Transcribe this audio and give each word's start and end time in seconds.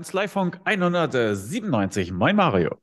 Kanzleifunk 0.00 0.58
197. 0.64 2.10
Moin 2.10 2.34
Mario. 2.34 2.78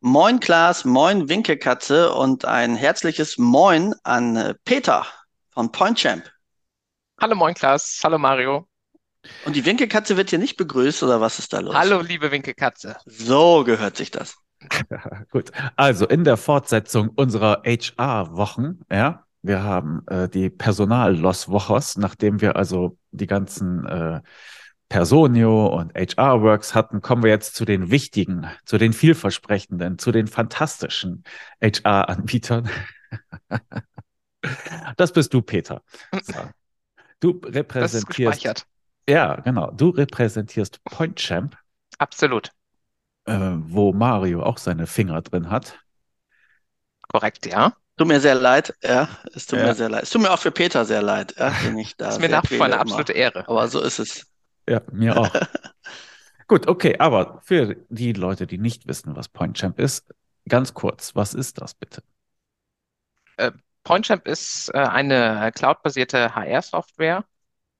Moin 0.00 0.40
Klaas, 0.40 0.84
moin 0.84 1.28
Winkelkatze 1.28 2.12
und 2.12 2.46
ein 2.46 2.74
herzliches 2.74 3.38
Moin 3.38 3.94
an 4.02 4.34
äh, 4.34 4.54
Peter 4.64 5.06
von 5.50 5.70
PointChamp. 5.70 6.28
Hallo 7.20 7.36
moin 7.36 7.54
Klaas, 7.54 8.00
hallo 8.02 8.18
Mario. 8.18 8.66
Und 9.44 9.54
die 9.54 9.64
Winkelkatze 9.64 10.16
wird 10.16 10.30
hier 10.30 10.40
nicht 10.40 10.56
begrüßt 10.56 11.04
oder 11.04 11.20
was 11.20 11.38
ist 11.38 11.52
da 11.52 11.60
los? 11.60 11.76
Hallo 11.76 12.00
liebe 12.00 12.32
Winkelkatze. 12.32 12.96
So 13.06 13.62
gehört 13.62 13.96
sich 13.96 14.10
das. 14.10 14.36
Gut, 15.30 15.52
also 15.76 16.08
in 16.08 16.24
der 16.24 16.36
Fortsetzung 16.36 17.10
unserer 17.10 17.62
HR-Wochen, 17.64 18.80
ja, 18.90 19.22
wir 19.42 19.62
haben 19.62 20.02
äh, 20.08 20.28
die 20.28 20.50
Personal-Loss-Wochos, 20.50 21.98
nachdem 21.98 22.40
wir 22.40 22.56
also 22.56 22.98
die 23.12 23.28
ganzen 23.28 23.86
äh, 23.86 24.22
Personio 24.88 25.66
und 25.66 25.92
HR-Works 25.94 26.74
hatten, 26.74 27.02
kommen 27.02 27.22
wir 27.22 27.30
jetzt 27.30 27.54
zu 27.54 27.64
den 27.64 27.90
wichtigen, 27.90 28.46
zu 28.64 28.78
den 28.78 28.92
vielversprechenden, 28.92 29.98
zu 29.98 30.12
den 30.12 30.26
fantastischen 30.26 31.24
HR-Anbietern. 31.62 32.70
das 34.96 35.12
bist 35.12 35.34
du, 35.34 35.42
Peter. 35.42 35.82
So. 36.22 36.34
Du 37.20 37.40
repräsentierst. 37.44 38.66
Ja, 39.08 39.36
genau. 39.36 39.70
Du 39.72 39.90
repräsentierst 39.90 40.82
PointChamp. 40.84 41.56
Absolut. 41.98 42.50
Äh, 43.24 43.38
wo 43.38 43.92
Mario 43.92 44.42
auch 44.42 44.58
seine 44.58 44.86
Finger 44.86 45.20
drin 45.22 45.50
hat. 45.50 45.78
Korrekt, 47.12 47.46
ja. 47.46 47.74
Tut 47.96 48.06
mir 48.06 48.20
sehr 48.20 48.36
leid, 48.36 48.74
ja. 48.82 49.08
Es 49.34 49.46
tut 49.46 49.58
ja. 49.58 49.66
mir 49.66 49.74
sehr 49.74 49.88
leid. 49.88 50.04
Es 50.04 50.10
tut 50.10 50.22
mir 50.22 50.30
auch 50.30 50.38
für 50.38 50.52
Peter 50.52 50.84
sehr 50.84 51.02
leid, 51.02 51.34
ja, 51.36 51.50
den 51.64 51.76
ich 51.78 51.96
da. 51.98 52.10
ist 52.10 52.20
mir 52.20 52.28
nach 52.28 52.48
wie 52.48 52.56
vor 52.56 52.66
eine 52.66 52.78
absolute 52.78 53.12
Ehre. 53.12 53.48
Aber 53.48 53.66
so 53.68 53.80
ist 53.82 53.98
es. 53.98 54.26
Ja, 54.68 54.82
mir 54.92 55.16
auch. 55.16 55.30
Gut, 56.46 56.66
okay, 56.66 56.96
aber 56.98 57.40
für 57.42 57.76
die 57.88 58.12
Leute, 58.12 58.46
die 58.46 58.58
nicht 58.58 58.86
wissen, 58.86 59.16
was 59.16 59.28
PointChamp 59.28 59.78
ist, 59.78 60.14
ganz 60.48 60.74
kurz, 60.74 61.14
was 61.14 61.34
ist 61.34 61.60
das 61.60 61.74
bitte? 61.74 62.02
Äh, 63.36 63.52
PointChamp 63.84 64.26
ist 64.26 64.70
äh, 64.74 64.78
eine 64.78 65.50
cloudbasierte 65.54 66.34
HR-Software, 66.34 67.24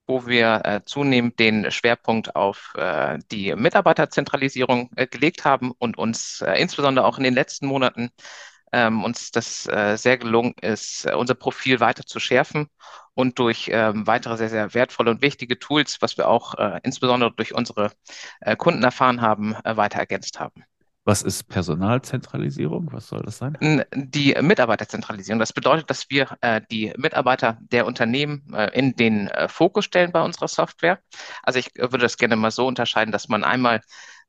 wo 0.07 0.25
wir 0.25 0.61
äh, 0.65 0.81
zunehmend 0.85 1.39
den 1.39 1.69
Schwerpunkt 1.71 2.35
auf 2.35 2.73
äh, 2.75 3.19
die 3.31 3.55
Mitarbeiterzentralisierung 3.55 4.89
äh, 4.95 5.05
gelegt 5.05 5.45
haben 5.45 5.71
und 5.77 5.97
uns 5.97 6.41
äh, 6.41 6.53
insbesondere 6.55 7.05
auch 7.05 7.19
in 7.19 7.23
den 7.23 7.35
letzten 7.35 7.67
Monaten 7.67 8.09
ähm, 8.71 9.03
uns 9.03 9.31
das 9.31 9.67
äh, 9.67 9.97
sehr 9.97 10.17
gelungen 10.17 10.53
ist, 10.61 11.05
äh, 11.05 11.13
unser 11.13 11.35
Profil 11.35 11.79
weiter 11.79 12.05
zu 12.05 12.19
schärfen 12.19 12.67
und 13.13 13.39
durch 13.39 13.69
ähm, 13.71 14.07
weitere 14.07 14.37
sehr, 14.37 14.49
sehr 14.49 14.73
wertvolle 14.73 15.11
und 15.11 15.21
wichtige 15.21 15.59
Tools, 15.59 16.01
was 16.01 16.17
wir 16.17 16.27
auch 16.27 16.55
äh, 16.55 16.79
insbesondere 16.83 17.31
durch 17.31 17.53
unsere 17.53 17.91
äh, 18.41 18.55
Kunden 18.55 18.83
erfahren 18.83 19.21
haben, 19.21 19.55
äh, 19.63 19.77
weiter 19.77 19.99
ergänzt 19.99 20.39
haben. 20.39 20.63
Was 21.05 21.23
ist 21.23 21.47
Personalzentralisierung? 21.47 22.89
Was 22.91 23.07
soll 23.07 23.23
das 23.23 23.39
sein? 23.39 23.57
Die 23.95 24.35
Mitarbeiterzentralisierung. 24.39 25.39
Das 25.39 25.53
bedeutet, 25.53 25.89
dass 25.89 26.09
wir 26.09 26.37
äh, 26.41 26.61
die 26.69 26.93
Mitarbeiter 26.97 27.57
der 27.61 27.87
Unternehmen 27.87 28.43
äh, 28.53 28.69
in 28.77 28.95
den 28.95 29.27
äh, 29.27 29.47
Fokus 29.47 29.85
stellen 29.85 30.11
bei 30.11 30.21
unserer 30.21 30.47
Software. 30.47 30.99
Also 31.41 31.57
ich 31.57 31.71
würde 31.75 31.99
das 31.99 32.17
gerne 32.17 32.35
mal 32.35 32.51
so 32.51 32.67
unterscheiden, 32.67 33.11
dass 33.11 33.27
man 33.27 33.43
einmal 33.43 33.81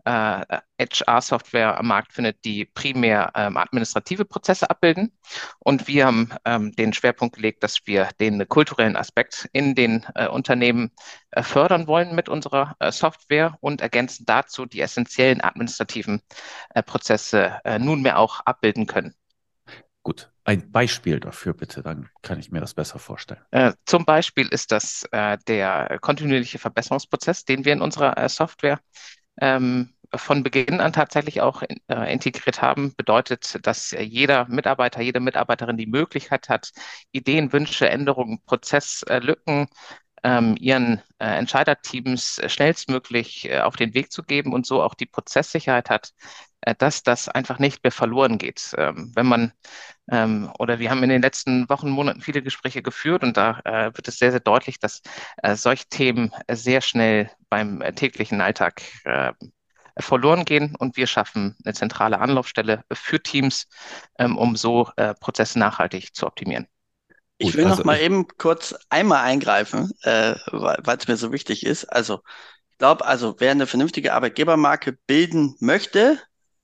äh, 0.04 0.60
HR-Software 0.78 1.78
am 1.78 1.88
Markt 1.88 2.12
findet, 2.12 2.44
die 2.44 2.64
primär 2.64 3.30
ähm, 3.34 3.56
administrative 3.56 4.24
Prozesse 4.24 4.70
abbilden. 4.70 5.12
Und 5.58 5.88
wir 5.88 6.06
haben 6.06 6.30
ähm, 6.44 6.72
den 6.72 6.92
Schwerpunkt 6.92 7.36
gelegt, 7.36 7.62
dass 7.62 7.86
wir 7.86 8.08
den 8.20 8.48
kulturellen 8.48 8.96
Aspekt 8.96 9.48
in 9.52 9.74
den 9.74 10.06
äh, 10.14 10.28
Unternehmen 10.28 10.90
äh, 11.30 11.42
fördern 11.42 11.86
wollen 11.86 12.14
mit 12.14 12.28
unserer 12.28 12.76
äh, 12.78 12.92
Software 12.92 13.56
und 13.60 13.80
ergänzen 13.80 14.24
dazu 14.26 14.66
die 14.66 14.80
essentiellen 14.80 15.42
administrativen 15.42 16.22
äh, 16.74 16.82
Prozesse 16.82 17.60
äh, 17.64 17.78
nunmehr 17.78 18.18
auch 18.18 18.40
abbilden 18.44 18.86
können. 18.86 19.14
Gut, 20.02 20.30
ein 20.44 20.72
Beispiel 20.72 21.20
dafür 21.20 21.52
bitte, 21.52 21.82
dann 21.82 22.08
kann 22.22 22.40
ich 22.40 22.50
mir 22.50 22.60
das 22.60 22.72
besser 22.72 22.98
vorstellen. 22.98 23.42
Äh, 23.50 23.72
zum 23.84 24.06
Beispiel 24.06 24.48
ist 24.48 24.72
das 24.72 25.06
äh, 25.12 25.36
der 25.46 25.98
kontinuierliche 26.00 26.58
Verbesserungsprozess, 26.58 27.44
den 27.44 27.66
wir 27.66 27.74
in 27.74 27.82
unserer 27.82 28.16
äh, 28.16 28.28
Software 28.28 28.80
ähm, 29.40 29.92
von 30.14 30.42
Beginn 30.42 30.80
an 30.80 30.92
tatsächlich 30.92 31.40
auch 31.40 31.62
äh, 31.62 32.12
integriert 32.12 32.62
haben, 32.62 32.94
bedeutet, 32.96 33.58
dass 33.66 33.92
jeder 33.92 34.46
Mitarbeiter, 34.48 35.00
jede 35.00 35.20
Mitarbeiterin 35.20 35.76
die 35.76 35.86
Möglichkeit 35.86 36.48
hat, 36.48 36.70
Ideen, 37.12 37.52
Wünsche, 37.52 37.88
Änderungen, 37.88 38.40
Prozesslücken 38.44 39.68
ähm, 40.22 40.56
ihren 40.58 41.02
äh, 41.18 41.38
Entscheiderteams 41.38 42.40
schnellstmöglich 42.46 43.48
äh, 43.48 43.60
auf 43.60 43.76
den 43.76 43.94
Weg 43.94 44.12
zu 44.12 44.22
geben 44.22 44.52
und 44.52 44.66
so 44.66 44.82
auch 44.82 44.94
die 44.94 45.06
Prozesssicherheit 45.06 45.90
hat, 45.90 46.12
äh, 46.62 46.74
dass 46.76 47.02
das 47.02 47.28
einfach 47.28 47.58
nicht 47.58 47.82
mehr 47.82 47.92
verloren 47.92 48.38
geht. 48.38 48.74
Ähm, 48.76 49.12
wenn 49.14 49.26
man 49.26 49.52
ähm, 50.10 50.52
oder 50.58 50.78
wir 50.78 50.90
haben 50.90 51.02
in 51.02 51.08
den 51.08 51.22
letzten 51.22 51.68
Wochen, 51.68 51.88
Monaten 51.90 52.20
viele 52.20 52.42
Gespräche 52.42 52.82
geführt 52.82 53.22
und 53.22 53.36
da 53.36 53.60
äh, 53.64 53.96
wird 53.96 54.08
es 54.08 54.18
sehr, 54.18 54.30
sehr 54.30 54.40
deutlich, 54.40 54.78
dass 54.78 55.02
äh, 55.42 55.54
solche 55.56 55.86
Themen 55.88 56.32
sehr 56.50 56.80
schnell 56.80 57.30
beim 57.48 57.80
äh, 57.80 57.92
täglichen 57.92 58.40
Alltag 58.40 58.82
äh, 59.04 59.32
verloren 60.02 60.44
gehen 60.44 60.74
und 60.78 60.96
wir 60.96 61.06
schaffen 61.06 61.56
eine 61.64 61.74
zentrale 61.74 62.20
Anlaufstelle 62.20 62.84
für 62.92 63.22
Teams, 63.22 63.66
ähm, 64.18 64.36
um 64.36 64.56
so 64.56 64.90
äh, 64.96 65.14
Prozesse 65.14 65.58
nachhaltig 65.58 66.14
zu 66.14 66.26
optimieren. 66.26 66.66
Ich 67.38 67.54
will 67.54 67.64
also 67.64 67.78
noch 67.78 67.84
mal 67.84 67.96
ich... 67.96 68.02
eben 68.02 68.28
kurz 68.36 68.74
einmal 68.90 69.24
eingreifen, 69.24 69.90
äh, 70.02 70.34
weil 70.52 70.96
es 70.98 71.08
mir 71.08 71.16
so 71.16 71.32
wichtig 71.32 71.64
ist. 71.64 71.84
Also 71.86 72.20
ich 72.72 72.78
glaube, 72.78 73.06
also 73.06 73.36
wer 73.38 73.50
eine 73.50 73.66
vernünftige 73.66 74.12
Arbeitgebermarke 74.12 74.98
bilden 75.06 75.56
möchte, 75.60 76.18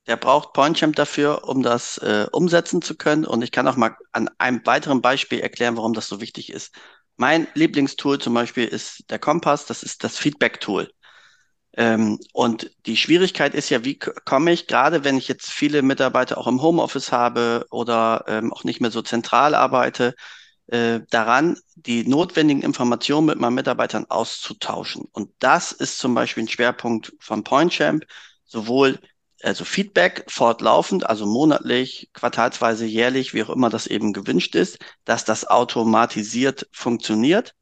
der 0.06 0.16
braucht 0.16 0.52
PointChamp 0.52 0.94
dafür, 0.94 1.48
um 1.48 1.62
das 1.62 1.98
äh, 1.98 2.26
umsetzen 2.30 2.80
zu 2.82 2.96
können. 2.96 3.24
Und 3.24 3.42
ich 3.42 3.50
kann 3.50 3.66
auch 3.66 3.76
mal 3.76 3.96
an 4.12 4.28
einem 4.38 4.64
weiteren 4.64 5.02
Beispiel 5.02 5.40
erklären, 5.40 5.76
warum 5.76 5.94
das 5.94 6.08
so 6.08 6.20
wichtig 6.20 6.52
ist. 6.52 6.74
Mein 7.16 7.48
Lieblingstool 7.54 8.18
zum 8.18 8.34
Beispiel 8.34 8.66
ist 8.66 9.10
der 9.10 9.18
Kompass. 9.18 9.66
Das 9.66 9.82
ist 9.82 10.04
das 10.04 10.18
Feedback-Tool. 10.18 10.90
Ähm, 11.76 12.18
und 12.32 12.70
die 12.86 12.96
Schwierigkeit 12.96 13.54
ist 13.54 13.68
ja, 13.70 13.84
wie 13.84 13.98
komme 13.98 14.52
ich, 14.52 14.66
gerade 14.66 15.04
wenn 15.04 15.18
ich 15.18 15.28
jetzt 15.28 15.50
viele 15.50 15.82
Mitarbeiter 15.82 16.38
auch 16.38 16.46
im 16.46 16.62
Homeoffice 16.62 17.12
habe 17.12 17.66
oder 17.70 18.24
ähm, 18.28 18.52
auch 18.52 18.64
nicht 18.64 18.80
mehr 18.80 18.90
so 18.90 19.02
zentral 19.02 19.54
arbeite, 19.54 20.14
äh, 20.68 21.00
daran, 21.10 21.58
die 21.74 22.08
notwendigen 22.08 22.62
Informationen 22.62 23.26
mit 23.26 23.38
meinen 23.38 23.54
Mitarbeitern 23.54 24.06
auszutauschen. 24.08 25.06
Und 25.12 25.30
das 25.38 25.72
ist 25.72 25.98
zum 25.98 26.14
Beispiel 26.14 26.44
ein 26.44 26.48
Schwerpunkt 26.48 27.12
von 27.20 27.44
PointChamp, 27.44 28.04
sowohl 28.46 28.98
also 29.42 29.64
Feedback 29.64 30.24
fortlaufend, 30.28 31.06
also 31.06 31.26
monatlich, 31.26 32.08
quartalsweise, 32.14 32.86
jährlich, 32.86 33.34
wie 33.34 33.42
auch 33.44 33.50
immer 33.50 33.68
das 33.70 33.86
eben 33.86 34.12
gewünscht 34.12 34.54
ist, 34.54 34.78
dass 35.04 35.24
das 35.24 35.46
automatisiert 35.46 36.66
funktioniert. 36.72 37.54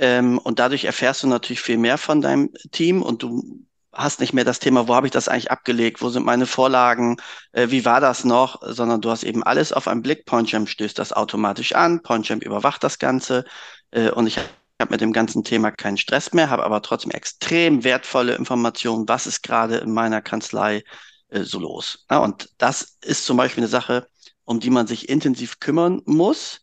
Ähm, 0.00 0.38
und 0.38 0.58
dadurch 0.58 0.84
erfährst 0.84 1.22
du 1.22 1.26
natürlich 1.28 1.60
viel 1.60 1.76
mehr 1.76 1.98
von 1.98 2.22
deinem 2.22 2.50
Team 2.72 3.02
und 3.02 3.22
du 3.22 3.66
hast 3.92 4.20
nicht 4.20 4.32
mehr 4.32 4.44
das 4.44 4.58
Thema, 4.58 4.88
wo 4.88 4.94
habe 4.94 5.06
ich 5.06 5.12
das 5.12 5.28
eigentlich 5.28 5.50
abgelegt, 5.50 6.00
wo 6.00 6.08
sind 6.08 6.24
meine 6.24 6.46
Vorlagen, 6.46 7.18
äh, 7.52 7.68
wie 7.70 7.84
war 7.84 8.00
das 8.00 8.24
noch, 8.24 8.60
sondern 8.62 9.02
du 9.02 9.10
hast 9.10 9.24
eben 9.24 9.42
alles 9.42 9.72
auf 9.74 9.88
einen 9.88 10.00
Blick. 10.00 10.24
PointChamp 10.24 10.68
stößt 10.70 10.98
das 10.98 11.12
automatisch 11.12 11.74
an, 11.74 12.02
PointChamp 12.02 12.42
überwacht 12.42 12.82
das 12.82 12.98
Ganze 12.98 13.44
äh, 13.90 14.10
und 14.10 14.26
ich 14.26 14.38
habe 14.38 14.48
mit 14.88 15.02
dem 15.02 15.12
ganzen 15.12 15.44
Thema 15.44 15.70
keinen 15.70 15.98
Stress 15.98 16.32
mehr, 16.32 16.48
habe 16.48 16.64
aber 16.64 16.80
trotzdem 16.80 17.10
extrem 17.10 17.84
wertvolle 17.84 18.34
Informationen, 18.36 19.06
was 19.06 19.26
ist 19.26 19.42
gerade 19.42 19.78
in 19.78 19.92
meiner 19.92 20.22
Kanzlei 20.22 20.82
äh, 21.28 21.42
so 21.42 21.58
los. 21.58 22.06
Ja, 22.10 22.18
und 22.18 22.48
das 22.56 22.96
ist 23.02 23.26
zum 23.26 23.36
Beispiel 23.36 23.64
eine 23.64 23.68
Sache, 23.68 24.06
um 24.44 24.60
die 24.60 24.70
man 24.70 24.86
sich 24.86 25.10
intensiv 25.10 25.60
kümmern 25.60 26.00
muss. 26.06 26.62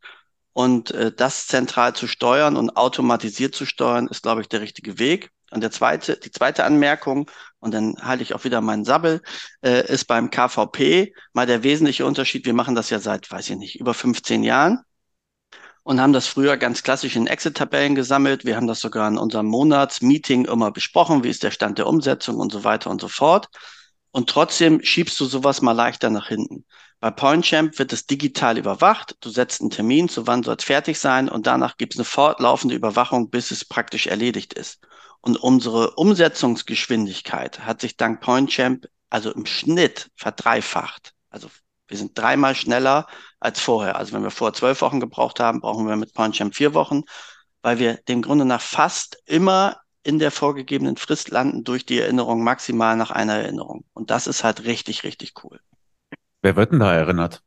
Und 0.58 0.90
äh, 0.90 1.12
das 1.12 1.46
zentral 1.46 1.94
zu 1.94 2.08
steuern 2.08 2.56
und 2.56 2.78
automatisiert 2.78 3.54
zu 3.54 3.64
steuern, 3.68 4.08
ist, 4.08 4.24
glaube 4.24 4.42
ich, 4.42 4.50
der 4.50 4.60
richtige 4.60 4.98
Weg. 4.98 5.30
Und 5.52 5.62
der 5.62 5.70
zweite, 5.70 6.18
die 6.18 6.32
zweite 6.32 6.64
Anmerkung, 6.64 7.30
und 7.60 7.76
dann 7.76 7.96
halte 8.02 8.24
ich 8.24 8.34
auch 8.34 8.44
wieder 8.44 8.60
meinen 8.60 8.84
Sabbel, 8.84 9.22
äh, 9.62 9.86
ist 9.88 10.06
beim 10.06 10.32
KVP 10.32 11.14
mal 11.34 11.46
der 11.46 11.62
wesentliche 11.62 12.08
Unterschied. 12.08 12.48
Wir 12.48 12.56
machen 12.56 12.74
das 12.74 12.90
ja 12.90 12.98
seit, 12.98 13.30
weiß 13.30 13.52
ich 13.52 13.58
nicht, 13.58 13.80
über 13.80 13.94
15 13.94 14.44
Jahren 14.44 14.80
und 15.84 16.02
haben 16.02 16.12
das 16.12 16.26
früher 16.26 16.58
ganz 16.58 16.82
klassisch 16.82 17.16
in 17.16 17.28
Exit-Tabellen 17.28 17.94
gesammelt. 17.94 18.44
Wir 18.44 18.56
haben 18.56 18.66
das 18.66 18.80
sogar 18.80 19.08
in 19.10 19.20
unserem 19.20 19.46
Monatsmeeting 19.46 20.46
immer 20.46 20.72
besprochen, 20.72 21.24
wie 21.24 21.30
ist 21.30 21.44
der 21.44 21.52
Stand 21.52 21.78
der 21.78 21.86
Umsetzung 21.86 22.38
und 22.38 22.52
so 22.52 22.64
weiter 22.64 22.90
und 22.90 23.00
so 23.00 23.10
fort. 23.10 23.48
Und 24.10 24.28
trotzdem 24.28 24.84
schiebst 24.84 25.20
du 25.20 25.26
sowas 25.26 25.62
mal 25.62 25.74
leichter 25.74 26.10
nach 26.10 26.30
hinten. 26.30 26.66
Bei 27.00 27.12
PointChamp 27.12 27.78
wird 27.78 27.94
es 27.94 28.08
digital 28.08 28.58
überwacht. 28.58 29.18
Du 29.22 29.30
setzt 29.30 29.62
einen 29.62 29.70
Termin, 29.70 30.10
zu 30.10 30.26
wann 30.26 30.42
soll 30.42 30.56
es 30.58 30.64
fertig 30.64 31.00
sein 31.00 31.30
und 31.30 31.46
danach 31.46 31.78
gibt 31.78 31.94
es 31.94 32.00
eine 32.00 32.06
fortlaufende 32.06 32.76
Überwachung, 32.76 33.30
bis 33.30 33.52
es 33.52 33.66
praktisch 33.66 34.08
erledigt 34.08 34.54
ist. 34.54 34.80
Und 35.22 35.38
unsere 35.38 35.92
Umsetzungsgeschwindigkeit 35.96 37.60
hat 37.60 37.82
sich 37.82 37.98
dank 37.98 38.22
PointChamp 38.22 38.88
also 39.10 39.32
im 39.32 39.46
Schnitt 39.46 40.10
verdreifacht. 40.16 41.14
Also 41.30 41.50
wir 41.88 41.98
sind 41.98 42.18
dreimal 42.18 42.56
schneller 42.56 43.08
als 43.40 43.60
vorher. 43.60 43.98
Also 43.98 44.14
wenn 44.14 44.24
wir 44.24 44.32
vor 44.32 44.54
zwölf 44.54 44.82
Wochen 44.82 45.00
gebraucht 45.00 45.40
haben, 45.40 45.62
brauchen 45.62 45.88
wir 45.88 45.96
mit 45.96 46.14
PointChamp 46.14 46.56
vier 46.56 46.74
Wochen, 46.74 47.04
weil 47.62 47.80
wir 47.80 47.98
dem 48.08 48.22
Grunde 48.22 48.46
nach 48.46 48.62
fast 48.62 49.22
immer 49.26 49.78
in 50.04 50.20
der 50.20 50.32
vorgegebenen 50.32 50.98
Frist 50.98 51.30
landen 51.30 51.64
durch 51.64 51.86
die 51.86 52.00
Erinnerung 52.00 52.44
maximal 52.44 52.96
nach 52.96 53.12
einer 53.12 53.36
Erinnerung. 53.36 53.86
Und 53.94 54.10
das 54.10 54.26
ist 54.26 54.44
halt 54.44 54.64
richtig, 54.64 55.04
richtig 55.04 55.34
cool. 55.44 55.60
Wer 56.42 56.56
wird 56.56 56.72
denn 56.72 56.80
da 56.80 56.94
erinnert? 56.94 57.42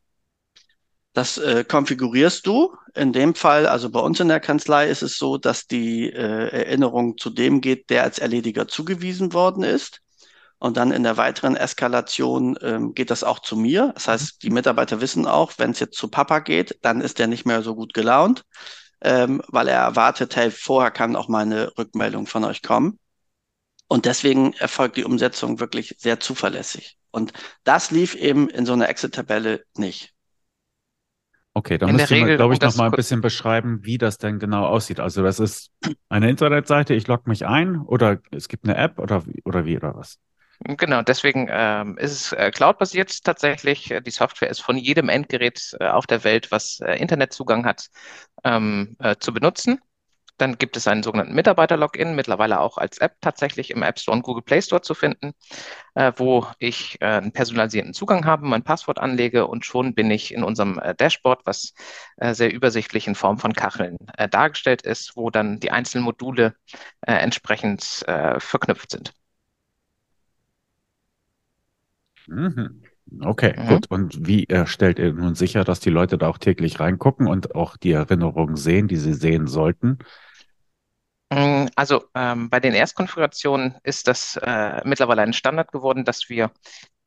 Das 1.13 1.39
äh, 1.39 1.65
konfigurierst 1.65 2.47
du. 2.47 2.75
In 2.95 3.13
dem 3.13 3.35
Fall, 3.35 3.67
also 3.67 3.91
bei 3.91 4.01
uns 4.01 4.21
in 4.21 4.29
der 4.29 4.41
Kanzlei 4.41 4.89
ist 4.89 5.03
es 5.03 5.17
so, 5.17 5.39
dass 5.39 5.67
die 5.67 6.09
äh, 6.09 6.49
Erinnerung 6.51 7.19
zu 7.19 7.31
dem 7.31 7.61
geht, 7.61 7.91
der 7.91 8.05
als 8.05 8.19
Erlediger 8.19 8.69
zugewiesen 8.69 9.33
worden 9.33 9.63
ist. 9.63 10.01
Und 10.59 10.77
dann 10.77 10.93
in 10.93 11.03
der 11.03 11.17
weiteren 11.17 11.57
Eskalation 11.57 12.57
ähm, 12.61 12.95
geht 12.95 13.11
das 13.11 13.25
auch 13.25 13.39
zu 13.41 13.57
mir. 13.57 13.93
Das 13.95 14.09
heißt, 14.09 14.43
die 14.43 14.51
Mitarbeiter 14.51 15.01
wissen 15.01 15.27
auch, 15.27 15.53
wenn 15.57 15.71
es 15.71 15.81
jetzt 15.81 15.97
zu 15.97 16.09
Papa 16.09 16.41
geht, 16.41 16.79
dann 16.83 17.01
ist 17.01 17.19
der 17.19 17.29
nicht 17.29 17.47
mehr 17.47 17.63
so 17.63 17.75
gut 17.75 17.95
gelaunt, 17.95 18.45
ähm, 19.01 19.43
weil 19.49 19.69
er 19.69 19.81
erwartet, 19.81 20.37
hey, 20.37 20.51
vorher 20.51 20.91
kann 20.91 21.17
auch 21.17 21.29
mal 21.29 21.43
eine 21.43 21.73
Rückmeldung 21.79 22.27
von 22.27 22.45
euch 22.45 22.63
kommen. 22.63 22.99
Und 23.89 24.05
deswegen 24.05 24.53
erfolgt 24.53 24.97
die 24.97 25.05
Umsetzung 25.05 25.61
wirklich 25.61 25.97
sehr 25.99 26.21
zuverlässig. 26.21 27.00
Und 27.11 27.33
das 27.65 27.91
lief 27.91 28.15
eben 28.15 28.49
in 28.49 28.67
so 28.67 28.73
einer 28.73 28.89
Excel-Tabelle 28.89 29.65
nicht. 29.77 30.15
Okay, 31.53 31.79
dann 31.79 31.93
müsste 31.93 32.17
man, 32.17 32.37
glaube 32.37 32.55
ich, 32.55 32.61
noch 32.61 32.77
mal 32.77 32.87
ein 32.87 32.93
bisschen 32.93 33.21
beschreiben, 33.21 33.81
wie 33.83 33.99
das 33.99 34.19
denn 34.19 34.39
genau 34.39 34.67
aussieht. 34.67 35.01
Also 35.01 35.23
das 35.23 35.41
ist 35.41 35.73
eine 36.09 36.31
Internetseite, 36.31 36.95
ich 36.95 37.09
logge 37.09 37.29
mich 37.29 37.45
ein 37.45 37.81
oder 37.81 38.19
es 38.31 38.49
gibt 38.49 38.65
eine 38.65 38.77
App 38.77 39.01
oder, 39.01 39.25
oder 39.45 39.65
wie 39.65 39.77
oder 39.77 39.97
was? 39.97 40.19
Genau, 40.63 41.03
deswegen 41.03 41.49
ähm, 41.51 41.97
ist 41.97 42.13
es 42.13 42.33
äh, 42.33 42.51
cloud-basiert 42.51 43.25
tatsächlich. 43.25 43.95
Die 44.07 44.11
Software 44.11 44.51
ist 44.51 44.61
von 44.61 44.77
jedem 44.77 45.09
Endgerät 45.09 45.75
äh, 45.81 45.89
auf 45.89 46.07
der 46.07 46.23
Welt, 46.23 46.53
was 46.53 46.81
äh, 46.81 46.97
Internetzugang 46.97 47.65
hat, 47.65 47.89
ähm, 48.45 48.95
äh, 48.99 49.17
zu 49.19 49.33
benutzen. 49.33 49.81
Dann 50.41 50.57
gibt 50.57 50.77
es 50.77 50.89
einen 50.89 51.03
sogenannten 51.03 51.35
Mitarbeiter-Login, 51.35 52.15
mittlerweile 52.15 52.61
auch 52.61 52.79
als 52.79 52.99
App 52.99 53.17
tatsächlich 53.21 53.71
im 53.71 53.83
App 53.83 53.99
Store 53.99 54.17
und 54.17 54.23
Google 54.23 54.43
Play 54.43 54.63
Store 54.63 54.81
zu 54.81 54.95
finden, 54.95 55.33
äh, 55.95 56.13
wo 56.17 56.47
ich 56.59 56.97
äh, 57.01 57.07
einen 57.07 57.33
personalisierten 57.33 57.93
Zugang 57.93 58.25
habe, 58.25 58.47
mein 58.47 58.63
Passwort 58.63 58.99
anlege 58.99 59.47
und 59.47 59.67
schon 59.67 59.95
bin 59.95 60.11
ich 60.11 60.33
in 60.33 60.43
unserem 60.43 60.79
äh, 60.79 60.95
Dashboard, 60.95 61.43
was 61.45 61.75
äh, 62.17 62.33
sehr 62.33 62.53
übersichtlich 62.53 63.07
in 63.07 63.15
Form 63.15 63.39
von 63.39 63.53
Kacheln 63.53 63.99
äh, 64.17 64.29
dargestellt 64.29 64.83
ist, 64.83 65.15
wo 65.15 65.29
dann 65.29 65.61
die 65.61 65.71
einzelnen 65.71 66.05
Module 66.05 66.55
äh, 67.03 67.13
entsprechend 67.13 68.05
verknüpft 68.39 68.91
sind. 68.91 69.13
Mhm. 72.27 72.83
Okay, 73.21 73.55
mhm. 73.57 73.69
gut. 73.69 73.91
Und 73.91 74.27
wie 74.27 74.47
stellt 74.67 74.99
ihr 74.99 75.13
nun 75.13 75.35
sicher, 75.35 75.65
dass 75.65 75.81
die 75.81 75.91
Leute 75.91 76.17
da 76.17 76.29
auch 76.29 76.39
täglich 76.39 76.81
reingucken 76.81 77.27
und 77.27 77.55
auch 77.55 77.77
die 77.77 77.93
Erinnerungen 77.93 78.57
sehen, 78.57 78.89
die 78.89 78.97
sie 78.97 79.15
sehen 79.15 79.47
sollten? 79.47 79.99
Mm, 81.33 81.67
also 81.77 82.05
ähm, 82.15 82.51
bei 82.51 82.59
den 82.61 82.75
Erstkonfigurationen 82.75 83.79
ist 83.85 84.09
das 84.09 84.37
äh, 84.43 84.81
mittlerweile 84.85 85.23
ein 85.23 85.33
Standard 85.33 85.71
geworden, 85.73 86.05
dass 86.05 86.29
wir 86.29 86.51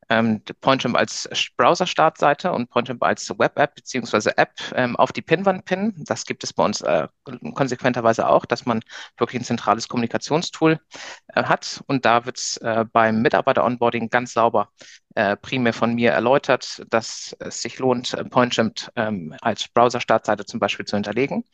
ähm, 0.08 0.42
PointJump 0.60 0.96
als 0.96 1.28
Browser-Startseite 1.56 2.52
und 2.52 2.70
PointJump 2.70 3.02
als 3.02 3.30
Web-App 3.30 3.74
beziehungsweise 3.74 4.36
App 4.36 4.52
ähm, 4.74 4.96
auf 4.96 5.12
die 5.12 5.22
Pinwand 5.22 5.64
pinnen. 5.64 5.94
Das 6.06 6.26
gibt 6.26 6.44
es 6.44 6.52
bei 6.52 6.64
uns 6.64 6.80
äh, 6.82 7.08
konsequenterweise 7.54 8.28
auch, 8.28 8.44
dass 8.44 8.66
man 8.66 8.80
wirklich 9.18 9.42
ein 9.42 9.44
zentrales 9.44 9.88
Kommunikationstool 9.88 10.80
äh, 11.28 11.44
hat. 11.44 11.82
Und 11.86 12.04
da 12.04 12.26
wird 12.26 12.38
es 12.38 12.56
äh, 12.58 12.84
beim 12.92 13.22
Mitarbeiter-Onboarding 13.22 14.10
ganz 14.10 14.32
sauber 14.34 14.70
äh, 15.14 15.36
primär 15.36 15.72
von 15.72 15.94
mir 15.94 16.12
erläutert, 16.12 16.82
dass 16.90 17.36
es 17.38 17.62
sich 17.62 17.78
lohnt, 17.78 18.14
äh, 18.14 18.24
PointJump 18.24 18.90
ähm, 18.96 19.34
als 19.40 19.68
Browser-Startseite 19.68 20.44
zum 20.44 20.60
Beispiel 20.60 20.86
zu 20.86 20.96
hinterlegen. 20.96 21.44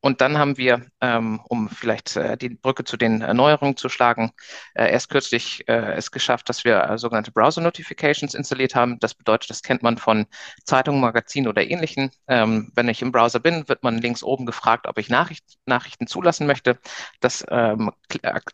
Und 0.00 0.20
dann 0.20 0.38
haben 0.38 0.58
wir, 0.58 0.86
ähm, 1.00 1.40
um 1.48 1.68
vielleicht 1.68 2.16
äh, 2.16 2.36
die 2.36 2.50
Brücke 2.50 2.84
zu 2.84 2.96
den 2.96 3.22
Erneuerungen 3.22 3.76
zu 3.76 3.88
schlagen, 3.88 4.32
äh, 4.74 4.90
erst 4.90 5.08
kürzlich 5.08 5.66
äh, 5.68 5.94
es 5.94 6.10
geschafft, 6.10 6.48
dass 6.48 6.64
wir 6.64 6.82
äh, 6.82 6.98
sogenannte 6.98 7.32
Browser-Notifications 7.32 8.34
installiert 8.34 8.74
haben. 8.74 8.98
Das 9.00 9.14
bedeutet, 9.14 9.50
das 9.50 9.62
kennt 9.62 9.82
man 9.82 9.98
von 9.98 10.26
Zeitungen, 10.64 11.00
Magazinen 11.00 11.48
oder 11.48 11.68
ähnlichen. 11.68 12.10
Ähm, 12.28 12.70
wenn 12.74 12.88
ich 12.88 13.02
im 13.02 13.12
Browser 13.12 13.40
bin, 13.40 13.68
wird 13.68 13.82
man 13.82 13.98
links 13.98 14.22
oben 14.22 14.46
gefragt, 14.46 14.86
ob 14.86 14.98
ich 14.98 15.08
Nachricht, 15.08 15.44
Nachrichten 15.66 16.06
zulassen 16.06 16.46
möchte. 16.46 16.78
Das 17.20 17.44
ähm, 17.50 17.90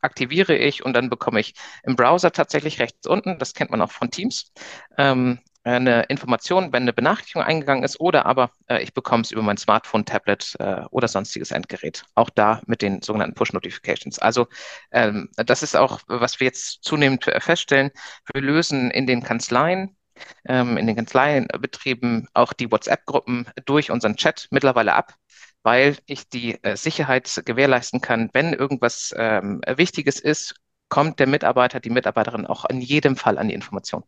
aktiviere 0.01 0.57
ich 0.57 0.85
und 0.85 0.93
dann 0.95 1.11
bekomme 1.11 1.41
ich 1.41 1.55
im 1.83 1.97
Browser 1.97 2.33
tatsächlich 2.33 2.81
rechts 2.81 3.07
unten, 3.07 3.39
das 3.39 3.55
kennt 3.55 3.71
man 3.71 3.81
auch 3.83 3.91
von 3.91 4.11
Teams, 4.11 4.52
ähm, 4.99 5.39
eine 5.65 6.03
Information, 6.05 6.73
wenn 6.73 6.83
eine 6.83 6.93
Benachrichtigung 6.93 7.43
eingegangen 7.43 7.85
ist, 7.85 8.01
oder 8.01 8.27
aber 8.27 8.51
äh, 8.67 8.83
ich 8.83 8.95
bekomme 8.95 9.23
es 9.23 9.31
über 9.31 9.43
mein 9.43 9.57
Smartphone, 9.57 10.05
Tablet 10.05 10.57
äh, 10.59 10.83
oder 10.91 11.07
sonstiges 11.07 11.53
Endgerät. 11.53 12.05
Auch 12.15 12.31
da 12.31 12.61
mit 12.67 12.83
den 12.83 13.01
sogenannten 13.03 13.35
Push-Notifications. 13.35 14.19
Also 14.19 14.49
ähm, 14.91 15.31
das 15.37 15.63
ist 15.63 15.77
auch, 15.77 16.01
was 16.09 16.41
wir 16.41 16.47
jetzt 16.47 16.83
zunehmend 16.83 17.25
feststellen. 17.39 17.91
Wir 18.33 18.43
lösen 18.43 18.91
in 18.91 19.07
den 19.07 19.23
Kanzleien 19.23 19.97
ähm, 20.47 20.77
in 20.77 20.87
den 20.87 20.97
Kanzleienbetrieben 20.97 22.29
auch 22.35 22.53
die 22.53 22.71
WhatsApp-Gruppen 22.71 23.47
durch 23.65 23.91
unseren 23.91 24.17
Chat 24.17 24.49
mittlerweile 24.51 24.95
ab, 24.95 25.15
weil 25.63 25.97
ich 26.07 26.29
die 26.29 26.63
äh, 26.63 26.77
Sicherheit 26.77 27.43
gewährleisten 27.45 28.01
kann, 28.01 28.31
wenn 28.33 28.53
irgendwas 28.53 29.15
ähm, 29.17 29.61
Wichtiges 29.67 30.21
ist, 30.21 30.55
kommt 30.89 31.19
der 31.21 31.27
Mitarbeiter, 31.27 31.81
die 31.81 31.91
Mitarbeiterin 31.91 32.47
auch 32.47 32.65
in 32.67 32.81
jedem 32.81 33.17
Fall 33.17 33.39
an 33.39 33.49
die 33.49 33.55
Information. 33.55 34.05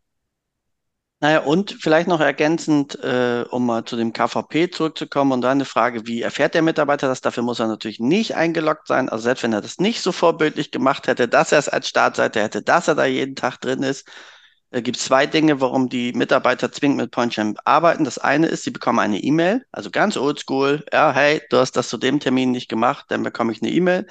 Naja, 1.20 1.38
und 1.40 1.72
vielleicht 1.80 2.06
noch 2.06 2.20
ergänzend, 2.20 2.96
äh, 3.02 3.44
um 3.50 3.64
mal 3.64 3.84
zu 3.84 3.96
dem 3.96 4.12
KVP 4.12 4.68
zurückzukommen 4.70 5.32
und 5.32 5.40
dann 5.40 5.52
eine 5.52 5.64
Frage, 5.64 6.06
wie 6.06 6.20
erfährt 6.20 6.52
der 6.54 6.60
Mitarbeiter 6.60 7.08
das? 7.08 7.22
Dafür 7.22 7.42
muss 7.42 7.60
er 7.60 7.66
natürlich 7.66 7.98
nicht 7.98 8.34
eingeloggt 8.34 8.86
sein. 8.88 9.08
Also 9.08 9.22
selbst 9.24 9.42
wenn 9.42 9.52
er 9.54 9.62
das 9.62 9.78
nicht 9.78 10.02
so 10.02 10.12
vorbildlich 10.12 10.70
gemacht 10.70 11.06
hätte, 11.06 11.26
dass 11.26 11.52
er 11.52 11.58
es 11.60 11.68
als 11.70 11.88
Startseite 11.88 12.42
hätte, 12.42 12.62
dass 12.62 12.88
er 12.88 12.94
da 12.94 13.06
jeden 13.06 13.36
Tag 13.36 13.58
drin 13.60 13.82
ist, 13.82 14.06
äh, 14.70 14.82
gibt 14.82 14.98
es 14.98 15.04
zwei 15.04 15.26
Dinge, 15.26 15.60
warum 15.62 15.88
die 15.88 16.12
Mitarbeiter 16.12 16.70
zwingend 16.70 16.98
mit 16.98 17.10
PointChamp 17.10 17.58
arbeiten. 17.64 18.04
Das 18.04 18.18
eine 18.18 18.48
ist, 18.48 18.64
sie 18.64 18.70
bekommen 18.70 18.98
eine 18.98 19.18
E-Mail, 19.22 19.64
also 19.72 19.90
ganz 19.90 20.16
oldschool. 20.18 20.84
Ja, 20.92 21.12
hey, 21.14 21.40
du 21.48 21.56
hast 21.56 21.72
das 21.76 21.88
zu 21.88 21.96
dem 21.96 22.20
Termin 22.20 22.50
nicht 22.50 22.68
gemacht, 22.68 23.06
dann 23.08 23.22
bekomme 23.22 23.52
ich 23.52 23.62
eine 23.62 23.70
E-Mail 23.70 24.06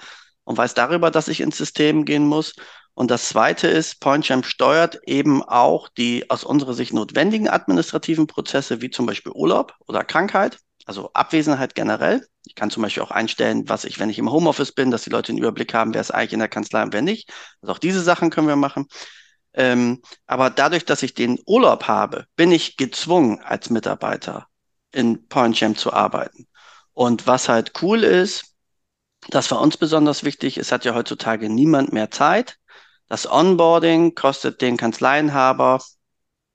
und 0.45 0.57
weiß 0.57 0.73
darüber, 0.73 1.11
dass 1.11 1.27
ich 1.27 1.41
ins 1.41 1.57
System 1.57 2.05
gehen 2.05 2.25
muss. 2.25 2.55
Und 2.95 3.09
das 3.09 3.29
zweite 3.29 3.67
ist, 3.67 3.99
PointChamp 3.99 4.45
steuert 4.45 4.99
eben 5.05 5.41
auch 5.41 5.89
die 5.89 6.29
aus 6.29 6.43
unserer 6.43 6.73
Sicht 6.73 6.93
notwendigen 6.93 7.49
administrativen 7.49 8.27
Prozesse, 8.27 8.81
wie 8.81 8.91
zum 8.91 9.05
Beispiel 9.05 9.31
Urlaub 9.31 9.73
oder 9.87 10.03
Krankheit, 10.03 10.59
also 10.85 11.11
Abwesenheit 11.13 11.75
generell. 11.75 12.25
Ich 12.45 12.55
kann 12.55 12.69
zum 12.69 12.83
Beispiel 12.83 13.03
auch 13.03 13.11
einstellen, 13.11 13.67
was 13.67 13.85
ich, 13.85 13.99
wenn 13.99 14.09
ich 14.09 14.19
im 14.19 14.31
Homeoffice 14.31 14.73
bin, 14.73 14.91
dass 14.91 15.03
die 15.03 15.09
Leute 15.09 15.31
einen 15.31 15.39
Überblick 15.39 15.73
haben, 15.73 15.93
wer 15.93 16.01
ist 16.01 16.11
eigentlich 16.11 16.33
in 16.33 16.39
der 16.39 16.49
Kanzlei 16.49 16.83
und 16.83 16.93
wer 16.93 17.01
nicht. 17.01 17.31
Also 17.61 17.73
auch 17.73 17.79
diese 17.79 18.01
Sachen 18.01 18.29
können 18.29 18.47
wir 18.47 18.55
machen. 18.55 18.87
Ähm, 19.53 20.01
aber 20.27 20.49
dadurch, 20.49 20.85
dass 20.85 21.03
ich 21.03 21.13
den 21.13 21.39
Urlaub 21.45 21.87
habe, 21.87 22.25
bin 22.35 22.51
ich 22.51 22.77
gezwungen, 22.77 23.39
als 23.41 23.69
Mitarbeiter 23.69 24.47
in 24.91 25.27
PointChamp 25.27 25.77
zu 25.77 25.93
arbeiten. 25.93 26.47
Und 26.93 27.27
was 27.27 27.49
halt 27.49 27.73
cool 27.81 28.03
ist, 28.03 28.53
das 29.29 29.49
war 29.51 29.61
uns 29.61 29.77
besonders 29.77 30.23
wichtig, 30.23 30.57
es 30.57 30.71
hat 30.71 30.85
ja 30.85 30.93
heutzutage 30.95 31.49
niemand 31.49 31.93
mehr 31.93 32.11
Zeit. 32.11 32.57
Das 33.09 33.29
Onboarding 33.29 34.15
kostet 34.15 34.61
den 34.61 34.77
Kanzleienhaber 34.77 35.79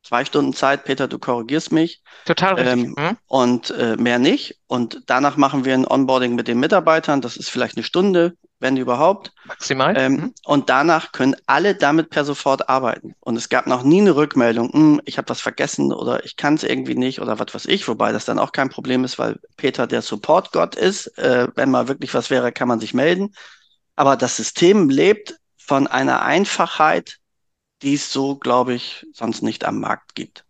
zwei 0.02 0.24
Stunden 0.24 0.54
Zeit. 0.54 0.84
Peter, 0.84 1.06
du 1.06 1.18
korrigierst 1.18 1.72
mich. 1.72 2.02
Total 2.24 2.54
richtig. 2.54 2.72
Ähm, 2.72 2.94
mhm. 2.96 3.16
Und 3.26 3.70
äh, 3.70 3.96
mehr 3.96 4.18
nicht. 4.18 4.58
Und 4.66 5.02
danach 5.06 5.36
machen 5.36 5.64
wir 5.64 5.74
ein 5.74 5.86
Onboarding 5.86 6.34
mit 6.34 6.48
den 6.48 6.58
Mitarbeitern. 6.60 7.20
Das 7.20 7.36
ist 7.36 7.50
vielleicht 7.50 7.76
eine 7.76 7.84
Stunde, 7.84 8.34
wenn 8.58 8.76
überhaupt. 8.76 9.32
Maximal. 9.44 9.94
Ähm, 9.96 10.12
mhm. 10.12 10.34
Und 10.44 10.70
danach 10.70 11.12
können 11.12 11.36
alle 11.46 11.74
damit 11.74 12.10
per 12.10 12.24
sofort 12.24 12.68
arbeiten. 12.68 13.14
Und 13.20 13.36
es 13.36 13.50
gab 13.50 13.66
noch 13.66 13.82
nie 13.82 14.00
eine 14.00 14.16
Rückmeldung, 14.16 14.72
hm, 14.72 15.00
ich 15.04 15.18
habe 15.18 15.28
was 15.28 15.40
vergessen 15.40 15.92
oder 15.92 16.24
ich 16.24 16.36
kann 16.36 16.54
es 16.54 16.64
irgendwie 16.64 16.94
nicht 16.94 17.20
oder 17.20 17.38
was 17.38 17.54
weiß 17.54 17.66
ich, 17.66 17.86
wobei 17.86 18.12
das 18.12 18.24
dann 18.24 18.38
auch 18.38 18.52
kein 18.52 18.70
Problem 18.70 19.04
ist, 19.04 19.18
weil 19.18 19.38
Peter 19.56 19.86
der 19.86 20.02
Support-Gott 20.02 20.74
ist. 20.74 21.18
Äh, 21.18 21.48
wenn 21.54 21.70
mal 21.70 21.88
wirklich 21.88 22.14
was 22.14 22.30
wäre, 22.30 22.52
kann 22.52 22.68
man 22.68 22.80
sich 22.80 22.94
melden. 22.94 23.34
Aber 23.94 24.16
das 24.16 24.36
System 24.36 24.88
lebt 24.88 25.36
von 25.68 25.86
einer 25.86 26.22
Einfachheit, 26.22 27.18
die 27.82 27.94
es 27.94 28.10
so, 28.10 28.36
glaube 28.36 28.72
ich, 28.72 29.06
sonst 29.12 29.42
nicht 29.42 29.66
am 29.66 29.80
Markt 29.80 30.14
gibt. 30.14 30.46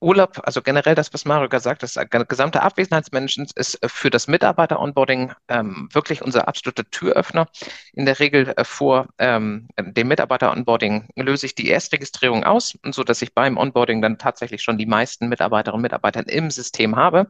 Urlaub, 0.00 0.40
also 0.44 0.60
generell 0.60 0.94
das, 0.94 1.12
was 1.14 1.24
Mario 1.24 1.48
gesagt 1.48 1.82
hat, 1.82 1.96
das 1.96 2.28
gesamte 2.28 2.62
Abwesenheitsmanagement 2.62 3.52
ist 3.52 3.78
für 3.86 4.10
das 4.10 4.28
Mitarbeiter-Onboarding 4.28 5.32
ähm, 5.48 5.88
wirklich 5.92 6.22
unser 6.22 6.48
absoluter 6.48 6.84
Türöffner. 6.90 7.48
In 7.94 8.04
der 8.04 8.20
Regel 8.20 8.52
äh, 8.56 8.64
vor 8.64 9.08
ähm, 9.18 9.68
dem 9.78 10.08
Mitarbeiter-Onboarding 10.08 11.08
löse 11.16 11.46
ich 11.46 11.54
die 11.54 11.70
Erstregistrierung 11.70 12.44
aus, 12.44 12.78
so 12.90 13.04
dass 13.04 13.22
ich 13.22 13.34
beim 13.34 13.56
Onboarding 13.56 14.02
dann 14.02 14.18
tatsächlich 14.18 14.62
schon 14.62 14.76
die 14.76 14.86
meisten 14.86 15.28
Mitarbeiterinnen 15.28 15.76
und 15.78 15.82
Mitarbeiter 15.82 16.28
im 16.28 16.50
System 16.50 16.96
habe. 16.96 17.26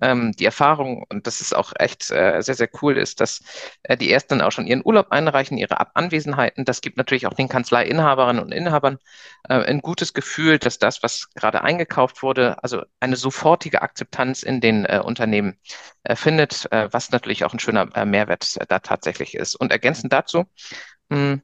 Ähm, 0.00 0.32
die 0.32 0.44
Erfahrung, 0.44 1.04
und 1.08 1.26
das 1.26 1.40
ist 1.40 1.54
auch 1.54 1.72
echt 1.78 2.10
äh, 2.10 2.40
sehr, 2.40 2.54
sehr 2.54 2.68
cool, 2.82 2.98
ist, 2.98 3.20
dass 3.20 3.42
äh, 3.84 3.96
die 3.96 4.10
ersten 4.10 4.40
auch 4.40 4.52
schon 4.52 4.66
ihren 4.66 4.82
Urlaub 4.84 5.08
einreichen, 5.10 5.58
ihre 5.58 5.80
Ab 5.80 5.92
Anwesenheiten. 5.94 6.64
Das 6.64 6.80
gibt 6.80 6.96
natürlich 6.96 7.26
auch 7.26 7.34
den 7.34 7.48
Kanzleiinhaberinnen 7.48 8.42
und 8.42 8.52
Inhabern 8.52 8.98
äh, 9.48 9.54
ein 9.54 9.80
gutes 9.80 10.14
Gefühl, 10.14 10.58
dass 10.58 10.78
das, 10.78 11.02
was 11.02 11.30
gerade 11.34 11.62
eingekauft 11.62 12.22
wurde, 12.22 12.62
also 12.62 12.82
eine 13.00 13.16
sofortige 13.16 13.82
Akzeptanz 13.82 14.42
in 14.42 14.60
den 14.60 14.84
äh, 14.84 15.00
Unternehmen 15.04 15.58
äh, 16.02 16.16
findet, 16.16 16.70
äh, 16.72 16.88
was 16.92 17.10
natürlich 17.10 17.44
auch 17.44 17.52
ein 17.52 17.60
schöner 17.60 18.04
Mehrwert 18.04 18.58
da 18.68 18.78
tatsächlich 18.80 19.34
ist. 19.34 19.54
Und 19.54 19.70
ergänzend 19.72 20.12
dazu, 20.12 20.44
mh, 21.08 21.16
hm, 21.18 21.42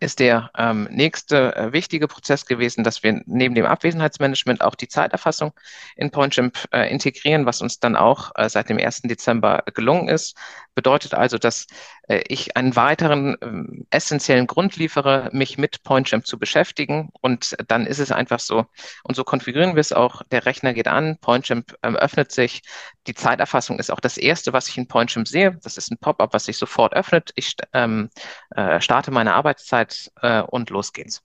ist 0.00 0.20
der 0.20 0.50
ähm, 0.56 0.88
nächste 0.90 1.54
äh, 1.56 1.72
wichtige 1.72 2.08
Prozess 2.08 2.46
gewesen, 2.46 2.84
dass 2.84 3.02
wir 3.02 3.22
neben 3.26 3.54
dem 3.54 3.66
Abwesenheitsmanagement 3.66 4.62
auch 4.62 4.74
die 4.74 4.88
Zeiterfassung 4.88 5.52
in 5.96 6.10
PointChamp 6.10 6.68
äh, 6.72 6.90
integrieren, 6.90 7.46
was 7.46 7.60
uns 7.60 7.80
dann 7.80 7.96
auch 7.96 8.32
äh, 8.34 8.48
seit 8.48 8.68
dem 8.68 8.78
1. 8.78 9.02
Dezember 9.02 9.64
gelungen 9.74 10.08
ist. 10.08 10.36
Bedeutet 10.74 11.14
also, 11.14 11.38
dass 11.38 11.66
äh, 12.08 12.22
ich 12.28 12.56
einen 12.56 12.76
weiteren 12.76 13.36
ähm, 13.42 13.86
essentiellen 13.90 14.46
Grund 14.46 14.76
liefere, 14.76 15.30
mich 15.32 15.58
mit 15.58 15.82
PointChamp 15.82 16.26
zu 16.26 16.38
beschäftigen. 16.38 17.10
Und 17.20 17.56
dann 17.68 17.86
ist 17.86 17.98
es 17.98 18.12
einfach 18.12 18.40
so, 18.40 18.66
und 19.04 19.14
so 19.14 19.24
konfigurieren 19.24 19.74
wir 19.76 19.80
es 19.80 19.92
auch, 19.92 20.22
der 20.30 20.46
Rechner 20.46 20.74
geht 20.74 20.88
an, 20.88 21.18
PointChamp 21.20 21.74
ähm, 21.82 21.96
öffnet 21.96 22.32
sich, 22.32 22.62
die 23.06 23.14
Zeiterfassung 23.14 23.78
ist 23.78 23.90
auch 23.90 24.00
das 24.00 24.16
Erste, 24.16 24.52
was 24.52 24.68
ich 24.68 24.78
in 24.78 24.88
PointChamp 24.88 25.28
sehe. 25.28 25.58
Das 25.62 25.76
ist 25.76 25.90
ein 25.90 25.98
Pop-up, 25.98 26.34
was 26.34 26.46
sich 26.46 26.56
sofort 26.56 26.94
öffnet. 26.94 27.32
Ich 27.36 27.56
ähm, 27.72 28.10
äh, 28.50 28.80
starte 28.80 29.10
meine 29.10 29.34
Arbeitszeit 29.34 30.10
äh, 30.22 30.42
und 30.42 30.70
los 30.70 30.92
geht's. 30.92 31.22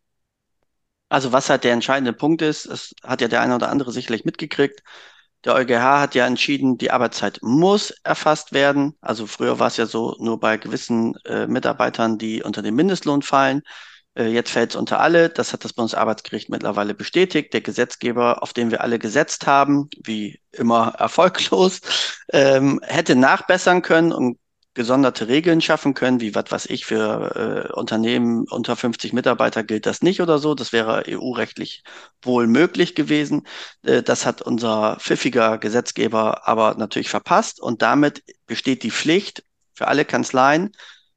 Also 1.09 1.31
was 1.31 1.49
halt 1.49 1.63
der 1.63 1.73
entscheidende 1.73 2.13
Punkt 2.13 2.41
ist, 2.43 2.69
das 2.69 2.93
hat 3.03 3.21
ja 3.21 3.27
der 3.27 3.41
eine 3.41 3.55
oder 3.55 3.69
andere 3.69 3.91
sicherlich 3.91 4.25
mitgekriegt, 4.25 4.83
der 5.45 5.55
EuGH 5.55 6.01
hat 6.01 6.15
ja 6.15 6.25
entschieden, 6.27 6.77
die 6.77 6.91
Arbeitszeit 6.91 7.39
muss 7.41 7.91
erfasst 8.03 8.51
werden. 8.53 8.95
Also 9.01 9.25
früher 9.27 9.59
war 9.59 9.67
es 9.67 9.77
ja 9.77 9.85
so, 9.85 10.15
nur 10.19 10.39
bei 10.39 10.57
gewissen 10.57 11.15
äh, 11.25 11.47
Mitarbeitern, 11.47 12.17
die 12.17 12.43
unter 12.43 12.61
den 12.61 12.75
Mindestlohn 12.75 13.21
fallen. 13.21 13.61
Äh, 14.15 14.27
jetzt 14.27 14.51
fällt 14.51 14.71
es 14.71 14.75
unter 14.75 14.99
alle. 14.99 15.29
Das 15.29 15.53
hat 15.53 15.63
das 15.63 15.73
Bundesarbeitsgericht 15.73 16.49
mittlerweile 16.49 16.93
bestätigt. 16.93 17.53
Der 17.53 17.61
Gesetzgeber, 17.61 18.43
auf 18.43 18.53
den 18.53 18.71
wir 18.71 18.81
alle 18.81 18.99
gesetzt 18.99 19.47
haben, 19.47 19.89
wie 20.03 20.41
immer 20.51 20.89
erfolglos, 20.99 21.81
ähm, 22.33 22.81
hätte 22.83 23.15
nachbessern 23.15 23.81
können 23.81 24.11
und 24.11 24.37
gesonderte 24.79 25.27
Regeln 25.27 25.59
schaffen 25.59 25.93
können, 25.93 26.21
wie 26.21 26.35
was 26.35 26.49
weiß 26.51 26.65
ich, 26.67 26.85
für 26.85 27.67
äh, 27.67 27.73
Unternehmen 27.73 28.45
unter 28.49 28.77
50 28.77 29.11
Mitarbeiter 29.11 29.61
gilt 29.61 29.85
das 29.85 30.01
nicht 30.01 30.21
oder 30.21 30.39
so. 30.39 30.55
Das 30.55 30.71
wäre 30.71 31.03
EU-rechtlich 31.05 31.83
wohl 32.21 32.47
möglich 32.47 32.95
gewesen. 32.95 33.45
Äh, 33.83 34.03
das 34.03 34.25
hat 34.25 34.41
unser 34.41 34.95
pfiffiger 35.01 35.57
Gesetzgeber 35.57 36.47
aber 36.47 36.75
natürlich 36.75 37.09
verpasst 37.09 37.59
und 37.59 37.81
damit 37.81 38.23
besteht 38.47 38.83
die 38.83 38.91
Pflicht 38.91 39.43
für 39.73 39.89
alle 39.89 40.05
Kanzleien, 40.05 40.71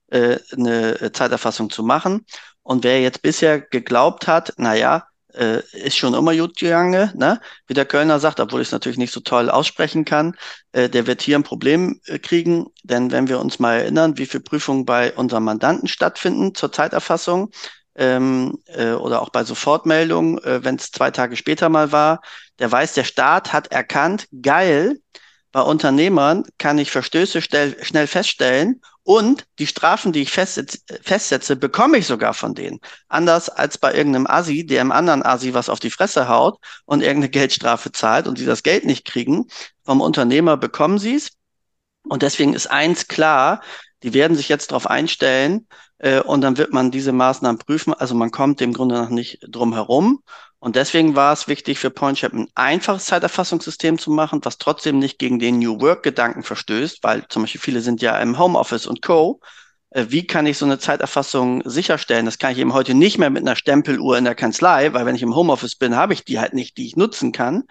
äh, 0.09 0.40
eine 0.50 1.12
Zeiterfassung 1.12 1.71
zu 1.71 1.85
machen. 1.85 2.26
Und 2.64 2.83
wer 2.83 3.00
jetzt 3.00 3.23
bisher 3.23 3.61
geglaubt 3.61 4.26
hat, 4.26 4.54
na 4.57 4.75
ja, 4.75 5.07
äh, 5.35 5.62
ist 5.73 5.97
schon 5.97 6.15
immer 6.15 6.35
gut 6.37 6.57
gegangen, 6.57 7.11
ne? 7.15 7.41
wie 7.67 7.75
der 7.75 7.85
Kölner 7.85 8.21
sagt, 8.21 8.41
obwohl 8.41 8.61
ich 8.61 8.69
es 8.69 8.73
natürlich 8.73 8.99
nicht 8.99 9.12
so 9.12 9.21
toll 9.21 9.51
aussprechen 9.51 10.05
kann, 10.05 10.37
äh, 10.73 10.89
der 10.89 11.07
wird 11.07 11.23
hier 11.23 11.37
ein 11.37 11.43
Problem 11.43 12.01
äh, 12.07 12.19
kriegen, 12.19 12.67
denn 12.83 13.11
wenn 13.11 13.29
wir 13.29 13.41
uns 13.41 13.59
mal 13.59 13.81
erinnern, 13.81 14.19
wie 14.19 14.27
viele 14.27 14.43
Prüfungen 14.43 14.85
bei 14.85 15.12
unseren 15.12 15.45
Mandanten 15.45 15.89
stattfinden 15.89 16.55
zur 16.55 16.73
Zeiterfassung 16.73 17.51
ähm, 17.95 18.59
äh, 18.67 18.93
oder 18.93 19.23
auch 19.23 19.31
bei 19.31 19.45
Sofortmeldungen, 19.45 20.39
äh, 20.45 20.65
wenn 20.65 20.77
es 20.77 20.91
zwei 20.91 21.11
Tage 21.11 21.37
später 21.37 21.69
mal 21.69 21.93
war, 21.93 22.21
der 22.59 22.71
weiß, 22.71 22.95
der 22.95 23.05
Staat 23.05 23.53
hat 23.53 23.69
erkannt, 23.69 24.29
geil, 24.43 24.99
bei 25.53 25.61
Unternehmern 25.61 26.45
kann 26.59 26.79
ich 26.79 26.91
Verstöße 26.91 27.43
schnell 27.43 28.07
feststellen 28.07 28.81
und 29.05 29.47
die 29.59 29.67
Strafen, 29.67 30.13
die 30.13 30.23
ich 30.23 30.31
festsetze, 30.31 31.57
bekomme 31.57 31.99
ich 31.99 32.07
sogar 32.07 32.35
von 32.35 32.55
denen. 32.55 32.79
Anders 33.09 33.49
als 33.49 33.77
bei 33.79 33.95
irgendeinem 33.95 34.29
Asi, 34.29 34.65
der 34.65 34.81
im 34.81 34.93
anderen 34.93 35.25
Asi 35.25 35.55
was 35.55 35.69
auf 35.69 35.81
die 35.81 35.91
Fresse 35.91 36.29
haut 36.29 36.59
und 36.85 37.01
irgendeine 37.01 37.31
Geldstrafe 37.31 37.91
zahlt 37.91 38.29
und 38.29 38.39
sie 38.39 38.47
das 38.47 38.63
Geld 38.63 38.85
nicht 38.85 39.05
kriegen. 39.05 39.47
Vom 39.85 40.01
Unternehmer 40.01 40.57
bekommen 40.57 40.99
sie 40.99 41.17
es. 41.17 41.31
Und 42.05 42.23
deswegen 42.23 42.55
ist 42.55 42.69
eins 42.69 43.09
klar, 43.09 43.63
die 44.03 44.15
werden 44.15 44.37
sich 44.37 44.49
jetzt 44.49 44.71
darauf 44.71 44.89
einstellen 44.89 45.67
äh, 45.99 46.21
und 46.21 46.41
dann 46.41 46.57
wird 46.57 46.73
man 46.73 46.91
diese 46.91 47.13
Maßnahmen 47.13 47.59
prüfen. 47.59 47.95
Also 47.95 48.15
man 48.15 48.31
kommt 48.31 48.61
dem 48.61 48.73
Grunde 48.73 48.97
noch 48.97 49.11
nicht 49.11 49.39
drum 49.49 49.73
herum. 49.73 50.23
Und 50.62 50.76
deswegen 50.76 51.16
war 51.16 51.33
es 51.33 51.49
wichtig 51.49 51.81
für 51.81 51.90
PointShap 51.90 52.33
ein 52.33 52.47
einfaches 52.54 53.07
Zeiterfassungssystem 53.07 53.99
zu 53.99 54.12
machen, 54.12 54.38
was 54.45 54.59
trotzdem 54.59 55.00
nicht 55.00 55.19
gegen 55.19 55.40
den 55.40 55.59
New 55.59 55.81
Work-Gedanken 55.81 56.45
verstößt, 56.45 57.02
weil 57.02 57.26
zum 57.26 57.42
Beispiel 57.42 57.61
viele 57.61 57.81
sind 57.81 58.00
ja 58.00 58.16
im 58.21 58.38
Homeoffice 58.38 58.87
und 58.87 59.02
Co. 59.02 59.40
Äh, 59.90 60.07
wie 60.11 60.25
kann 60.25 60.47
ich 60.47 60.59
so 60.59 60.64
eine 60.64 60.78
Zeiterfassung 60.78 61.69
sicherstellen? 61.69 62.26
Das 62.26 62.38
kann 62.38 62.52
ich 62.52 62.59
eben 62.59 62.75
heute 62.75 62.95
nicht 62.95 63.19
mehr 63.19 63.31
mit 63.31 63.42
einer 63.42 63.57
Stempeluhr 63.57 64.16
in 64.16 64.23
der 64.23 64.37
Kanzlei, 64.37 64.92
weil 64.92 65.04
wenn 65.04 65.16
ich 65.16 65.25
im 65.25 65.35
Homeoffice 65.35 65.75
bin, 65.75 65.97
habe 65.97 66.12
ich 66.12 66.25
die 66.25 66.38
halt 66.38 66.54
nicht, 66.54 66.76
die 66.76 66.87
ich 66.87 66.95
nutzen 66.95 67.33
kann. 67.33 67.64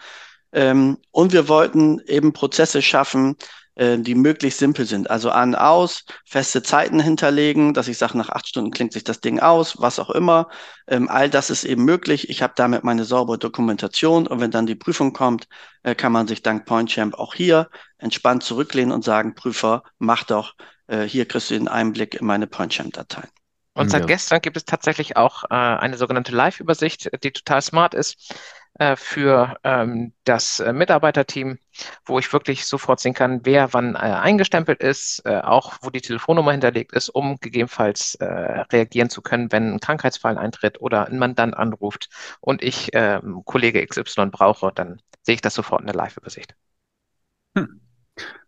Ähm, 0.51 0.97
und 1.11 1.31
wir 1.31 1.47
wollten 1.47 2.01
eben 2.07 2.33
Prozesse 2.33 2.81
schaffen, 2.81 3.37
äh, 3.81 3.97
die 3.97 4.13
möglichst 4.13 4.59
simpel 4.59 4.85
sind. 4.85 5.09
Also 5.09 5.31
an, 5.31 5.55
aus, 5.55 6.05
feste 6.23 6.61
Zeiten 6.61 6.99
hinterlegen, 6.99 7.73
dass 7.73 7.87
ich 7.87 7.97
sage, 7.97 8.15
nach 8.15 8.29
acht 8.29 8.47
Stunden 8.47 8.69
klingt 8.69 8.93
sich 8.93 9.03
das 9.03 9.21
Ding 9.21 9.39
aus, 9.39 9.81
was 9.81 9.97
auch 9.97 10.11
immer. 10.11 10.49
Ähm, 10.87 11.09
all 11.09 11.31
das 11.31 11.49
ist 11.49 11.63
eben 11.63 11.83
möglich. 11.83 12.29
Ich 12.29 12.43
habe 12.43 12.53
damit 12.55 12.83
meine 12.83 13.05
saubere 13.05 13.39
Dokumentation 13.39 14.27
und 14.27 14.39
wenn 14.39 14.51
dann 14.51 14.67
die 14.67 14.75
Prüfung 14.75 15.13
kommt, 15.13 15.47
äh, 15.81 15.95
kann 15.95 16.11
man 16.11 16.27
sich 16.27 16.43
dank 16.43 16.67
PointChamp 16.67 17.15
auch 17.15 17.33
hier 17.33 17.69
entspannt 17.97 18.43
zurücklehnen 18.43 18.91
und 18.91 19.03
sagen, 19.03 19.33
Prüfer, 19.33 19.81
mach 19.97 20.25
doch, 20.25 20.53
äh, 20.85 21.01
hier 21.01 21.27
kriegst 21.27 21.49
du 21.49 21.55
den 21.55 21.67
Einblick 21.67 22.13
in 22.13 22.27
meine 22.27 22.45
PointChamp-Dateien. 22.45 23.29
Und 23.73 23.89
seit 23.89 24.01
ja. 24.01 24.07
gestern 24.07 24.41
gibt 24.41 24.57
es 24.57 24.65
tatsächlich 24.65 25.17
auch 25.17 25.45
äh, 25.45 25.55
eine 25.55 25.97
sogenannte 25.97 26.35
Live-Übersicht, 26.35 27.09
die 27.23 27.31
total 27.31 27.63
smart 27.63 27.95
ist 27.95 28.35
äh, 28.75 28.95
für 28.95 29.57
ähm, 29.63 30.13
das 30.23 30.59
äh, 30.59 30.73
Mitarbeiterteam, 30.73 31.59
wo 32.05 32.19
ich 32.19 32.31
wirklich 32.31 32.65
sofort 32.65 32.99
sehen 32.99 33.13
kann, 33.13 33.41
wer 33.43 33.73
wann 33.73 33.95
äh, 33.95 33.99
eingestempelt 33.99 34.81
ist, 34.81 35.21
äh, 35.25 35.41
auch 35.41 35.77
wo 35.81 35.89
die 35.89 36.01
Telefonnummer 36.01 36.51
hinterlegt 36.51 36.93
ist, 36.93 37.09
um 37.09 37.37
gegebenenfalls 37.39 38.17
reagieren 38.21 39.09
zu 39.09 39.21
können, 39.21 39.51
wenn 39.51 39.73
ein 39.73 39.79
Krankheitsfall 39.79 40.37
eintritt 40.37 40.79
oder 40.81 41.07
ein 41.07 41.19
Mandant 41.19 41.55
anruft 41.55 42.09
und 42.39 42.61
ich 42.61 42.89
ähm, 42.93 43.43
Kollege 43.45 43.85
XY 43.85 44.27
brauche, 44.27 44.71
dann 44.73 45.01
sehe 45.21 45.35
ich 45.35 45.41
das 45.41 45.53
sofort 45.53 45.81
in 45.81 45.87
der 45.87 45.95
Live-Übersicht. 45.95 46.55
Hm. 47.57 47.81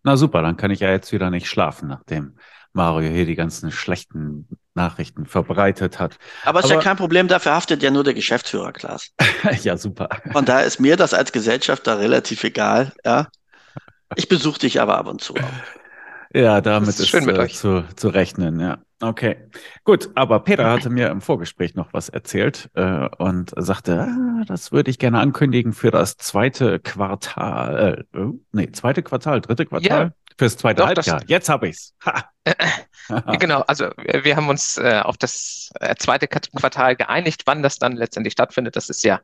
Na 0.02 0.16
super, 0.16 0.42
dann 0.42 0.56
kann 0.56 0.70
ich 0.70 0.80
ja 0.80 0.90
jetzt 0.90 1.12
wieder 1.12 1.30
nicht 1.30 1.48
schlafen, 1.48 1.88
nachdem 1.88 2.36
Mario 2.74 3.10
hier 3.10 3.24
die 3.24 3.36
ganzen 3.36 3.70
schlechten 3.70 4.46
Nachrichten 4.74 5.26
verbreitet 5.26 5.98
hat. 5.98 6.18
Aber 6.44 6.58
es 6.58 6.66
ist 6.66 6.72
ja 6.72 6.80
kein 6.80 6.96
Problem, 6.96 7.28
dafür 7.28 7.52
haftet 7.52 7.82
ja 7.82 7.90
nur 7.90 8.04
der 8.04 8.14
Geschäftsführer, 8.14 8.72
Klaas. 8.72 9.12
ja, 9.62 9.76
super. 9.76 10.08
Von 10.32 10.44
daher 10.44 10.66
ist 10.66 10.80
mir 10.80 10.96
das 10.96 11.14
als 11.14 11.32
Gesellschafter 11.32 11.98
relativ 11.98 12.44
egal, 12.44 12.92
ja. 13.04 13.28
Ich 14.16 14.28
besuche 14.28 14.58
dich 14.60 14.80
aber 14.80 14.98
ab 14.98 15.06
und 15.06 15.20
zu 15.20 15.34
auch. 15.34 15.50
Ja, 16.34 16.60
damit 16.60 16.88
ist, 16.88 17.00
ist 17.00 17.08
schön 17.08 17.24
mit 17.24 17.36
äh, 17.36 17.40
euch. 17.40 17.54
Zu, 17.54 17.84
zu 17.94 18.08
rechnen, 18.08 18.58
ja. 18.58 18.78
Okay, 19.00 19.36
gut. 19.84 20.10
Aber 20.14 20.40
Peter 20.40 20.70
hatte 20.70 20.90
mir 20.90 21.08
im 21.10 21.20
Vorgespräch 21.20 21.74
noch 21.74 21.92
was 21.92 22.08
erzählt 22.08 22.70
äh, 22.74 23.08
und 23.18 23.52
sagte, 23.56 24.00
ah, 24.00 24.44
das 24.46 24.72
würde 24.72 24.90
ich 24.90 24.98
gerne 24.98 25.20
ankündigen 25.20 25.72
für 25.72 25.90
das 25.90 26.16
zweite 26.16 26.80
Quartal. 26.80 28.04
Äh, 28.12 28.18
oh, 28.18 28.34
nee, 28.52 28.70
zweite 28.72 29.02
Quartal, 29.02 29.40
dritte 29.42 29.66
Quartal. 29.66 30.02
Ja. 30.06 30.10
Fürs 30.36 30.56
zweite 30.56 30.82
Doch, 30.82 30.88
Halbjahr. 30.88 31.22
Jetzt 31.26 31.48
habe 31.48 31.68
ich's. 31.68 31.94
Ha. 32.04 32.24
genau, 33.38 33.60
also 33.62 33.90
wir 33.96 34.36
haben 34.36 34.48
uns 34.48 34.76
äh, 34.76 35.00
auf 35.02 35.16
das 35.16 35.70
äh, 35.80 35.94
zweite 35.94 36.26
Quartal 36.26 36.96
geeinigt, 36.96 37.42
wann 37.46 37.62
das 37.62 37.78
dann 37.78 37.96
letztendlich 37.96 38.32
stattfindet. 38.32 38.76
Das 38.76 38.90
ist 38.90 39.04
ja 39.04 39.20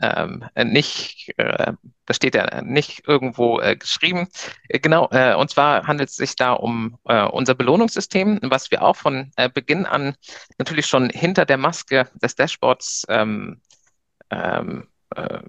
ähm, 0.00 0.44
nicht, 0.56 1.34
äh, 1.36 1.72
das 2.06 2.16
steht 2.16 2.34
ja 2.34 2.62
nicht 2.62 3.06
irgendwo 3.06 3.60
äh, 3.60 3.76
geschrieben. 3.76 4.28
Äh, 4.68 4.78
genau, 4.78 5.08
äh, 5.10 5.34
und 5.34 5.50
zwar 5.50 5.86
handelt 5.86 6.10
es 6.10 6.16
sich 6.16 6.36
da 6.36 6.52
um 6.52 6.98
unser 7.04 7.54
Belohnungssystem, 7.54 8.38
was 8.42 8.70
wir 8.70 8.82
auch 8.82 8.96
von 8.96 9.32
Beginn 9.54 9.86
an 9.86 10.14
natürlich 10.58 10.86
schon 10.86 11.10
hinter 11.10 11.44
der 11.44 11.58
Maske 11.58 12.08
des 12.14 12.36
Dashboards 12.36 13.04
ähm, 13.08 13.60
ähm, 14.30 14.88
äh, 15.14 15.40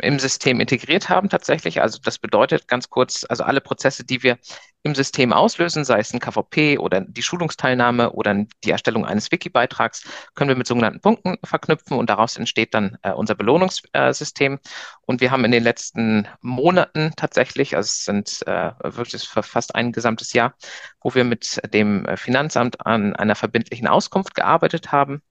im 0.00 0.18
System 0.18 0.60
integriert 0.60 1.08
haben 1.08 1.28
tatsächlich. 1.28 1.80
Also 1.80 1.98
das 2.02 2.18
bedeutet 2.18 2.68
ganz 2.68 2.90
kurz, 2.90 3.24
also 3.28 3.44
alle 3.44 3.60
Prozesse, 3.60 4.04
die 4.04 4.22
wir 4.22 4.38
im 4.84 4.94
System 4.94 5.32
auslösen, 5.32 5.84
sei 5.84 5.98
es 5.98 6.12
ein 6.12 6.20
KVP 6.20 6.76
oder 6.76 7.00
die 7.00 7.22
Schulungsteilnahme 7.22 8.12
oder 8.12 8.44
die 8.64 8.70
Erstellung 8.70 9.06
eines 9.06 9.32
Wiki-Beitrags, 9.32 10.04
können 10.34 10.50
wir 10.50 10.56
mit 10.56 10.66
sogenannten 10.66 11.00
Punkten 11.00 11.38
verknüpfen 11.42 11.96
und 11.96 12.10
daraus 12.10 12.36
entsteht 12.36 12.74
dann 12.74 12.98
äh, 13.02 13.12
unser 13.12 13.34
Belohnungssystem. 13.34 14.58
Und 15.06 15.20
wir 15.22 15.30
haben 15.30 15.44
in 15.46 15.52
den 15.52 15.64
letzten 15.64 16.28
Monaten 16.42 17.12
tatsächlich, 17.16 17.76
also 17.76 17.86
es 17.86 18.04
sind 18.04 18.46
äh, 18.46 18.72
wirklich 18.82 19.26
fast 19.26 19.74
ein 19.74 19.90
gesamtes 19.90 20.34
Jahr, 20.34 20.54
wo 21.00 21.14
wir 21.14 21.24
mit 21.24 21.60
dem 21.72 22.06
Finanzamt 22.16 22.84
an 22.84 23.16
einer 23.16 23.36
verbindlichen 23.36 23.88
Auskunft 23.88 24.34
gearbeitet 24.34 24.92
haben, 24.92 25.22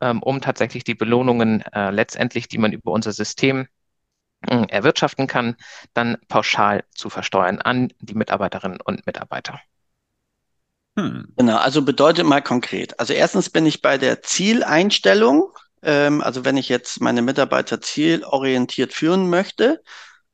ähm, 0.00 0.22
um 0.22 0.40
tatsächlich 0.40 0.82
die 0.82 0.94
Belohnungen 0.94 1.62
äh, 1.72 1.90
letztendlich, 1.90 2.48
die 2.48 2.58
man 2.58 2.72
über 2.72 2.90
unser 2.90 3.12
System 3.12 3.66
erwirtschaften 4.48 5.26
kann, 5.26 5.56
dann 5.92 6.16
pauschal 6.28 6.84
zu 6.94 7.10
versteuern 7.10 7.60
an 7.60 7.92
die 8.00 8.14
Mitarbeiterinnen 8.14 8.80
und 8.80 9.06
Mitarbeiter. 9.06 9.60
Hm. 10.96 11.32
Genau, 11.36 11.56
also 11.56 11.82
bedeutet 11.82 12.24
mal 12.24 12.42
konkret. 12.42 12.98
Also 13.00 13.12
erstens 13.12 13.50
bin 13.50 13.66
ich 13.66 13.82
bei 13.82 13.98
der 13.98 14.22
Zieleinstellung, 14.22 15.50
ähm, 15.82 16.20
also 16.22 16.44
wenn 16.44 16.56
ich 16.56 16.68
jetzt 16.68 17.00
meine 17.00 17.22
Mitarbeiter 17.22 17.80
zielorientiert 17.80 18.92
führen 18.92 19.28
möchte, 19.28 19.82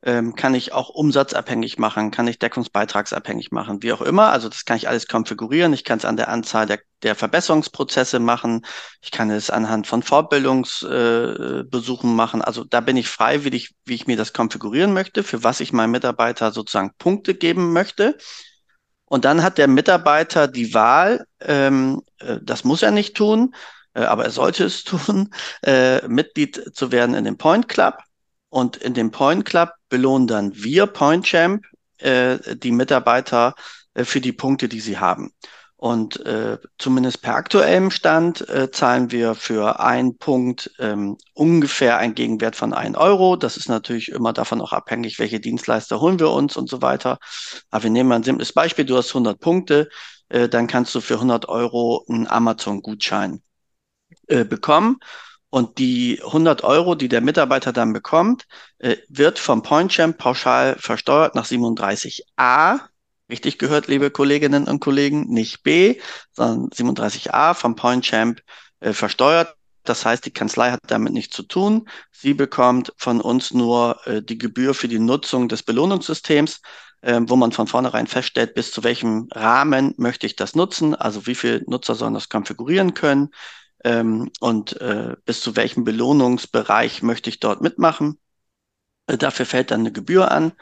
ähm, 0.02 0.34
kann 0.34 0.54
ich 0.54 0.72
auch 0.72 0.88
umsatzabhängig 0.88 1.78
machen, 1.78 2.10
kann 2.10 2.26
ich 2.26 2.38
deckungsbeitragsabhängig 2.38 3.52
machen, 3.52 3.82
wie 3.82 3.92
auch 3.92 4.00
immer. 4.00 4.30
Also 4.30 4.48
das 4.48 4.64
kann 4.64 4.78
ich 4.78 4.88
alles 4.88 5.08
konfigurieren. 5.08 5.74
Ich 5.74 5.84
kann 5.84 5.98
es 5.98 6.06
an 6.06 6.16
der 6.16 6.28
Anzahl 6.28 6.64
der, 6.66 6.78
der 7.02 7.14
Verbesserungsprozesse 7.14 8.18
machen. 8.18 8.64
Ich 9.02 9.10
kann 9.10 9.28
es 9.30 9.50
anhand 9.50 9.86
von 9.86 10.02
Fortbildungsbesuchen 10.02 12.10
äh, 12.10 12.14
machen. 12.14 12.40
Also 12.40 12.64
da 12.64 12.80
bin 12.80 12.96
ich 12.96 13.08
frei, 13.08 13.44
wie 13.44 13.50
ich, 13.50 13.74
wie 13.84 13.94
ich 13.94 14.06
mir 14.06 14.16
das 14.16 14.32
konfigurieren 14.32 14.94
möchte, 14.94 15.22
für 15.22 15.44
was 15.44 15.60
ich 15.60 15.74
meinem 15.74 15.90
Mitarbeiter 15.90 16.50
sozusagen 16.50 16.92
Punkte 16.98 17.34
geben 17.34 17.74
möchte. 17.74 18.16
Und 19.04 19.26
dann 19.26 19.42
hat 19.42 19.58
der 19.58 19.68
Mitarbeiter 19.68 20.48
die 20.48 20.72
Wahl, 20.72 21.26
ähm, 21.40 22.00
äh, 22.20 22.38
das 22.42 22.64
muss 22.64 22.82
er 22.82 22.90
nicht 22.90 23.16
tun, 23.16 23.54
äh, 23.92 24.04
aber 24.04 24.24
er 24.24 24.30
sollte 24.30 24.64
es 24.64 24.82
tun, 24.84 25.28
äh, 25.62 26.08
Mitglied 26.08 26.74
zu 26.74 26.90
werden 26.90 27.14
in 27.14 27.24
dem 27.24 27.36
Point 27.36 27.68
Club. 27.68 27.98
Und 28.48 28.76
in 28.76 28.94
dem 28.94 29.12
Point 29.12 29.44
Club 29.44 29.70
belohnen 29.90 30.26
dann 30.26 30.52
wir 30.54 30.86
Point 30.86 31.26
Champ 31.26 31.66
äh, 31.98 32.38
die 32.56 32.72
Mitarbeiter 32.72 33.54
äh, 33.94 34.04
für 34.04 34.20
die 34.22 34.32
Punkte, 34.32 34.68
die 34.68 34.80
sie 34.80 34.98
haben. 34.98 35.32
Und 35.76 36.24
äh, 36.26 36.58
zumindest 36.76 37.22
per 37.22 37.36
aktuellem 37.36 37.90
Stand 37.90 38.46
äh, 38.50 38.70
zahlen 38.70 39.10
wir 39.12 39.34
für 39.34 39.80
einen 39.80 40.18
Punkt 40.18 40.70
ähm, 40.78 41.16
ungefähr 41.32 41.96
einen 41.96 42.14
Gegenwert 42.14 42.54
von 42.54 42.74
1 42.74 42.98
Euro. 42.98 43.36
Das 43.36 43.56
ist 43.56 43.70
natürlich 43.70 44.10
immer 44.10 44.34
davon 44.34 44.60
auch 44.60 44.74
abhängig, 44.74 45.18
welche 45.18 45.40
Dienstleister 45.40 45.98
holen 46.02 46.18
wir 46.18 46.30
uns 46.32 46.58
und 46.58 46.68
so 46.68 46.82
weiter. 46.82 47.18
Aber 47.70 47.84
wir 47.84 47.90
nehmen 47.90 48.10
mal 48.10 48.16
ein 48.16 48.24
simples 48.24 48.52
Beispiel. 48.52 48.84
Du 48.84 48.94
hast 48.94 49.08
100 49.08 49.40
Punkte, 49.40 49.88
äh, 50.28 50.50
dann 50.50 50.66
kannst 50.66 50.94
du 50.94 51.00
für 51.00 51.14
100 51.14 51.48
Euro 51.48 52.04
einen 52.10 52.26
Amazon-Gutschein 52.26 53.42
äh, 54.26 54.44
bekommen. 54.44 54.98
Und 55.50 55.78
die 55.78 56.20
100 56.22 56.62
Euro, 56.62 56.94
die 56.94 57.08
der 57.08 57.20
Mitarbeiter 57.20 57.72
dann 57.72 57.92
bekommt, 57.92 58.46
äh, 58.78 58.96
wird 59.08 59.38
vom 59.38 59.62
PointChamp 59.62 60.16
pauschal 60.16 60.76
versteuert 60.78 61.34
nach 61.34 61.46
37a 61.46 62.80
Richtig 63.30 63.58
gehört, 63.58 63.86
liebe 63.86 64.10
Kolleginnen 64.10 64.64
und 64.64 64.80
Kollegen, 64.80 65.28
nicht 65.28 65.62
B, 65.62 66.00
sondern 66.32 66.68
37a 66.70 67.54
vom 67.54 67.76
PointChamp 67.76 68.42
äh, 68.80 68.92
versteuert. 68.92 69.54
Das 69.84 70.04
heißt, 70.04 70.26
die 70.26 70.32
Kanzlei 70.32 70.72
hat 70.72 70.80
damit 70.88 71.12
nichts 71.12 71.36
zu 71.36 71.44
tun. 71.44 71.88
Sie 72.10 72.34
bekommt 72.34 72.92
von 72.96 73.20
uns 73.20 73.52
nur 73.52 74.00
äh, 74.06 74.20
die 74.20 74.36
Gebühr 74.36 74.74
für 74.74 74.88
die 74.88 74.98
Nutzung 74.98 75.48
des 75.48 75.62
Belohnungssystems, 75.62 76.60
äh, 77.02 77.20
wo 77.22 77.36
man 77.36 77.52
von 77.52 77.68
vornherein 77.68 78.08
feststellt, 78.08 78.54
bis 78.54 78.72
zu 78.72 78.82
welchem 78.82 79.28
Rahmen 79.30 79.94
möchte 79.96 80.26
ich 80.26 80.34
das 80.34 80.56
nutzen, 80.56 80.96
also 80.96 81.26
wie 81.26 81.36
viele 81.36 81.62
Nutzer 81.66 81.94
sollen 81.94 82.14
das 82.14 82.28
konfigurieren 82.28 82.94
können 82.94 83.30
ähm, 83.84 84.30
und 84.40 84.80
äh, 84.80 85.16
bis 85.24 85.40
zu 85.40 85.56
welchem 85.56 85.84
Belohnungsbereich 85.84 87.02
möchte 87.02 87.30
ich 87.30 87.40
dort 87.40 87.60
mitmachen. 87.60 88.18
Äh, 89.06 89.18
dafür 89.18 89.46
fällt 89.46 89.70
dann 89.70 89.80
eine 89.80 89.92
Gebühr 89.92 90.30
an 90.30 90.52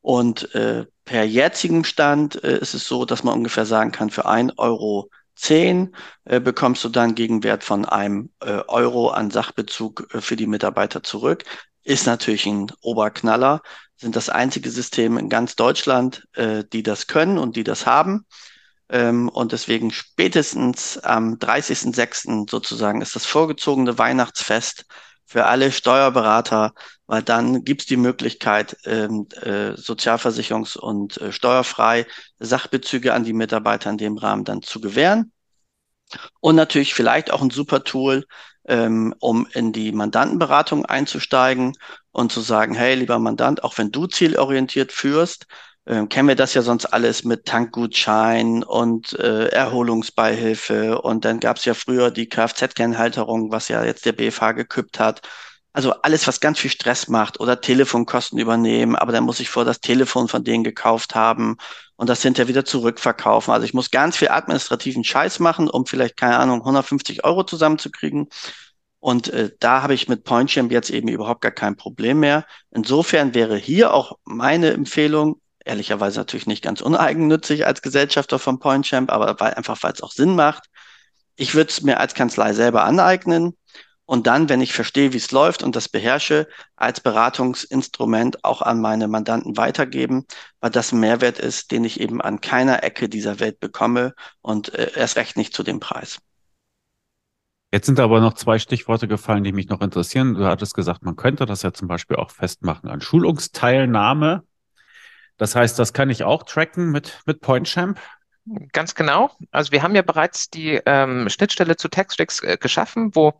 und 0.00 0.54
äh, 0.54 0.86
per 1.04 1.24
jetzigem 1.24 1.84
Stand 1.84 2.42
äh, 2.44 2.58
ist 2.58 2.74
es 2.74 2.86
so, 2.86 3.04
dass 3.04 3.24
man 3.24 3.34
ungefähr 3.34 3.66
sagen 3.66 3.92
kann, 3.92 4.10
für 4.10 4.26
ein 4.26 4.52
Euro 4.56 5.10
zehn 5.34 5.94
äh, 6.24 6.40
bekommst 6.40 6.82
du 6.84 6.88
dann 6.88 7.14
Gegenwert 7.14 7.64
von 7.64 7.84
einem 7.84 8.30
äh, 8.40 8.62
Euro 8.68 9.10
an 9.10 9.30
Sachbezug 9.30 10.08
äh, 10.14 10.20
für 10.20 10.36
die 10.36 10.46
Mitarbeiter 10.46 11.02
zurück. 11.02 11.44
Ist 11.84 12.06
natürlich 12.06 12.46
ein 12.46 12.72
Oberknaller, 12.82 13.62
sind 13.96 14.16
das 14.16 14.28
einzige 14.28 14.70
System 14.70 15.18
in 15.18 15.28
ganz 15.28 15.56
Deutschland, 15.56 16.26
äh, 16.34 16.64
die 16.72 16.82
das 16.82 17.06
können 17.06 17.38
und 17.38 17.56
die 17.56 17.64
das 17.64 17.86
haben. 17.86 18.26
Ähm, 18.88 19.28
und 19.28 19.52
deswegen 19.52 19.90
spätestens 19.90 20.98
am 20.98 21.38
30.06. 21.38 22.48
sozusagen 22.50 23.02
ist 23.02 23.16
das 23.16 23.26
vorgezogene 23.26 23.98
Weihnachtsfest 23.98 24.86
für 25.24 25.46
alle 25.46 25.72
Steuerberater, 25.72 26.72
weil 27.06 27.22
dann 27.22 27.64
gibt 27.64 27.82
es 27.82 27.86
die 27.86 27.96
Möglichkeit, 27.96 28.76
ähm, 28.84 29.26
äh, 29.42 29.72
sozialversicherungs- 29.72 30.78
und 30.78 31.20
äh, 31.20 31.32
steuerfrei 31.32 32.06
Sachbezüge 32.38 33.12
an 33.12 33.24
die 33.24 33.32
Mitarbeiter 33.32 33.90
in 33.90 33.98
dem 33.98 34.18
Rahmen 34.18 34.44
dann 34.44 34.62
zu 34.62 34.80
gewähren. 34.80 35.32
Und 36.40 36.54
natürlich 36.54 36.94
vielleicht 36.94 37.32
auch 37.32 37.42
ein 37.42 37.50
super 37.50 37.82
Tool, 37.82 38.24
ähm, 38.68 39.14
um 39.18 39.48
in 39.52 39.72
die 39.72 39.90
Mandantenberatung 39.90 40.86
einzusteigen 40.86 41.72
und 42.12 42.30
zu 42.30 42.40
sagen, 42.40 42.74
hey, 42.74 42.94
lieber 42.94 43.18
Mandant, 43.18 43.64
auch 43.64 43.78
wenn 43.78 43.90
du 43.90 44.06
zielorientiert 44.06 44.92
führst, 44.92 45.46
äh, 45.86 46.06
kennen 46.06 46.28
wir 46.28 46.34
das 46.34 46.54
ja 46.54 46.62
sonst 46.62 46.86
alles 46.86 47.24
mit 47.24 47.46
Tankgutschein 47.46 48.62
und 48.64 49.12
äh, 49.18 49.48
Erholungsbeihilfe. 49.48 51.00
Und 51.00 51.24
dann 51.24 51.40
gab 51.40 51.56
es 51.58 51.64
ja 51.64 51.74
früher 51.74 52.10
die 52.10 52.28
Kfz-Kennhalterung, 52.28 53.50
was 53.52 53.68
ja 53.68 53.84
jetzt 53.84 54.04
der 54.04 54.12
BFH 54.12 54.52
geküppt 54.52 54.98
hat. 55.00 55.22
Also 55.72 55.92
alles, 56.02 56.26
was 56.26 56.40
ganz 56.40 56.58
viel 56.58 56.70
Stress 56.70 57.08
macht 57.08 57.38
oder 57.38 57.60
Telefonkosten 57.60 58.38
übernehmen, 58.38 58.96
aber 58.96 59.12
dann 59.12 59.24
muss 59.24 59.40
ich 59.40 59.50
vor 59.50 59.64
das 59.64 59.80
Telefon 59.80 60.26
von 60.26 60.42
denen 60.42 60.64
gekauft 60.64 61.14
haben 61.14 61.58
und 61.96 62.08
das 62.08 62.22
hinterher 62.22 62.48
wieder 62.48 62.64
zurückverkaufen. 62.64 63.52
Also 63.52 63.66
ich 63.66 63.74
muss 63.74 63.90
ganz 63.90 64.16
viel 64.16 64.28
administrativen 64.28 65.04
Scheiß 65.04 65.38
machen, 65.38 65.68
um 65.68 65.86
vielleicht, 65.86 66.16
keine 66.16 66.38
Ahnung, 66.38 66.60
150 66.60 67.24
Euro 67.24 67.44
zusammenzukriegen. 67.44 68.28
Und 69.00 69.28
äh, 69.28 69.50
da 69.60 69.82
habe 69.82 69.94
ich 69.94 70.08
mit 70.08 70.24
PointChamp 70.24 70.72
jetzt 70.72 70.90
eben 70.90 71.08
überhaupt 71.08 71.42
gar 71.42 71.52
kein 71.52 71.76
Problem 71.76 72.20
mehr. 72.20 72.46
Insofern 72.70 73.34
wäre 73.34 73.56
hier 73.56 73.92
auch 73.92 74.18
meine 74.24 74.72
Empfehlung, 74.72 75.40
ehrlicherweise 75.66 76.18
natürlich 76.18 76.46
nicht 76.46 76.62
ganz 76.62 76.80
uneigennützig 76.80 77.66
als 77.66 77.82
Gesellschafter 77.82 78.38
von 78.38 78.58
PointChamp, 78.58 79.10
aber 79.10 79.38
weil, 79.40 79.54
einfach 79.54 79.82
weil 79.82 79.92
es 79.92 80.02
auch 80.02 80.12
Sinn 80.12 80.34
macht. 80.34 80.64
Ich 81.36 81.54
würde 81.54 81.70
es 81.70 81.82
mir 81.82 82.00
als 82.00 82.14
Kanzlei 82.14 82.52
selber 82.52 82.84
aneignen 82.84 83.56
und 84.06 84.28
dann, 84.28 84.48
wenn 84.48 84.60
ich 84.60 84.72
verstehe, 84.72 85.12
wie 85.12 85.18
es 85.18 85.32
läuft 85.32 85.64
und 85.64 85.74
das 85.74 85.88
beherrsche, 85.88 86.46
als 86.76 87.00
Beratungsinstrument 87.00 88.44
auch 88.44 88.62
an 88.62 88.80
meine 88.80 89.08
Mandanten 89.08 89.56
weitergeben, 89.56 90.24
weil 90.60 90.70
das 90.70 90.92
ein 90.92 91.00
Mehrwert 91.00 91.40
ist, 91.40 91.72
den 91.72 91.84
ich 91.84 92.00
eben 92.00 92.22
an 92.22 92.40
keiner 92.40 92.84
Ecke 92.84 93.08
dieser 93.08 93.40
Welt 93.40 93.58
bekomme 93.58 94.14
und 94.42 94.72
äh, 94.74 94.92
erst 94.94 95.16
recht 95.16 95.36
nicht 95.36 95.54
zu 95.54 95.64
dem 95.64 95.80
Preis. 95.80 96.18
Jetzt 97.72 97.86
sind 97.86 97.98
aber 97.98 98.20
noch 98.20 98.34
zwei 98.34 98.60
Stichworte 98.60 99.08
gefallen, 99.08 99.42
die 99.42 99.52
mich 99.52 99.68
noch 99.68 99.80
interessieren. 99.80 100.34
Du 100.34 100.46
hattest 100.46 100.74
gesagt, 100.74 101.02
man 101.02 101.16
könnte 101.16 101.44
das 101.44 101.62
ja 101.62 101.72
zum 101.72 101.88
Beispiel 101.88 102.16
auch 102.16 102.30
festmachen 102.30 102.88
an 102.88 103.00
Schulungsteilnahme. 103.00 104.44
Das 105.36 105.54
heißt, 105.54 105.78
das 105.78 105.92
kann 105.92 106.10
ich 106.10 106.24
auch 106.24 106.44
tracken 106.44 106.90
mit, 106.90 107.20
mit 107.26 107.40
PointChamp. 107.40 108.00
Ganz 108.72 108.94
genau. 108.94 109.30
Also 109.50 109.72
wir 109.72 109.82
haben 109.82 109.96
ja 109.96 110.02
bereits 110.02 110.50
die 110.50 110.80
ähm, 110.86 111.28
Schnittstelle 111.28 111.76
zu 111.76 111.88
Textrix 111.88 112.40
äh, 112.44 112.56
geschaffen, 112.56 113.10
wo 113.14 113.32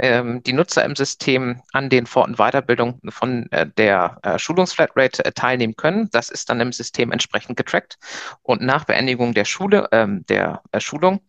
ähm, 0.00 0.42
die 0.42 0.52
Nutzer 0.52 0.84
im 0.84 0.96
System 0.96 1.62
an 1.72 1.90
den 1.90 2.06
Fort- 2.06 2.26
und 2.26 2.38
Weiterbildungen 2.38 2.98
von 3.08 3.46
äh, 3.52 3.68
der 3.68 4.18
äh, 4.24 4.36
Schulungsflatrate 4.36 5.24
äh, 5.24 5.30
teilnehmen 5.30 5.76
können. 5.76 6.08
Das 6.10 6.28
ist 6.28 6.50
dann 6.50 6.60
im 6.60 6.72
System 6.72 7.12
entsprechend 7.12 7.56
getrackt. 7.56 7.98
Und 8.42 8.60
nach 8.60 8.84
Beendigung 8.84 9.32
der 9.32 9.44
Schule, 9.44 9.88
ähm, 9.92 10.26
der 10.26 10.60
äh, 10.72 10.80
Schulung, 10.80 11.20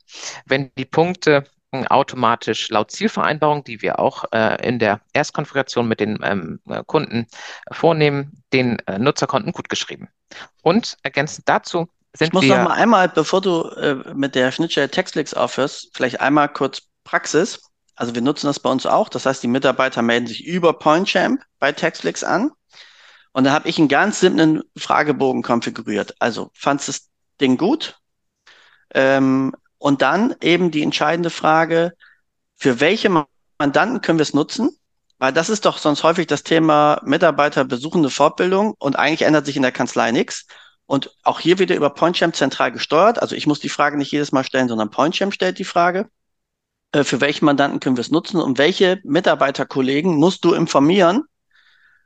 wenn 0.47 0.71
die 0.75 0.85
Punkte 0.85 1.43
automatisch 1.71 2.69
laut 2.69 2.91
Zielvereinbarung, 2.91 3.63
die 3.63 3.81
wir 3.81 3.99
auch 3.99 4.25
äh, 4.31 4.67
in 4.67 4.79
der 4.79 5.01
Erstkonfiguration 5.13 5.87
mit 5.87 5.99
den 5.99 6.19
ähm, 6.23 6.59
äh, 6.67 6.83
Kunden 6.85 7.27
vornehmen, 7.71 8.43
den 8.53 8.79
äh, 8.87 8.97
Nutzerkonten 8.97 9.51
gut 9.51 9.69
geschrieben. 9.69 10.09
Und 10.63 10.97
ergänzend 11.03 11.47
dazu 11.47 11.87
sind 12.13 12.27
ich 12.27 12.33
muss 12.33 12.43
wir. 12.43 12.57
noch 12.57 12.69
mal 12.69 12.75
einmal, 12.75 13.07
bevor 13.09 13.41
du 13.41 13.63
äh, 13.69 14.13
mit 14.13 14.33
der 14.35 14.51
Schnittstelle 14.51 14.89
Textflix 14.89 15.33
aufhörst, 15.33 15.91
vielleicht 15.93 16.21
einmal 16.21 16.49
kurz 16.49 16.81
Praxis. 17.03 17.61
Also 17.95 18.15
wir 18.15 18.21
nutzen 18.21 18.47
das 18.47 18.59
bei 18.59 18.69
uns 18.69 18.85
auch. 18.85 19.09
Das 19.09 19.25
heißt, 19.25 19.43
die 19.43 19.47
Mitarbeiter 19.47 20.01
melden 20.01 20.27
sich 20.27 20.45
über 20.45 20.73
PointChamp 20.73 21.41
bei 21.59 21.71
Textflix 21.71 22.23
an. 22.23 22.51
Und 23.31 23.43
da 23.43 23.51
habe 23.51 23.69
ich 23.69 23.77
einen 23.77 23.89
ganz 23.89 24.19
simplen 24.19 24.63
Fragebogen 24.75 25.43
konfiguriert. 25.43 26.15
Also, 26.19 26.49
fandest 26.55 26.87
du 26.87 26.91
das 26.93 27.09
Ding 27.41 27.57
gut? 27.57 27.99
Ähm, 28.93 29.53
und 29.79 30.03
dann 30.03 30.35
eben 30.41 30.69
die 30.69 30.83
entscheidende 30.83 31.31
Frage, 31.31 31.93
für 32.55 32.79
welche 32.79 33.25
Mandanten 33.57 34.01
können 34.01 34.19
wir 34.19 34.23
es 34.23 34.33
nutzen? 34.33 34.69
Weil 35.17 35.33
das 35.33 35.49
ist 35.49 35.65
doch 35.65 35.77
sonst 35.77 36.03
häufig 36.03 36.27
das 36.27 36.43
Thema 36.43 37.01
Mitarbeiter 37.03 37.65
besuchende 37.65 38.09
Fortbildung 38.09 38.75
und 38.77 38.97
eigentlich 38.97 39.23
ändert 39.23 39.45
sich 39.45 39.55
in 39.55 39.63
der 39.63 39.71
Kanzlei 39.71 40.11
nichts. 40.11 40.45
Und 40.85 41.11
auch 41.23 41.39
hier 41.39 41.59
wieder 41.59 41.75
über 41.75 41.89
PointChamp 41.89 42.35
zentral 42.35 42.71
gesteuert. 42.71 43.21
Also 43.21 43.35
ich 43.35 43.45
muss 43.45 43.59
die 43.59 43.69
Frage 43.69 43.97
nicht 43.97 44.11
jedes 44.11 44.31
Mal 44.31 44.43
stellen, 44.43 44.69
sondern 44.69 44.89
PointChamp 44.89 45.33
stellt 45.33 45.59
die 45.59 45.65
Frage. 45.65 46.09
Äh, 46.91 47.03
für 47.03 47.21
welche 47.21 47.45
Mandanten 47.45 47.79
können 47.79 47.97
wir 47.97 48.01
es 48.01 48.11
nutzen 48.11 48.41
und 48.41 48.57
welche 48.57 48.99
Mitarbeiterkollegen 49.03 50.15
musst 50.15 50.45
du 50.45 50.53
informieren, 50.53 51.23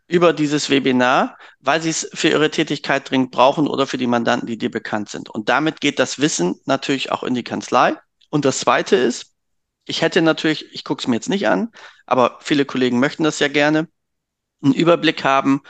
über 0.07 0.33
dieses 0.33 0.69
Webinar, 0.69 1.37
weil 1.59 1.81
sie 1.81 1.89
es 1.89 2.09
für 2.13 2.29
ihre 2.29 2.51
Tätigkeit 2.51 3.09
dringend 3.09 3.31
brauchen 3.31 3.67
oder 3.67 3.87
für 3.87 3.97
die 3.97 4.07
Mandanten, 4.07 4.47
die 4.47 4.57
dir 4.57 4.71
bekannt 4.71 5.09
sind. 5.09 5.29
Und 5.29 5.49
damit 5.49 5.81
geht 5.81 5.99
das 5.99 6.19
Wissen 6.19 6.59
natürlich 6.65 7.11
auch 7.11 7.23
in 7.23 7.33
die 7.33 7.43
Kanzlei. 7.43 7.95
Und 8.29 8.45
das 8.45 8.59
Zweite 8.59 8.95
ist, 8.95 9.33
ich 9.85 10.01
hätte 10.01 10.21
natürlich, 10.21 10.73
ich 10.73 10.83
gucke 10.83 11.01
es 11.01 11.07
mir 11.07 11.15
jetzt 11.15 11.29
nicht 11.29 11.47
an, 11.47 11.71
aber 12.05 12.37
viele 12.41 12.65
Kollegen 12.65 12.99
möchten 12.99 13.23
das 13.23 13.39
ja 13.39 13.47
gerne, 13.47 13.87
einen 14.61 14.73
Überblick 14.73 15.23
haben, 15.23 15.61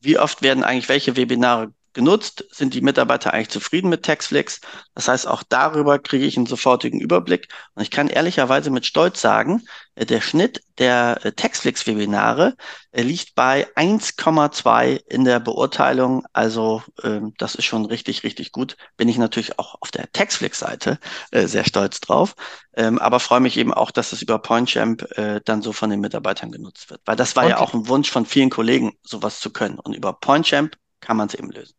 wie 0.00 0.18
oft 0.18 0.42
werden 0.42 0.64
eigentlich 0.64 0.88
welche 0.88 1.16
Webinare 1.16 1.72
genutzt? 1.96 2.44
Sind 2.52 2.74
die 2.74 2.82
Mitarbeiter 2.82 3.32
eigentlich 3.32 3.48
zufrieden 3.48 3.88
mit 3.88 4.04
Textflix? 4.04 4.60
Das 4.94 5.08
heißt, 5.08 5.26
auch 5.26 5.42
darüber 5.42 5.98
kriege 5.98 6.24
ich 6.24 6.36
einen 6.36 6.46
sofortigen 6.46 7.00
Überblick. 7.00 7.48
Und 7.74 7.82
ich 7.82 7.90
kann 7.90 8.06
ehrlicherweise 8.06 8.70
mit 8.70 8.86
Stolz 8.86 9.20
sagen, 9.20 9.62
äh, 9.96 10.06
der 10.06 10.20
Schnitt 10.20 10.62
der 10.78 11.18
äh, 11.24 11.32
Textflix-Webinare 11.32 12.54
äh, 12.92 13.02
liegt 13.02 13.34
bei 13.34 13.66
1,2 13.74 15.00
in 15.08 15.24
der 15.24 15.40
Beurteilung. 15.40 16.24
Also 16.32 16.82
ähm, 17.02 17.34
das 17.38 17.54
ist 17.54 17.64
schon 17.64 17.86
richtig, 17.86 18.22
richtig 18.22 18.52
gut. 18.52 18.76
Bin 18.96 19.08
ich 19.08 19.18
natürlich 19.18 19.58
auch 19.58 19.76
auf 19.80 19.90
der 19.90 20.12
Textflix-Seite 20.12 20.98
sehr 21.32 21.64
stolz 21.64 22.00
drauf. 22.00 22.34
Ähm, 22.74 22.98
aber 22.98 23.20
freue 23.20 23.40
mich 23.40 23.56
eben 23.56 23.72
auch, 23.72 23.90
dass 23.90 24.12
es 24.12 24.22
über 24.22 24.38
PointChamp 24.38 25.06
dann 25.44 25.62
so 25.62 25.72
von 25.72 25.90
den 25.90 26.00
Mitarbeitern 26.00 26.52
genutzt 26.52 26.90
wird. 26.90 27.00
Weil 27.06 27.16
das 27.16 27.34
war 27.36 27.44
okay. 27.44 27.52
ja 27.52 27.58
auch 27.58 27.72
ein 27.72 27.88
Wunsch 27.88 28.10
von 28.10 28.26
vielen 28.26 28.50
Kollegen, 28.50 28.92
sowas 29.02 29.40
zu 29.40 29.50
können. 29.50 29.78
Und 29.78 29.94
über 29.94 30.12
PointChamp 30.12 30.76
kann 31.00 31.16
man 31.16 31.28
es 31.28 31.34
eben 31.34 31.50
lösen. 31.50 31.74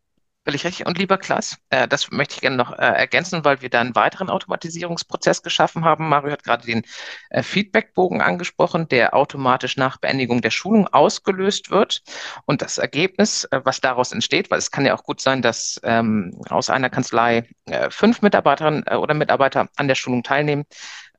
Völlig 0.48 0.64
richtig. 0.64 0.88
Und 0.88 0.98
lieber 0.98 1.18
Klaas, 1.18 1.58
äh, 1.72 1.90
das 1.90 2.10
möchte 2.10 2.36
ich 2.36 2.40
gerne 2.40 2.56
noch 2.56 2.72
äh, 2.72 2.76
ergänzen, 2.82 3.44
weil 3.44 3.62
wir 3.62 3.70
da 3.70 3.82
einen 3.82 3.96
weiteren 3.96 4.30
Automatisierungsprozess 4.30 5.44
geschaffen 5.44 5.84
haben. 5.84 6.08
Mario 6.08 6.32
hat 6.32 6.46
gerade 6.46 6.66
den 6.66 6.84
äh, 7.30 7.44
Feedbackbogen 7.44 8.22
angesprochen, 8.22 8.88
der 8.88 9.14
automatisch 9.14 9.76
nach 9.76 9.98
Beendigung 9.98 10.40
der 10.40 10.52
Schulung 10.52 10.88
ausgelöst 10.88 11.70
wird. 11.70 12.02
Und 12.46 12.62
das 12.62 12.78
Ergebnis, 12.78 13.44
äh, 13.52 13.60
was 13.66 13.82
daraus 13.82 14.14
entsteht, 14.14 14.50
weil 14.50 14.60
es 14.60 14.72
kann 14.72 14.86
ja 14.86 14.96
auch 14.96 15.04
gut 15.04 15.20
sein, 15.20 15.42
dass 15.42 15.82
ähm, 15.84 16.40
aus 16.50 16.70
einer 16.70 16.90
Kanzlei 16.90 17.50
äh, 17.66 17.90
fünf 17.90 18.22
Mitarbeiterinnen 18.22 18.86
äh, 18.88 18.96
oder 18.96 19.16
Mitarbeiter 19.16 19.68
an 19.76 19.90
der 19.90 19.96
Schulung 19.96 20.24
teilnehmen, 20.24 20.64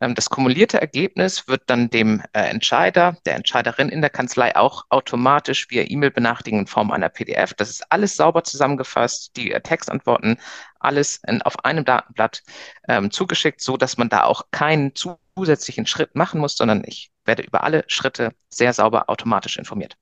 das 0.01 0.31
kumulierte 0.31 0.81
Ergebnis 0.81 1.49
wird 1.49 1.63
dann 1.67 1.91
dem 1.91 2.23
äh, 2.33 2.43
Entscheider, 2.43 3.17
der 3.27 3.35
Entscheiderin 3.35 3.89
in 3.89 4.01
der 4.01 4.11
Kanzlei 4.11 4.55
auch 4.55 4.85
automatisch 4.91 5.71
via 5.71 5.85
E-Mail-Benachrichtigung 5.87 6.61
in 6.61 6.67
Form 6.67 6.93
einer 6.93 7.09
PDF. 7.09 7.55
Das 7.55 7.69
ist 7.69 7.91
alles 7.91 8.17
sauber 8.17 8.45
zusammengefasst, 8.45 9.37
die 9.37 9.51
äh, 9.51 9.61
Textantworten, 9.61 10.39
alles 10.79 11.21
in, 11.27 11.43
auf 11.43 11.65
einem 11.65 11.85
Datenblatt 11.85 12.43
ähm, 12.89 13.11
zugeschickt, 13.11 13.61
so 13.61 13.77
dass 13.77 13.97
man 13.97 14.09
da 14.09 14.25
auch 14.25 14.43
keinen 14.53 14.93
zusätzlichen 14.95 15.87
Schritt 15.87 16.15
machen 16.15 16.41
muss, 16.41 16.57
sondern 16.57 16.85
ich 16.87 17.11
werde 17.25 17.43
über 17.43 17.65
alle 17.65 17.85
Schritte 17.89 18.33
sehr 18.51 18.73
sauber 18.73 19.11
automatisch 19.11 19.57
informiert. 19.59 19.97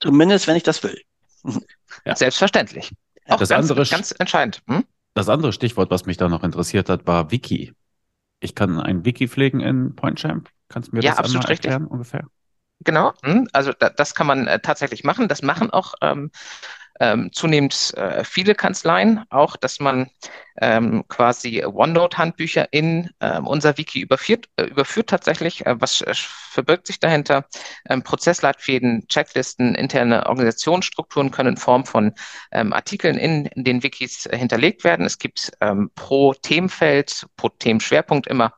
Zumindest, 0.00 0.48
wenn 0.48 0.56
ich 0.56 0.64
das 0.64 0.82
will. 0.82 1.00
Ja. 2.04 2.16
Selbstverständlich. 2.16 2.92
Auch 3.28 3.38
das 3.38 3.48
ganz, 3.48 3.70
andere, 3.70 3.86
ganz 3.86 4.12
entscheidend. 4.18 4.62
Hm? 4.66 4.84
Das 5.14 5.28
andere 5.28 5.52
Stichwort, 5.52 5.90
was 5.90 6.04
mich 6.04 6.16
da 6.16 6.28
noch 6.28 6.42
interessiert 6.42 6.88
hat, 6.88 7.06
war 7.06 7.30
Wiki 7.30 7.72
ich 8.40 8.54
kann 8.54 8.80
ein 8.80 9.04
Wiki 9.04 9.28
pflegen 9.28 9.60
in 9.60 9.94
PointChamp. 9.94 10.50
Kannst 10.68 10.90
du 10.92 10.96
mir 10.96 11.02
ja, 11.02 11.12
das 11.12 11.18
absolut 11.18 11.44
einmal 11.44 11.52
erklären 11.52 11.82
richtig. 11.82 11.92
ungefähr? 11.92 12.24
Genau, 12.80 13.12
hm, 13.22 13.48
also 13.52 13.72
da, 13.72 13.88
das 13.88 14.14
kann 14.14 14.26
man 14.26 14.46
äh, 14.46 14.60
tatsächlich 14.60 15.04
machen. 15.04 15.28
Das 15.28 15.42
machen 15.42 15.70
auch 15.70 15.94
ähm, 16.02 16.30
ähm, 17.00 17.30
zunehmend 17.32 17.94
äh, 17.96 18.24
viele 18.24 18.54
Kanzleien 18.54 19.24
auch, 19.30 19.56
dass 19.56 19.80
man 19.80 20.10
ähm, 20.60 21.04
quasi 21.08 21.64
OneNote-Handbücher 21.64 22.68
in 22.70 23.10
ähm, 23.20 23.46
unser 23.46 23.76
Wiki 23.78 24.00
überführt, 24.00 24.46
äh, 24.56 24.64
überführt 24.64 25.08
tatsächlich. 25.08 25.66
Äh, 25.66 25.80
was 25.80 26.00
äh, 26.00 26.14
verbirgt 26.14 26.86
sich 26.86 26.98
dahinter? 26.98 27.44
Ähm, 27.88 28.02
Prozessleitfäden, 28.02 29.06
Checklisten, 29.08 29.74
interne 29.74 30.26
Organisationsstrukturen 30.26 31.30
können 31.30 31.50
in 31.50 31.56
Form 31.56 31.84
von 31.84 32.12
ähm, 32.52 32.72
Artikeln 32.72 33.18
in, 33.18 33.46
in, 33.46 33.64
den 33.64 33.82
Wikis 33.82 34.26
äh, 34.26 34.36
hinterlegt 34.36 34.84
werden. 34.84 35.04
Es 35.04 35.18
gibt 35.18 35.52
ähm, 35.60 35.90
pro 35.94 36.32
Themenfeld, 36.34 37.26
pro 37.36 37.50
Themenschwerpunkt 37.50 38.26
immer 38.26 38.54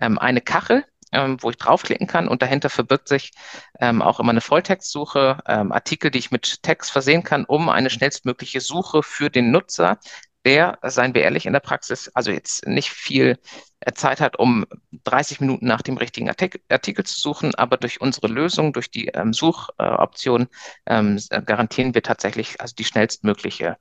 ähm, 0.00 0.18
eine 0.18 0.40
Kachel, 0.40 0.84
ähm, 1.12 1.36
wo 1.40 1.50
ich 1.50 1.56
draufklicken 1.56 2.06
kann 2.06 2.28
und 2.28 2.42
dahinter 2.42 2.70
verbirgt 2.70 3.08
sich 3.08 3.32
ähm, 3.80 4.02
auch 4.02 4.20
immer 4.20 4.30
eine 4.30 4.40
Volltextsuche, 4.40 5.38
ähm, 5.46 5.72
Artikel, 5.72 6.10
die 6.10 6.18
ich 6.18 6.30
mit 6.30 6.62
Text 6.62 6.90
versehen 6.90 7.22
kann, 7.22 7.44
um 7.44 7.68
eine 7.68 7.90
schnellstmögliche 7.90 8.60
Suche 8.60 9.02
für 9.02 9.30
den 9.30 9.50
Nutzer, 9.50 9.98
der, 10.44 10.78
seien 10.82 11.14
wir 11.14 11.22
ehrlich, 11.22 11.46
in 11.46 11.52
der 11.52 11.60
Praxis 11.60 12.10
also 12.14 12.32
jetzt 12.32 12.66
nicht 12.66 12.90
viel 12.90 13.38
äh, 13.80 13.92
Zeit 13.92 14.20
hat, 14.20 14.38
um 14.38 14.66
30 15.04 15.40
Minuten 15.40 15.66
nach 15.66 15.82
dem 15.82 15.96
richtigen 15.96 16.28
Artikel, 16.28 17.04
zu 17.04 17.20
suchen, 17.20 17.54
aber 17.54 17.76
durch 17.76 18.00
unsere 18.00 18.28
Lösung, 18.28 18.72
durch 18.72 18.90
die 18.90 19.08
ähm, 19.08 19.32
Suchoption 19.32 20.48
ähm, 20.86 21.20
garantieren 21.46 21.94
wir 21.94 22.02
tatsächlich 22.02 22.60
also 22.60 22.74
die 22.74 22.84
schnellstmögliche 22.84 23.76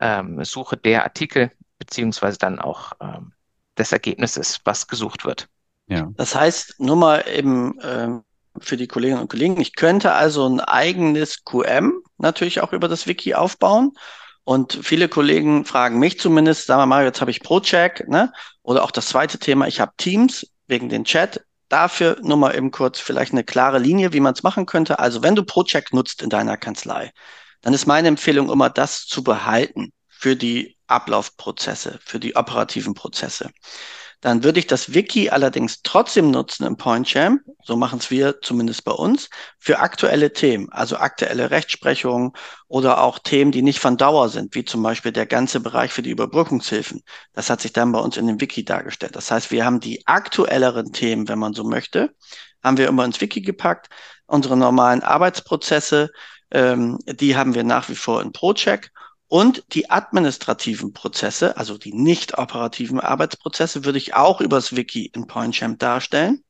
ähm, 0.00 0.44
Suche 0.44 0.76
der 0.76 1.04
Artikel 1.04 1.50
beziehungsweise 1.78 2.38
dann 2.38 2.60
auch 2.60 2.92
ähm, 3.00 3.32
des 3.76 3.92
Ergebnisses, 3.92 4.60
was 4.64 4.86
gesucht 4.86 5.24
wird. 5.24 5.48
Ja. 5.86 6.08
Das 6.16 6.34
heißt, 6.34 6.76
nur 6.78 6.96
mal 6.96 7.24
eben 7.28 7.78
äh, 7.80 8.08
für 8.58 8.76
die 8.76 8.86
Kolleginnen 8.86 9.20
und 9.20 9.28
Kollegen, 9.28 9.60
ich 9.60 9.74
könnte 9.74 10.12
also 10.12 10.48
ein 10.48 10.60
eigenes 10.60 11.44
QM 11.44 12.02
natürlich 12.18 12.60
auch 12.60 12.72
über 12.72 12.88
das 12.88 13.06
Wiki 13.06 13.34
aufbauen. 13.34 13.92
Und 14.44 14.78
viele 14.82 15.08
Kollegen 15.08 15.64
fragen 15.64 15.98
mich 15.98 16.20
zumindest, 16.20 16.66
sagen 16.66 16.82
wir 16.82 16.86
mal, 16.86 17.04
jetzt 17.04 17.20
habe 17.20 17.30
ich 17.30 17.42
ProCheck, 17.42 18.08
ne? 18.08 18.30
Oder 18.62 18.84
auch 18.84 18.90
das 18.90 19.06
zweite 19.06 19.38
Thema, 19.38 19.66
ich 19.66 19.80
habe 19.80 19.92
Teams 19.96 20.46
wegen 20.66 20.88
den 20.88 21.04
Chat. 21.04 21.44
Dafür 21.70 22.18
nur 22.22 22.36
mal 22.36 22.54
eben 22.54 22.70
kurz 22.70 23.00
vielleicht 23.00 23.32
eine 23.32 23.42
klare 23.42 23.78
Linie, 23.78 24.12
wie 24.12 24.20
man 24.20 24.34
es 24.34 24.42
machen 24.42 24.66
könnte. 24.66 24.98
Also 24.98 25.22
wenn 25.22 25.34
du 25.34 25.44
ProCheck 25.44 25.92
nutzt 25.92 26.22
in 26.22 26.28
deiner 26.28 26.58
Kanzlei, 26.58 27.10
dann 27.62 27.72
ist 27.72 27.86
meine 27.86 28.08
Empfehlung 28.08 28.50
immer, 28.50 28.68
das 28.68 29.06
zu 29.06 29.24
behalten 29.24 29.92
für 30.08 30.36
die 30.36 30.76
Ablaufprozesse, 30.86 31.98
für 32.04 32.20
die 32.20 32.36
operativen 32.36 32.92
Prozesse. 32.92 33.50
Dann 34.24 34.42
würde 34.42 34.58
ich 34.58 34.66
das 34.66 34.94
Wiki 34.94 35.28
allerdings 35.28 35.82
trotzdem 35.82 36.30
nutzen 36.30 36.64
im 36.64 36.78
PointChamp, 36.78 37.42
so 37.62 37.76
machen 37.76 37.98
es 37.98 38.10
wir 38.10 38.40
zumindest 38.40 38.82
bei 38.84 38.92
uns, 38.92 39.28
für 39.58 39.80
aktuelle 39.80 40.32
Themen, 40.32 40.72
also 40.72 40.96
aktuelle 40.96 41.50
Rechtsprechung 41.50 42.34
oder 42.66 43.02
auch 43.02 43.18
Themen, 43.18 43.52
die 43.52 43.60
nicht 43.60 43.80
von 43.80 43.98
Dauer 43.98 44.30
sind, 44.30 44.54
wie 44.54 44.64
zum 44.64 44.82
Beispiel 44.82 45.12
der 45.12 45.26
ganze 45.26 45.60
Bereich 45.60 45.92
für 45.92 46.00
die 46.00 46.08
Überbrückungshilfen. 46.08 47.02
Das 47.34 47.50
hat 47.50 47.60
sich 47.60 47.74
dann 47.74 47.92
bei 47.92 47.98
uns 47.98 48.16
in 48.16 48.26
dem 48.26 48.40
Wiki 48.40 48.64
dargestellt. 48.64 49.14
Das 49.14 49.30
heißt, 49.30 49.50
wir 49.50 49.66
haben 49.66 49.80
die 49.80 50.06
aktuelleren 50.06 50.90
Themen, 50.94 51.28
wenn 51.28 51.38
man 51.38 51.52
so 51.52 51.62
möchte, 51.62 52.14
haben 52.62 52.78
wir 52.78 52.88
immer 52.88 53.04
ins 53.04 53.20
Wiki 53.20 53.42
gepackt. 53.42 53.90
Unsere 54.24 54.56
normalen 54.56 55.02
Arbeitsprozesse, 55.02 56.10
ähm, 56.50 56.98
die 57.04 57.36
haben 57.36 57.54
wir 57.54 57.62
nach 57.62 57.90
wie 57.90 57.94
vor 57.94 58.22
in 58.22 58.32
ProCheck 58.32 58.90
und 59.34 59.64
die 59.72 59.90
administrativen 59.90 60.92
Prozesse, 60.92 61.56
also 61.56 61.76
die 61.76 61.92
nicht 61.92 62.38
operativen 62.38 63.00
Arbeitsprozesse, 63.00 63.84
würde 63.84 63.98
ich 63.98 64.14
auch 64.14 64.40
übers 64.40 64.76
Wiki 64.76 65.06
in 65.06 65.26
PointChamp 65.26 65.80
darstellen. 65.80 66.44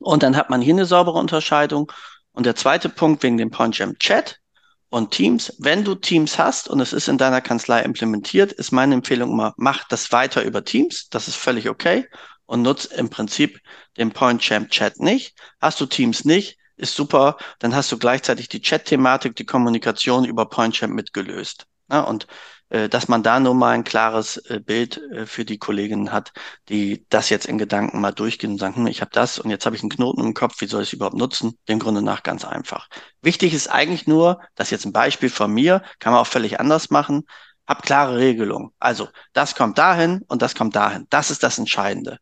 Und 0.00 0.22
dann 0.22 0.34
hat 0.34 0.48
man 0.48 0.62
hier 0.62 0.72
eine 0.72 0.86
saubere 0.86 1.18
Unterscheidung. 1.18 1.92
Und 2.32 2.46
der 2.46 2.56
zweite 2.56 2.88
Punkt 2.88 3.22
wegen 3.22 3.36
dem 3.36 3.50
PointChamp 3.50 3.98
Chat 3.98 4.40
und 4.88 5.10
Teams. 5.10 5.52
Wenn 5.58 5.84
du 5.84 5.96
Teams 5.96 6.38
hast 6.38 6.70
und 6.70 6.80
es 6.80 6.94
ist 6.94 7.08
in 7.08 7.18
deiner 7.18 7.42
Kanzlei 7.42 7.82
implementiert, 7.82 8.52
ist 8.52 8.72
meine 8.72 8.94
Empfehlung 8.94 9.32
immer, 9.32 9.52
mach 9.58 9.86
das 9.88 10.10
weiter 10.10 10.42
über 10.44 10.64
Teams. 10.64 11.10
Das 11.10 11.28
ist 11.28 11.36
völlig 11.36 11.68
okay. 11.68 12.08
Und 12.46 12.62
nutz 12.62 12.86
im 12.86 13.10
Prinzip 13.10 13.60
den 13.98 14.12
PointChamp 14.12 14.70
Chat 14.70 14.98
nicht. 14.98 15.36
Hast 15.60 15.78
du 15.78 15.84
Teams 15.84 16.24
nicht, 16.24 16.56
ist 16.78 16.94
super. 16.94 17.36
Dann 17.58 17.74
hast 17.74 17.92
du 17.92 17.98
gleichzeitig 17.98 18.48
die 18.48 18.62
Chat-Thematik, 18.62 19.36
die 19.36 19.44
Kommunikation 19.44 20.24
über 20.24 20.48
PointChamp 20.48 20.94
mitgelöst. 20.94 21.67
Ja, 21.90 22.00
und 22.02 22.26
äh, 22.70 22.88
dass 22.88 23.08
man 23.08 23.22
da 23.22 23.40
nur 23.40 23.54
mal 23.54 23.70
ein 23.72 23.84
klares 23.84 24.36
äh, 24.48 24.60
Bild 24.60 24.98
äh, 25.12 25.26
für 25.26 25.44
die 25.44 25.58
Kolleginnen 25.58 26.12
hat, 26.12 26.32
die 26.68 27.06
das 27.08 27.30
jetzt 27.30 27.46
in 27.46 27.56
Gedanken 27.58 28.00
mal 28.00 28.12
durchgehen 28.12 28.52
und 28.52 28.58
sagen, 28.58 28.76
hm, 28.76 28.86
ich 28.88 29.00
habe 29.00 29.10
das 29.12 29.38
und 29.38 29.50
jetzt 29.50 29.64
habe 29.66 29.74
ich 29.76 29.82
einen 29.82 29.90
Knoten 29.90 30.22
im 30.24 30.34
Kopf, 30.34 30.60
wie 30.60 30.66
soll 30.66 30.82
ich 30.82 30.88
es 30.90 30.92
überhaupt 30.92 31.16
nutzen? 31.16 31.58
Dem 31.68 31.78
Grunde 31.78 32.02
nach 32.02 32.22
ganz 32.22 32.44
einfach. 32.44 32.88
Wichtig 33.22 33.54
ist 33.54 33.68
eigentlich 33.68 34.06
nur, 34.06 34.40
das 34.54 34.70
jetzt 34.70 34.84
ein 34.84 34.92
Beispiel 34.92 35.30
von 35.30 35.52
mir, 35.52 35.82
kann 35.98 36.12
man 36.12 36.20
auch 36.20 36.26
völlig 36.26 36.60
anders 36.60 36.90
machen, 36.90 37.24
hab 37.66 37.82
klare 37.82 38.18
Regelungen. 38.18 38.70
Also 38.78 39.08
das 39.32 39.54
kommt 39.54 39.78
dahin 39.78 40.22
und 40.28 40.42
das 40.42 40.54
kommt 40.54 40.76
dahin. 40.76 41.06
Das 41.10 41.30
ist 41.30 41.42
das 41.42 41.58
Entscheidende. 41.58 42.18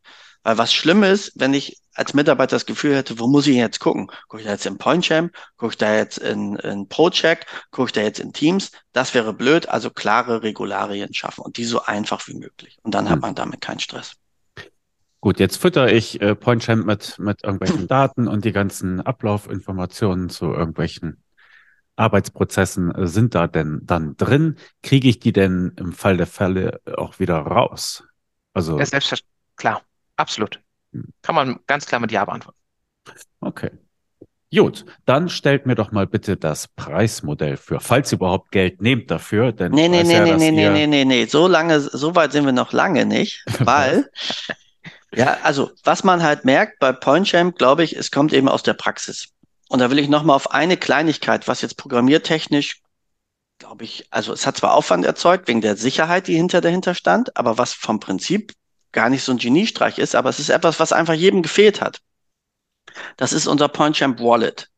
Weil 0.47 0.59
was 0.59 0.73
schlimm 0.73 1.03
ist, 1.03 1.33
wenn 1.35 1.55
ich 1.55 1.81
als 1.93 2.15
Mitarbeiter 2.15 2.55
das 2.55 2.67
Gefühl 2.67 2.95
hätte, 2.95 3.19
wo 3.19 3.27
muss 3.27 3.49
ich 3.49 3.57
jetzt 3.57 3.81
gucken? 3.81 4.13
Gucke 4.29 4.43
ich 4.43 4.47
da 4.47 4.53
jetzt 4.53 4.65
in 4.65 4.79
PointChamp? 4.79 5.35
Gucke 5.57 5.73
ich 5.73 5.77
da 5.77 5.93
jetzt 5.93 6.19
in, 6.19 6.55
in 6.55 6.89
ProCheck? 6.89 7.47
Gucke 7.73 7.89
ich 7.89 7.93
da 7.93 8.03
jetzt 8.03 8.21
in 8.21 8.33
Teams? 8.33 8.71
Das 8.93 9.13
wäre 9.13 9.33
blöd. 9.33 9.69
Also 9.69 9.91
klare 9.91 10.45
Regularien 10.45 11.13
schaffen 11.15 11.41
und 11.41 11.57
die 11.57 11.65
so 11.65 11.83
einfach 11.83 12.29
wie 12.29 12.35
möglich. 12.35 12.79
Und 12.85 12.95
dann 12.95 13.07
hm. 13.07 13.11
hat 13.11 13.23
man 13.23 13.35
damit 13.35 13.61
keinen 13.61 13.81
Stress. 13.81 14.13
Gut, 15.21 15.41
jetzt 15.41 15.57
fütter 15.57 15.93
ich 15.93 16.21
äh, 16.21 16.37
PointChamp 16.37 16.87
mit, 16.87 17.19
mit 17.19 17.43
irgendwelchen 17.43 17.89
Daten 17.89 18.29
und 18.29 18.45
die 18.45 18.53
ganzen 18.53 19.01
Ablaufinformationen 19.01 20.29
zu 20.29 20.53
irgendwelchen 20.53 21.25
Arbeitsprozessen 21.97 22.95
äh, 22.95 23.09
sind 23.09 23.35
da 23.35 23.49
denn 23.49 23.81
dann 23.83 24.17
drin? 24.17 24.59
Kriege 24.85 25.09
ich 25.09 25.19
die 25.19 25.33
denn 25.33 25.73
im 25.75 25.93
Fall 25.93 26.17
der 26.17 26.29
Fälle 26.29 26.81
auch 26.97 27.19
wieder 27.19 27.39
raus? 27.39 28.05
Also 28.55 28.79
ja, 28.79 28.87
selbstverständlich, 28.87 29.35
klar. 29.57 29.83
Absolut. 30.17 30.61
Kann 31.23 31.35
man 31.35 31.61
ganz 31.67 31.87
klar 31.87 32.01
mit 32.01 32.13
Ja 32.13 32.25
beantworten. 32.25 32.59
Okay. 33.41 33.71
Gut, 34.55 34.87
dann 35.05 35.29
stellt 35.29 35.67
mir 35.67 35.75
doch 35.75 35.91
mal 35.91 36.07
bitte 36.07 36.37
das 36.37 36.69
Preismodell 36.69 37.57
für, 37.57 37.81
falls 37.81 38.13
ihr 38.13 38.17
überhaupt 38.17 38.53
Geld 38.53 38.81
nehmt 38.81 39.11
dafür. 39.11 39.53
Denn 39.53 39.73
nee, 39.73 39.89
nee, 39.89 40.05
nee, 40.05 40.13
ja, 40.15 40.25
nee, 40.25 40.37
nee, 40.37 40.51
nee, 40.51 40.71
nee, 40.71 40.87
nee, 40.87 41.05
nee, 41.05 41.27
so 41.27 41.49
lange, 41.49 41.81
so 41.81 42.15
weit 42.15 42.33
sind 42.33 42.47
wir 42.47 42.53
noch 42.53 42.73
lange 42.73 43.07
nicht, 43.07 43.45
weil, 43.59 44.09
ja, 45.13 45.39
also, 45.43 45.73
was 45.83 46.05
man 46.05 46.23
halt 46.23 46.45
merkt 46.45 46.79
bei 46.79 46.93
PointChamp, 46.93 47.59
glaube 47.59 47.83
ich, 47.83 47.97
es 47.97 48.11
kommt 48.11 48.33
eben 48.33 48.49
aus 48.49 48.63
der 48.63 48.75
Praxis. 48.75 49.29
und 49.69 49.81
da 49.81 49.91
will 49.91 49.99
ich 49.99 50.09
nochmal 50.09 50.37
auf 50.37 50.53
eine 50.53 50.77
Kleinigkeit, 50.77 51.49
was 51.49 51.61
jetzt 51.61 51.77
programmiertechnisch, 51.77 52.83
glaube 53.59 53.85
ich, 53.85 54.07
also 54.11 54.33
es 54.33 54.47
hat 54.47 54.57
zwar 54.59 54.75
Aufwand 54.75 55.05
erzeugt 55.05 55.49
wegen 55.49 55.61
der 55.61 55.77
Sicherheit, 55.77 56.29
die 56.29 56.37
hinter 56.37 56.61
dahinter 56.61 56.95
stand, 56.95 57.37
aber 57.37 57.59
was 57.59 57.73
vom 57.73 57.99
Prinzip 57.99 58.53
gar 58.97 59.11
nicht 59.11 59.23
so 59.23 59.31
ein 59.31 59.39
Geniestreich 59.39 59.99
ist, 59.99 60.17
aber 60.17 60.31
es 60.31 60.41
ist 60.41 60.49
etwas, 60.49 60.81
was 60.81 60.93
einfach 60.93 61.13
jedem 61.13 61.43
gefehlt 61.43 61.83
hat. 61.83 62.01
Das 63.19 63.35
ist 63.35 63.47
unser 63.47 63.69
PointChamp 63.69 64.19
Wallet. 64.21 64.71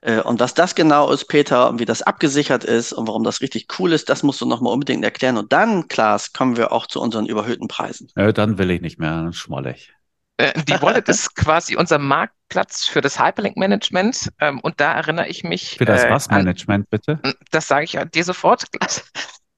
Äh, 0.00 0.20
und 0.20 0.40
was 0.40 0.54
das 0.54 0.74
genau 0.74 1.12
ist, 1.12 1.26
Peter, 1.26 1.68
und 1.68 1.78
wie 1.78 1.84
das 1.84 2.00
abgesichert 2.00 2.64
ist 2.64 2.94
und 2.94 3.06
warum 3.06 3.22
das 3.22 3.42
richtig 3.42 3.66
cool 3.78 3.92
ist, 3.92 4.08
das 4.08 4.22
musst 4.22 4.40
du 4.40 4.46
nochmal 4.46 4.72
unbedingt 4.72 5.04
erklären. 5.04 5.36
Und 5.36 5.52
dann, 5.52 5.88
Klaas, 5.88 6.32
kommen 6.32 6.56
wir 6.56 6.72
auch 6.72 6.86
zu 6.86 7.02
unseren 7.02 7.26
überhöhten 7.26 7.68
Preisen. 7.68 8.08
Ja, 8.16 8.32
dann 8.32 8.56
will 8.56 8.70
ich 8.70 8.80
nicht 8.80 8.98
mehr, 8.98 9.10
dann 9.10 9.34
schmoll 9.34 9.66
ich. 9.66 9.92
Äh, 10.38 10.58
die 10.64 10.80
Wallet 10.80 11.10
ist 11.10 11.34
quasi 11.36 11.76
unser 11.76 11.98
Marktplatz 11.98 12.86
für 12.86 13.02
das 13.02 13.20
Hyperlink-Management. 13.20 14.30
Ähm, 14.40 14.60
und 14.60 14.80
da 14.80 14.94
erinnere 14.94 15.28
ich 15.28 15.44
mich. 15.44 15.76
Für 15.76 15.84
das 15.84 16.04
äh, 16.04 16.10
was 16.10 16.30
Management, 16.30 16.88
bitte? 16.88 17.20
Das 17.50 17.68
sage 17.68 17.84
ich 17.84 17.98
dir 18.14 18.24
sofort. 18.24 18.64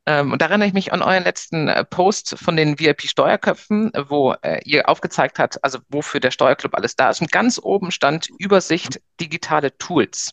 Ähm, 0.04 0.32
und 0.32 0.42
da 0.42 0.46
erinnere 0.46 0.66
ich 0.66 0.74
mich 0.74 0.92
an 0.92 1.00
euren 1.00 1.22
letzten 1.22 1.68
äh, 1.68 1.84
Post 1.84 2.36
von 2.38 2.56
den 2.56 2.80
VIP-Steuerköpfen, 2.80 3.92
wo 4.08 4.34
äh, 4.42 4.60
ihr 4.64 4.88
aufgezeigt 4.88 5.38
habt, 5.38 5.62
also 5.62 5.78
wofür 5.88 6.18
der 6.18 6.32
Steuerclub 6.32 6.74
alles 6.74 6.96
da 6.96 7.10
ist. 7.10 7.20
Und 7.20 7.30
ganz 7.30 7.60
oben 7.62 7.92
stand 7.92 8.28
Übersicht 8.38 9.00
digitale 9.20 9.76
Tools. 9.78 10.32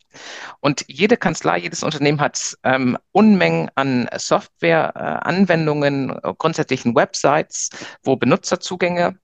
Und 0.59 0.85
jede 0.87 1.17
Kanzlei, 1.17 1.59
jedes 1.59 1.83
Unternehmen 1.83 2.19
hat 2.19 2.57
ähm, 2.63 2.97
Unmengen 3.11 3.69
an 3.75 4.09
Software, 4.17 4.93
äh, 4.95 5.27
Anwendungen, 5.27 6.09
äh, 6.09 6.33
grundsätzlichen 6.35 6.95
Websites, 6.95 7.69
wo 8.03 8.15
Benutzerzugänge 8.15 9.19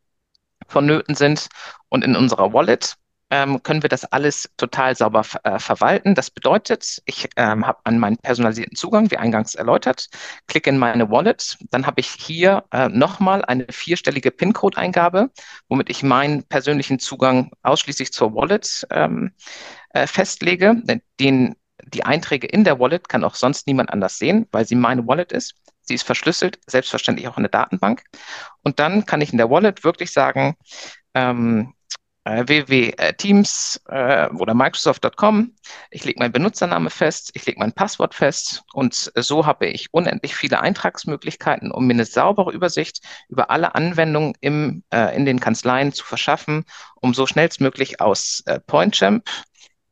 vonnöten 0.67 1.15
sind. 1.15 1.47
Und 1.89 2.03
in 2.03 2.15
unserer 2.15 2.53
Wallet 2.53 2.95
ähm, 3.32 3.64
können 3.64 3.82
wir 3.82 3.90
das 3.90 4.06
alles 4.06 4.50
total 4.58 4.96
sauber 4.96 5.24
äh, 5.44 5.60
verwalten. 5.60 6.16
Das 6.16 6.30
bedeutet, 6.30 7.02
ich 7.06 7.28
ähm, 7.38 7.66
habe 7.66 7.80
an 7.84 7.98
meinen 7.98 8.18
personalisierten 8.18 8.76
Zugang, 8.76 9.10
wie 9.10 9.18
eingangs 9.18 9.56
erläutert, 9.56 10.08
klicke 10.48 10.70
in 10.70 10.78
meine 10.78 11.10
Wallet, 11.10 11.58
dann 11.72 11.88
habe 11.88 12.00
ich 12.00 12.08
hier 12.08 12.66
äh, 12.72 12.88
nochmal 12.90 13.44
eine 13.44 13.66
vierstellige 13.70 14.32
PIN-Code-Eingabe, 14.32 15.32
womit 15.70 15.90
ich 15.90 16.04
meinen 16.04 16.44
persönlichen 16.44 17.00
Zugang 17.00 17.52
ausschließlich 17.64 18.14
zur 18.14 18.36
Wallet 18.36 18.86
ähm, 18.92 19.32
äh, 19.90 20.06
festlege. 20.08 20.82
Den, 21.20 21.56
die 21.84 22.06
Einträge 22.06 22.48
in 22.48 22.64
der 22.64 22.80
Wallet 22.80 23.10
kann 23.10 23.24
auch 23.24 23.36
sonst 23.36 23.68
niemand 23.68 23.92
anders 23.92 24.20
sehen, 24.20 24.48
weil 24.52 24.66
sie 24.66 24.76
meine 24.76 25.08
Wallet 25.08 25.32
ist. 25.32 25.56
Sie 25.82 25.94
ist 25.94 26.04
verschlüsselt, 26.04 26.60
selbstverständlich 26.68 27.28
auch 27.28 27.38
in 27.38 27.44
der 27.44 27.52
Datenbank. 27.52 28.04
Und 28.64 28.80
dann 28.80 29.06
kann 29.06 29.22
ich 29.22 29.32
in 29.32 29.38
der 29.38 29.50
Wallet 29.52 29.84
wirklich 29.84 30.12
sagen, 30.12 30.56
ähm, 31.14 31.75
äh, 32.26 32.44
www.teams 32.48 33.82
äh, 33.88 34.28
oder 34.30 34.54
Microsoft.com. 34.54 35.54
Ich 35.92 36.04
lege 36.04 36.20
meinen 36.20 36.32
Benutzername 36.32 36.90
fest, 36.90 37.32
ich 37.34 37.46
lege 37.46 37.60
mein 37.60 37.72
Passwort 37.72 38.14
fest 38.14 38.64
und 38.74 39.12
so 39.16 39.46
habe 39.46 39.68
ich 39.68 39.94
unendlich 39.94 40.36
viele 40.36 40.60
Eintragsmöglichkeiten, 40.60 41.72
um 41.72 41.88
mir 41.88 41.94
eine 41.94 42.06
saubere 42.06 42.52
Übersicht 42.52 43.02
über 43.30 43.52
alle 43.52 43.76
Anwendungen 43.76 44.34
im, 44.42 44.84
äh, 44.92 45.16
in 45.16 45.26
den 45.26 45.40
Kanzleien 45.40 45.94
zu 45.94 46.04
verschaffen, 46.04 46.66
um 46.96 47.14
so 47.14 47.28
schnellstmöglich 47.28 48.02
aus 48.02 48.42
äh, 48.48 48.60
PointChamp 48.60 49.30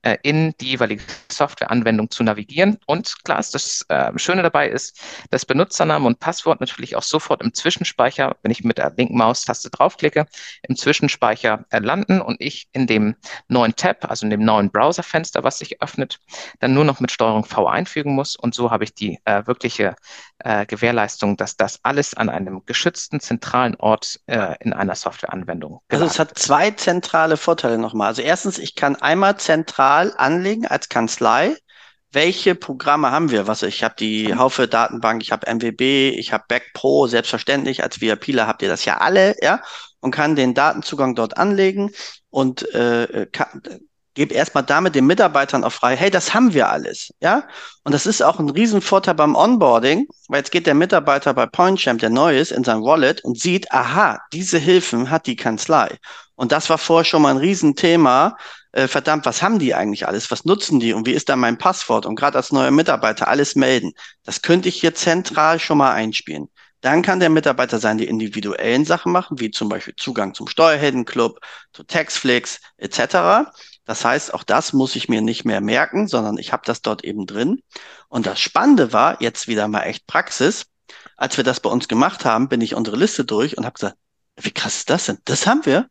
äh, 0.03 0.17
in 0.21 0.53
die 0.59 0.67
jeweilige 0.67 1.03
Softwareanwendung 1.31 2.11
zu 2.11 2.23
navigieren. 2.23 2.77
Und 2.85 3.23
klar, 3.23 3.37
das 3.37 3.85
äh, 3.89 4.11
Schöne 4.17 4.43
dabei 4.43 4.69
ist, 4.69 4.99
dass 5.31 5.45
Benutzername 5.45 6.05
und 6.05 6.19
Passwort 6.19 6.59
natürlich 6.59 6.95
auch 6.95 7.03
sofort 7.03 7.41
im 7.41 7.53
Zwischenspeicher, 7.53 8.35
wenn 8.41 8.51
ich 8.51 8.63
mit 8.63 8.77
der 8.77 8.93
linken 8.95 9.17
Maustaste 9.17 9.69
draufklicke, 9.69 10.25
im 10.67 10.75
Zwischenspeicher 10.75 11.65
äh, 11.69 11.79
landen 11.79 12.21
und 12.21 12.37
ich 12.39 12.67
in 12.73 12.85
dem 12.85 13.15
neuen 13.47 13.75
Tab, 13.75 14.09
also 14.09 14.25
in 14.25 14.29
dem 14.29 14.43
neuen 14.43 14.71
Browserfenster, 14.71 15.43
was 15.43 15.59
sich 15.59 15.81
öffnet, 15.81 16.19
dann 16.59 16.73
nur 16.73 16.85
noch 16.85 16.99
mit 16.99 17.11
Steuerung 17.11 17.45
V 17.45 17.67
einfügen 17.67 18.13
muss. 18.13 18.35
Und 18.35 18.53
so 18.53 18.71
habe 18.71 18.83
ich 18.83 18.93
die 18.93 19.19
äh, 19.25 19.47
wirkliche 19.47 19.95
äh, 20.39 20.65
Gewährleistung, 20.65 21.37
dass 21.37 21.55
das 21.55 21.79
alles 21.83 22.13
an 22.13 22.29
einem 22.29 22.65
geschützten 22.65 23.19
zentralen 23.19 23.75
Ort 23.75 24.19
äh, 24.27 24.55
in 24.59 24.73
einer 24.73 24.95
Softwareanwendung. 24.95 25.79
Also 25.89 26.05
es 26.05 26.19
hat 26.19 26.37
zwei 26.37 26.71
zentrale 26.71 27.37
Vorteile 27.37 27.77
nochmal. 27.77 28.07
Also 28.07 28.21
erstens, 28.21 28.59
ich 28.59 28.75
kann 28.75 28.95
einmal 28.97 29.37
zentral 29.37 29.92
anlegen 29.93 30.67
als 30.67 30.89
Kanzlei. 30.89 31.55
Welche 32.11 32.55
Programme 32.55 33.11
haben 33.11 33.31
wir? 33.31 33.47
Was 33.47 33.63
ich 33.63 33.83
habe 33.83 33.95
die 33.97 34.35
Haufe 34.35 34.67
Datenbank, 34.67 35.23
ich 35.23 35.31
habe 35.31 35.51
MWB, 35.51 36.09
ich 36.09 36.31
habe 36.31 36.43
Backpro, 36.47 37.07
selbstverständlich 37.07 37.83
als 37.83 38.01
VIPler 38.01 38.45
habt 38.47 38.61
ihr 38.61 38.69
das 38.69 38.85
ja 38.85 38.97
alle, 38.97 39.35
ja, 39.41 39.61
und 39.99 40.11
kann 40.11 40.35
den 40.35 40.53
Datenzugang 40.53 41.15
dort 41.15 41.37
anlegen 41.37 41.91
und 42.29 42.71
äh, 42.75 43.27
kann, 43.31 43.63
gebe 44.13 44.33
erstmal 44.33 44.63
damit 44.63 44.95
den 44.95 45.07
Mitarbeitern 45.07 45.63
auch 45.63 45.71
frei, 45.71 45.95
hey, 45.95 46.11
das 46.11 46.33
haben 46.33 46.53
wir 46.53 46.69
alles, 46.69 47.11
ja. 47.19 47.47
Und 47.83 47.93
das 47.93 48.05
ist 48.05 48.21
auch 48.21 48.39
ein 48.39 48.49
Riesenvorteil 48.49 49.15
beim 49.15 49.35
Onboarding, 49.35 50.07
weil 50.27 50.39
jetzt 50.39 50.51
geht 50.51 50.67
der 50.67 50.75
Mitarbeiter 50.75 51.33
bei 51.33 51.45
PointChamp, 51.45 51.99
der 51.99 52.09
neu 52.09 52.37
ist, 52.37 52.51
in 52.51 52.63
sein 52.63 52.83
Wallet 52.83 53.23
und 53.23 53.39
sieht, 53.39 53.71
aha, 53.71 54.19
diese 54.31 54.57
Hilfen 54.57 55.09
hat 55.09 55.25
die 55.25 55.35
Kanzlei. 55.35 55.97
Und 56.35 56.51
das 56.51 56.69
war 56.69 56.77
vorher 56.77 57.05
schon 57.05 57.21
mal 57.21 57.31
ein 57.31 57.37
Riesenthema. 57.37 58.37
Äh, 58.71 58.87
verdammt, 58.87 59.25
was 59.25 59.41
haben 59.41 59.59
die 59.59 59.75
eigentlich 59.75 60.07
alles? 60.07 60.31
Was 60.31 60.45
nutzen 60.45 60.79
die? 60.79 60.93
Und 60.93 61.05
wie 61.05 61.13
ist 61.13 61.29
da 61.29 61.35
mein 61.35 61.57
Passwort? 61.57 62.05
Und 62.05 62.15
gerade 62.15 62.37
als 62.37 62.51
neuer 62.51 62.71
Mitarbeiter 62.71 63.27
alles 63.27 63.55
melden. 63.55 63.93
Das 64.23 64.41
könnte 64.41 64.69
ich 64.69 64.79
hier 64.79 64.95
zentral 64.95 65.59
schon 65.59 65.77
mal 65.77 65.93
einspielen. 65.93 66.49
Dann 66.81 67.01
kann 67.01 67.21
der 67.21 67.29
Mitarbeiter 67.29 67.79
seine 67.79 68.03
individuellen 68.03 68.83
Sachen 68.83 69.11
machen, 69.13 69.39
wie 69.39 69.51
zum 69.51 69.69
Beispiel 69.69 69.95
Zugang 69.95 70.33
zum 70.33 70.47
Steuerheldenclub, 70.47 71.39
zu 71.71 71.83
Taxflix 71.83 72.59
etc. 72.77 73.51
Das 73.85 74.03
heißt, 74.03 74.33
auch 74.33 74.43
das 74.43 74.73
muss 74.73 74.95
ich 74.95 75.07
mir 75.07 75.21
nicht 75.21 75.45
mehr 75.45 75.61
merken, 75.61 76.07
sondern 76.07 76.37
ich 76.37 76.51
habe 76.51 76.63
das 76.65 76.81
dort 76.81 77.03
eben 77.05 77.25
drin. 77.25 77.61
Und 78.09 78.25
das 78.25 78.39
Spannende 78.41 78.91
war, 78.91 79.21
jetzt 79.21 79.47
wieder 79.47 79.67
mal 79.67 79.83
echt 79.83 80.07
Praxis, 80.07 80.65
als 81.15 81.37
wir 81.37 81.43
das 81.43 81.59
bei 81.61 81.69
uns 81.69 81.87
gemacht 81.87 82.25
haben, 82.25 82.49
bin 82.49 82.59
ich 82.59 82.75
unsere 82.75 82.97
Liste 82.97 83.23
durch 83.23 83.57
und 83.57 83.65
habe 83.65 83.73
gesagt, 83.73 83.95
wie 84.35 84.51
krass 84.51 84.77
ist 84.77 84.89
das 84.89 85.05
denn? 85.05 85.19
Das 85.25 85.47
haben 85.47 85.65
wir? 85.65 85.87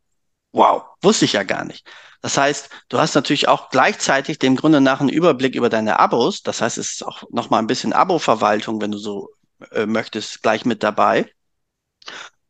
Wow, 0.53 0.85
wusste 1.03 1.25
ich 1.25 1.33
ja 1.33 1.43
gar 1.45 1.65
nicht. 1.65 1.87
Das 2.21 2.37
heißt, 2.37 2.69
du 2.89 2.99
hast 2.99 3.15
natürlich 3.15 3.49
auch 3.49 3.71
gleichzeitig 3.71 4.39
dem 4.39 4.57
Grunde 4.57 4.81
nach 4.81 5.01
einen 5.01 5.09
Überblick 5.09 5.55
über 5.55 5.69
deine 5.69 5.99
Abos. 5.99 6.43
Das 6.43 6.61
heißt, 6.61 6.79
es 6.79 6.93
ist 6.93 7.07
auch 7.07 7.25
nochmal 7.31 7.61
ein 7.63 7.67
bisschen 7.67 7.93
Abo-Verwaltung, 7.93 8.81
wenn 8.81 8.93
du 8.93 8.99
so 8.99 9.31
äh, 9.73 9.87
möchtest, 9.87 10.43
gleich 10.43 10.65
mit 10.65 10.83
dabei. 10.83 11.27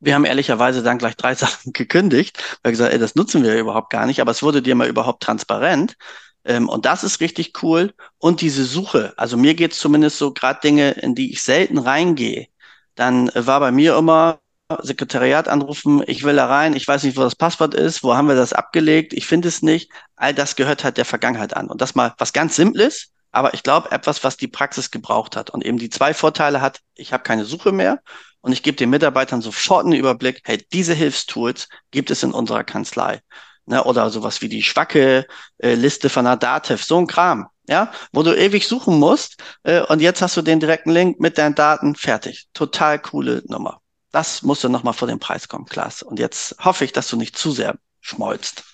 Wir 0.01 0.15
haben 0.15 0.25
ehrlicherweise 0.25 0.83
dann 0.83 0.99
gleich 0.99 1.17
drei 1.17 1.35
Sachen 1.37 1.73
gekündigt, 1.73 2.59
weil 2.62 2.73
gesagt, 2.73 2.93
ey, 2.93 2.99
das 2.99 3.15
nutzen 3.15 3.43
wir 3.43 3.59
überhaupt 3.59 3.91
gar 3.91 4.07
nicht, 4.07 4.21
aber 4.21 4.31
es 4.33 4.43
wurde 4.43 4.62
dir 4.62 4.75
mal 4.75 4.88
überhaupt 4.88 5.23
transparent. 5.23 5.97
Ähm, 6.45 6.69
und 6.69 6.85
das 6.87 7.05
ist 7.05 7.21
richtig 7.21 7.62
cool. 7.62 7.95
Und 8.19 8.41
diese 8.41 8.65
Suche, 8.65 9.15
also 9.17 9.37
mir 9.37 9.55
geht's 9.55 9.79
zumindest 9.79 10.19
so 10.19 10.33
gerade 10.33 10.61
Dinge, 10.61 10.91
in 10.93 11.15
die 11.15 11.33
ich 11.33 11.43
selten 11.43 11.79
reingehe. 11.79 12.49
Dann 12.97 13.29
äh, 13.31 13.47
war 13.47 13.61
bei 13.61 13.71
mir 13.73 13.97
immer 13.97 14.41
Sekretariat 14.83 15.49
anrufen, 15.49 16.03
ich 16.07 16.23
will 16.25 16.37
da 16.37 16.47
rein, 16.47 16.75
ich 16.75 16.87
weiß 16.87 17.03
nicht, 17.03 17.17
wo 17.17 17.23
das 17.23 17.37
Passwort 17.37 17.75
ist, 17.75 18.03
wo 18.03 18.15
haben 18.15 18.29
wir 18.29 18.35
das 18.35 18.53
abgelegt, 18.53 19.13
ich 19.13 19.27
finde 19.27 19.49
es 19.49 19.63
nicht. 19.63 19.91
All 20.17 20.35
das 20.35 20.57
gehört 20.57 20.85
halt 20.85 20.97
der 20.97 21.05
Vergangenheit 21.05 21.55
an. 21.57 21.69
Und 21.69 21.81
das 21.81 21.95
mal 21.95 22.15
was 22.19 22.33
ganz 22.33 22.57
Simples, 22.57 23.13
aber 23.33 23.55
ich 23.55 23.63
glaube 23.63 23.91
etwas, 23.91 24.25
was 24.25 24.37
die 24.37 24.49
Praxis 24.49 24.91
gebraucht 24.91 25.37
hat 25.37 25.51
und 25.51 25.65
eben 25.65 25.79
die 25.79 25.91
zwei 25.91 26.15
Vorteile 26.15 26.61
hat, 26.61 26.81
ich 26.95 27.13
habe 27.13 27.23
keine 27.23 27.45
Suche 27.45 27.73
mehr 27.73 28.01
und 28.43 28.53
ich 28.53 28.63
gebe 28.63 28.77
den 28.77 28.91
Mitarbeitern 28.91 29.41
sofort 29.43 29.85
einen 29.85 29.95
Überblick, 29.95 30.43
hey, 30.45 30.65
diese 30.73 30.95
Hilfstools 30.95 31.69
gibt 31.91 32.11
es 32.11 32.23
in 32.23 32.33
unserer 32.33 32.65
Kanzlei. 32.65 33.21
Ne, 33.65 33.85
oder 33.85 34.11
sowas 34.11 34.43
wie 34.43 34.49
die 34.49 34.65
schwacke 34.65 35.25
äh, 35.59 35.75
Liste 35.75 36.09
von 36.09 36.25
der 36.25 36.37
Dativ, 36.37 36.85
so 36.85 36.99
ein 36.99 37.07
Kram, 37.07 37.47
ja, 37.69 37.93
wo 38.13 38.25
du 38.25 38.37
ewig 38.37 38.67
suchen 38.67 38.99
musst 38.99 39.41
äh, 39.63 39.83
und 39.83 40.01
jetzt 40.01 40.21
hast 40.21 40.37
du 40.37 40.43
den 40.43 40.59
direkten 40.59 40.91
Link 40.91 41.21
mit 41.21 41.39
deinen 41.39 41.55
Daten 41.55 41.95
fertig. 41.95 42.49
Total 42.55 42.99
coole 42.99 43.43
Nummer. 43.47 43.82
Das 44.12 44.42
musste 44.42 44.68
nochmal 44.68 44.92
vor 44.92 45.09
den 45.09 45.18
Preis 45.18 45.48
kommen, 45.48 45.66
Klaas. 45.66 46.03
Und 46.03 46.18
jetzt 46.18 46.57
hoffe 46.61 46.85
ich, 46.85 46.92
dass 46.92 47.09
du 47.09 47.16
nicht 47.16 47.37
zu 47.37 47.51
sehr 47.51 47.77
schmolzt. 48.01 48.64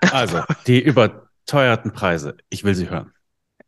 Also, 0.00 0.42
die 0.66 0.80
überteuerten 0.84 1.92
Preise, 1.92 2.36
ich 2.48 2.64
will 2.64 2.74
sie 2.74 2.90
hören. 2.90 3.12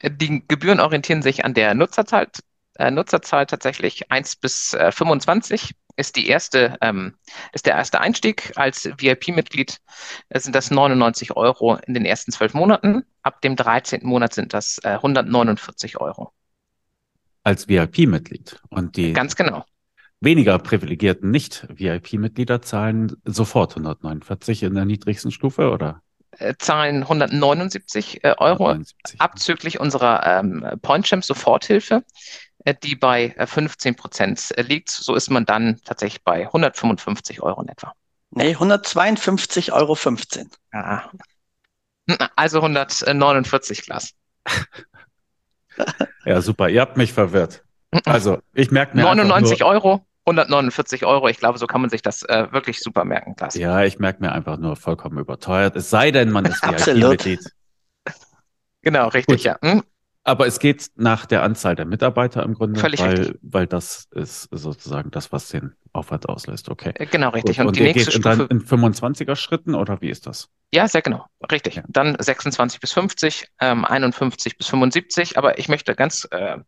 Die 0.03 0.45
Gebühren 0.47 0.81
orientieren 0.81 1.23
sich 1.23 1.45
an 1.45 1.55
der 1.55 1.75
Nutzerzahl 1.75 2.29
äh, 2.79 2.91
Nutzerzahl 2.91 3.47
tatsächlich 3.47 4.11
1 4.11 4.37
bis 4.37 4.75
äh, 4.75 4.91
25 4.91 5.75
ist 5.97 6.17
die 6.17 6.29
erste, 6.29 6.77
ähm, 6.81 7.15
ist 7.53 7.67
der 7.67 7.75
erste 7.75 8.01
Einstieg 8.01 8.53
als 8.57 8.87
VIP-Mitglied. 8.97 9.79
Sind 10.35 10.55
das 10.55 10.71
99 10.71 11.37
Euro 11.37 11.77
in 11.87 11.95
den 11.95 12.05
ersten 12.05 12.33
zwölf 12.33 12.55
Monaten. 12.55 13.05
Ab 13.23 13.43
dem 13.43 13.57
13. 13.57 14.01
Monat 14.05 14.35
sind 14.35 14.55
das 14.55 14.79
äh, 14.85 14.89
149 14.89 16.01
Euro. 16.01 16.33
Als 17.45 17.69
VIP-Mitglied. 17.69 18.61
Und 18.69 18.97
die 18.97 19.13
Ganz 19.13 19.37
genau. 19.37 19.65
weniger 20.21 20.59
privilegierten 20.59 21.31
Nicht-VIP-Mitglieder 21.31 22.63
zahlen 22.63 23.17
sofort 23.25 23.73
149 23.73 24.63
in 24.63 24.75
der 24.75 24.85
niedrigsten 24.85 25.31
Stufe, 25.31 25.71
oder? 25.71 26.03
Äh, 26.39 26.55
zahlen 26.59 27.03
179 27.03 28.25
äh, 28.25 28.35
Euro 28.39 28.69
179. 28.69 29.21
abzüglich 29.21 29.81
unserer 29.81 30.25
ähm, 30.27 30.65
PointChamp 30.81 31.25
Soforthilfe. 31.25 32.05
Äh, 32.65 32.75
die 32.83 32.97
bei 32.97 33.35
15 33.39 33.93
äh, 33.93 33.97
Prozent 33.97 34.57
äh, 34.57 34.63
liegt. 34.63 34.91
So 34.91 35.15
ist 35.15 35.31
man 35.31 35.45
dann 35.45 35.81
tatsächlich 35.85 36.23
bei 36.23 36.47
155 36.47 37.43
Euro 37.43 37.63
in 37.63 37.69
etwa. 37.69 37.93
Nee, 38.31 38.55
152,15 38.55 39.73
Euro. 39.73 39.97
Ah. 40.73 41.11
Also 42.37 42.59
149 42.59 43.83
Glas. 43.83 44.15
ja, 46.25 46.41
super. 46.41 46.69
Ihr 46.69 46.81
habt 46.81 46.97
mich 46.97 47.13
verwirrt. 47.13 47.65
Also, 48.05 48.39
ich 48.55 48.71
merke 48.71 48.97
mir 48.97 49.03
99 49.03 49.61
nur, 49.61 49.69
Euro, 49.69 50.07
149 50.27 51.05
Euro. 51.05 51.29
Ich 51.29 51.39
glaube, 51.39 51.59
so 51.59 51.67
kann 51.67 51.81
man 51.81 51.91
sich 51.91 52.03
das 52.03 52.23
äh, 52.23 52.47
wirklich 52.51 52.81
super 52.81 53.05
merken, 53.05 53.37
Klaas. 53.37 53.55
Ja, 53.55 53.83
ich 53.83 53.99
merke 53.99 54.23
mir 54.23 54.33
einfach 54.33 54.57
nur 54.57 54.77
vollkommen 54.77 55.19
überteuert. 55.19 55.77
Es 55.77 55.91
sei 55.91 56.11
denn, 56.11 56.31
man 56.31 56.45
ist 56.45 56.63
VIP-Mitglied. 56.63 57.41
Genau, 58.85 59.07
richtig, 59.07 59.37
Gut. 59.37 59.45
ja. 59.45 59.59
Hm? 59.63 59.85
Aber 60.25 60.47
es 60.47 60.61
geht 60.61 60.91
nach 60.95 61.27
der 61.27 61.43
Anzahl 61.43 61.75
der 61.75 61.85
Mitarbeiter 61.85 62.45
im 62.45 62.55
Grunde, 62.55 62.79
Völlig 62.79 63.01
weil, 63.01 63.19
richtig. 63.19 63.39
weil 63.43 63.67
das 63.67 64.07
ist 64.13 64.49
sozusagen 64.53 65.11
das, 65.11 65.33
was 65.33 65.49
den 65.49 65.75
Aufwand 65.93 66.29
auslöst. 66.29 66.69
Okay. 66.69 66.93
Äh, 66.95 67.07
genau, 67.07 67.31
richtig. 67.31 67.57
Gut. 67.57 67.63
Und, 67.63 67.69
und 67.69 67.77
die 67.77 67.83
nächste 67.83 68.05
geht 68.05 68.21
Stufe. 68.21 68.37
Dann 68.37 68.47
in 68.47 68.65
25er 68.65 69.35
Schritten 69.35 69.75
oder 69.75 70.01
wie 70.01 70.11
ist 70.11 70.27
das? 70.27 70.49
Ja, 70.73 70.87
sehr 70.87 71.03
genau. 71.03 71.27
Richtig. 71.51 71.75
Ja. 71.75 71.83
Dann 71.89 72.17
26 72.19 72.81
bis 72.81 72.93
50, 72.93 73.49
ähm, 73.61 73.85
51 73.85 74.57
bis 74.57 74.69
75. 74.69 75.37
Aber 75.37 75.59
ich 75.59 75.69
möchte 75.69 75.95
ganz 75.95 76.27
äh, 76.31 76.59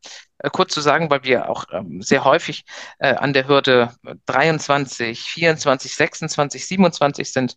kurz 0.50 0.74
zu 0.74 0.80
sagen, 0.80 1.10
weil 1.10 1.24
wir 1.24 1.48
auch 1.48 1.64
ähm, 1.72 2.02
sehr 2.02 2.24
häufig 2.24 2.64
äh, 2.98 3.14
an 3.14 3.32
der 3.32 3.48
Hürde 3.48 3.94
23, 4.26 5.20
24, 5.20 5.94
26, 5.94 6.66
27 6.66 7.32
sind, 7.32 7.56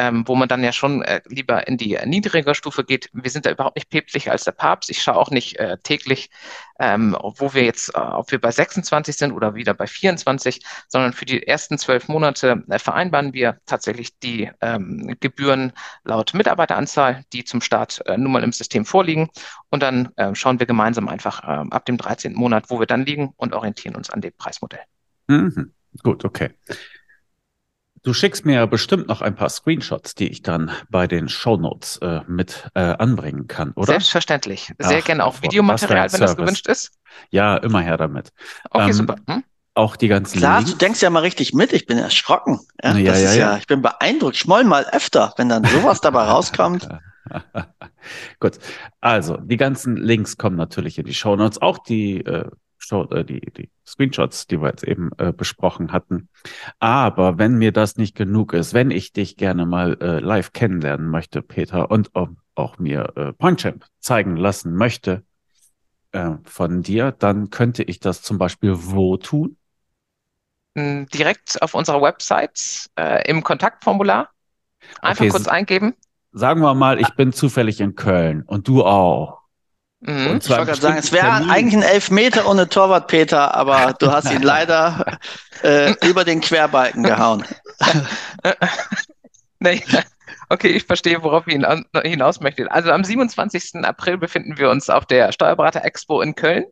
ähm, 0.00 0.24
wo 0.26 0.34
man 0.34 0.48
dann 0.48 0.64
ja 0.64 0.72
schon 0.72 1.02
äh, 1.02 1.20
lieber 1.26 1.68
in 1.68 1.76
die 1.76 1.94
äh, 1.94 2.06
niedrigere 2.06 2.54
Stufe 2.54 2.84
geht. 2.84 3.10
Wir 3.12 3.30
sind 3.30 3.44
da 3.44 3.50
überhaupt 3.50 3.76
nicht 3.76 3.90
päpstlicher 3.90 4.32
als 4.32 4.44
der 4.44 4.52
Papst. 4.52 4.88
Ich 4.88 5.02
schaue 5.02 5.16
auch 5.16 5.30
nicht 5.30 5.58
äh, 5.58 5.76
täglich, 5.82 6.30
ähm, 6.78 7.14
wo 7.20 7.52
wir 7.52 7.64
jetzt, 7.64 7.94
äh, 7.94 7.98
ob 7.98 8.30
wir 8.30 8.40
bei 8.40 8.50
26 8.50 9.14
sind 9.14 9.32
oder 9.32 9.54
wieder 9.54 9.74
bei 9.74 9.86
24, 9.86 10.64
sondern 10.88 11.12
für 11.12 11.26
die 11.26 11.46
ersten 11.46 11.76
zwölf 11.76 12.08
Monate 12.08 12.64
äh, 12.70 12.78
vereinbaren 12.78 13.34
wir 13.34 13.58
tatsächlich 13.66 14.18
die 14.20 14.50
ähm, 14.62 15.16
Gebühren 15.20 15.72
laut 16.04 16.32
Mitarbeiteranzahl, 16.32 17.24
die 17.34 17.44
zum 17.44 17.60
Start 17.60 18.00
äh, 18.06 18.16
nun 18.16 18.32
mal 18.32 18.42
im 18.42 18.52
System 18.52 18.86
vorliegen. 18.86 19.28
Und 19.68 19.82
dann 19.82 20.08
äh, 20.16 20.34
schauen 20.34 20.58
wir 20.58 20.66
gemeinsam 20.66 21.08
einfach 21.08 21.44
äh, 21.44 21.66
ab 21.70 21.84
dem 21.84 21.98
13. 21.98 22.19
Monat, 22.28 22.64
wo 22.68 22.78
wir 22.78 22.86
dann 22.86 23.04
liegen 23.04 23.32
und 23.36 23.54
orientieren 23.54 23.96
uns 23.96 24.10
an 24.10 24.20
dem 24.20 24.32
Preismodell. 24.36 24.80
Mhm. 25.28 25.72
Gut, 26.02 26.24
okay. 26.24 26.50
Du 28.02 28.14
schickst 28.14 28.46
mir 28.46 28.66
bestimmt 28.66 29.08
noch 29.08 29.20
ein 29.20 29.34
paar 29.34 29.50
Screenshots, 29.50 30.14
die 30.14 30.28
ich 30.28 30.42
dann 30.42 30.70
bei 30.88 31.06
den 31.06 31.28
Shownotes 31.28 31.98
äh, 31.98 32.20
mit 32.26 32.68
äh, 32.74 32.80
anbringen 32.80 33.46
kann, 33.46 33.72
oder? 33.72 33.86
Selbstverständlich. 33.86 34.72
Sehr 34.78 35.00
Ach, 35.00 35.04
gerne 35.04 35.24
auch 35.24 35.42
Videomaterial, 35.42 36.10
wenn 36.10 36.20
das 36.20 36.36
gewünscht 36.36 36.66
ist. 36.66 36.92
Ja, 37.30 37.58
immer 37.58 37.82
her 37.82 37.98
damit. 37.98 38.30
Okay, 38.70 38.86
ähm, 38.86 38.92
super. 38.94 39.16
Hm? 39.28 39.44
Auch 39.74 39.96
die 39.96 40.08
ganzen 40.08 40.38
Klar, 40.38 40.58
Links. 40.58 40.72
du 40.72 40.78
denkst 40.78 41.02
ja 41.02 41.10
mal 41.10 41.20
richtig 41.20 41.52
mit. 41.52 41.72
Ich 41.72 41.86
bin 41.86 41.98
erschrocken. 41.98 42.60
Ja, 42.82 42.96
ja, 42.96 43.16
ja, 43.16 43.32
ja, 43.34 43.56
Ich 43.58 43.66
bin 43.66 43.82
beeindruckt. 43.82 44.36
Schmoll 44.36 44.64
mal 44.64 44.86
öfter, 44.92 45.34
wenn 45.36 45.48
dann 45.48 45.64
sowas 45.64 46.00
dabei 46.00 46.24
rauskommt. 46.28 46.88
Gut. 48.40 48.58
Also, 49.00 49.36
die 49.36 49.56
ganzen 49.56 49.96
Links 49.96 50.36
kommen 50.36 50.56
natürlich 50.56 50.98
in 50.98 51.06
die 51.06 51.14
Shownotes. 51.14 51.60
Auch 51.62 51.78
die 51.78 52.24
äh, 52.24 52.50
Show, 52.78 53.04
äh, 53.10 53.24
die, 53.24 53.40
die 53.40 53.70
Screenshots, 53.86 54.46
die 54.46 54.60
wir 54.60 54.68
jetzt 54.68 54.84
eben 54.84 55.10
äh, 55.18 55.32
besprochen 55.32 55.92
hatten. 55.92 56.28
Aber 56.78 57.38
wenn 57.38 57.56
mir 57.56 57.72
das 57.72 57.96
nicht 57.96 58.16
genug 58.16 58.52
ist, 58.52 58.74
wenn 58.74 58.90
ich 58.90 59.12
dich 59.12 59.36
gerne 59.36 59.66
mal 59.66 59.96
äh, 60.00 60.18
live 60.20 60.52
kennenlernen 60.52 61.08
möchte, 61.08 61.42
Peter, 61.42 61.90
und 61.90 62.14
auch, 62.14 62.28
auch 62.54 62.78
mir 62.78 63.12
äh, 63.16 63.32
PointChamp 63.32 63.84
zeigen 64.00 64.36
lassen 64.36 64.74
möchte 64.74 65.24
äh, 66.12 66.32
von 66.44 66.82
dir, 66.82 67.12
dann 67.12 67.50
könnte 67.50 67.82
ich 67.82 68.00
das 68.00 68.22
zum 68.22 68.38
Beispiel 68.38 68.74
wo 68.76 69.16
tun? 69.16 69.56
Hm, 70.76 71.06
direkt 71.08 71.60
auf 71.62 71.74
unserer 71.74 72.00
Website 72.00 72.88
äh, 72.96 73.28
im 73.28 73.42
Kontaktformular. 73.42 74.30
Einfach 75.02 75.24
okay, 75.24 75.30
kurz 75.30 75.48
eingeben. 75.48 75.94
Sagen 76.32 76.60
wir 76.60 76.74
mal, 76.74 77.00
ich 77.00 77.10
bin 77.14 77.32
zufällig 77.32 77.80
in 77.80 77.94
Köln 77.94 78.42
und 78.46 78.68
du 78.68 78.84
auch. 78.84 79.40
Mhm. 80.00 80.38
ich 80.40 80.48
wollte 80.48 80.64
gerade 80.64 80.80
sagen, 80.80 80.96
es 80.96 81.12
wäre 81.12 81.30
eigentlich 81.50 81.74
ein 81.74 81.82
Elfmeter 81.82 82.48
ohne 82.48 82.68
Torwart, 82.68 83.08
Peter, 83.08 83.54
aber 83.54 83.94
du 83.98 84.10
hast 84.10 84.32
ihn 84.32 84.42
leider 84.42 85.18
äh, 85.62 85.94
über 86.08 86.24
den 86.24 86.40
Querbalken 86.40 87.02
gehauen. 87.02 87.44
nee. 89.58 89.82
Okay, 90.48 90.68
ich 90.68 90.84
verstehe, 90.84 91.22
worauf 91.22 91.46
ihr 91.46 91.84
hinaus 92.02 92.40
möchtet. 92.40 92.70
Also 92.70 92.90
am 92.90 93.04
27. 93.04 93.84
April 93.84 94.18
befinden 94.18 94.56
wir 94.56 94.70
uns 94.70 94.88
auf 94.88 95.06
der 95.06 95.32
Steuerberater 95.32 95.84
Expo 95.84 96.22
in 96.22 96.34
Köln. 96.34 96.64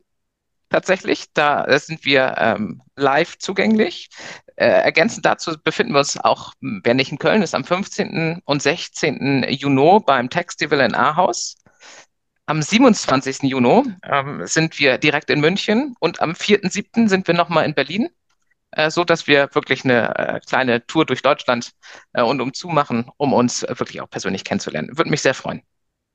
Tatsächlich, 0.70 1.26
da 1.32 1.64
äh, 1.64 1.78
sind 1.78 2.04
wir 2.04 2.34
ähm, 2.36 2.82
live 2.96 3.38
zugänglich. 3.38 4.10
Äh, 4.56 4.66
ergänzend 4.66 5.24
dazu 5.24 5.56
befinden 5.62 5.92
wir 5.92 6.00
uns 6.00 6.18
auch, 6.18 6.52
wer 6.60 6.94
nicht 6.94 7.10
in 7.10 7.18
Köln 7.18 7.42
ist, 7.42 7.54
am 7.54 7.64
15. 7.64 8.42
und 8.44 8.62
16. 8.62 9.46
Juni 9.48 10.00
beim 10.04 10.28
Textival 10.28 10.80
in 10.80 10.94
Ahaus. 10.94 11.56
Am 12.46 12.60
27. 12.62 13.42
Juni 13.44 13.94
ähm, 14.02 14.46
sind 14.46 14.78
wir 14.78 14.98
direkt 14.98 15.30
in 15.30 15.40
München 15.40 15.94
und 16.00 16.20
am 16.20 16.32
4.7. 16.32 17.08
sind 17.08 17.26
wir 17.26 17.34
nochmal 17.34 17.64
in 17.64 17.74
Berlin, 17.74 18.08
äh, 18.72 18.90
so 18.90 19.04
dass 19.04 19.26
wir 19.26 19.54
wirklich 19.54 19.84
eine 19.84 20.16
äh, 20.16 20.40
kleine 20.40 20.86
Tour 20.86 21.06
durch 21.06 21.22
Deutschland 21.22 21.72
äh, 22.12 22.22
und 22.22 22.40
umzu 22.40 22.68
machen, 22.68 23.10
um 23.16 23.32
uns 23.32 23.62
wirklich 23.62 24.00
auch 24.00 24.10
persönlich 24.10 24.44
kennenzulernen. 24.44 24.96
Würde 24.96 25.10
mich 25.10 25.22
sehr 25.22 25.34
freuen. 25.34 25.62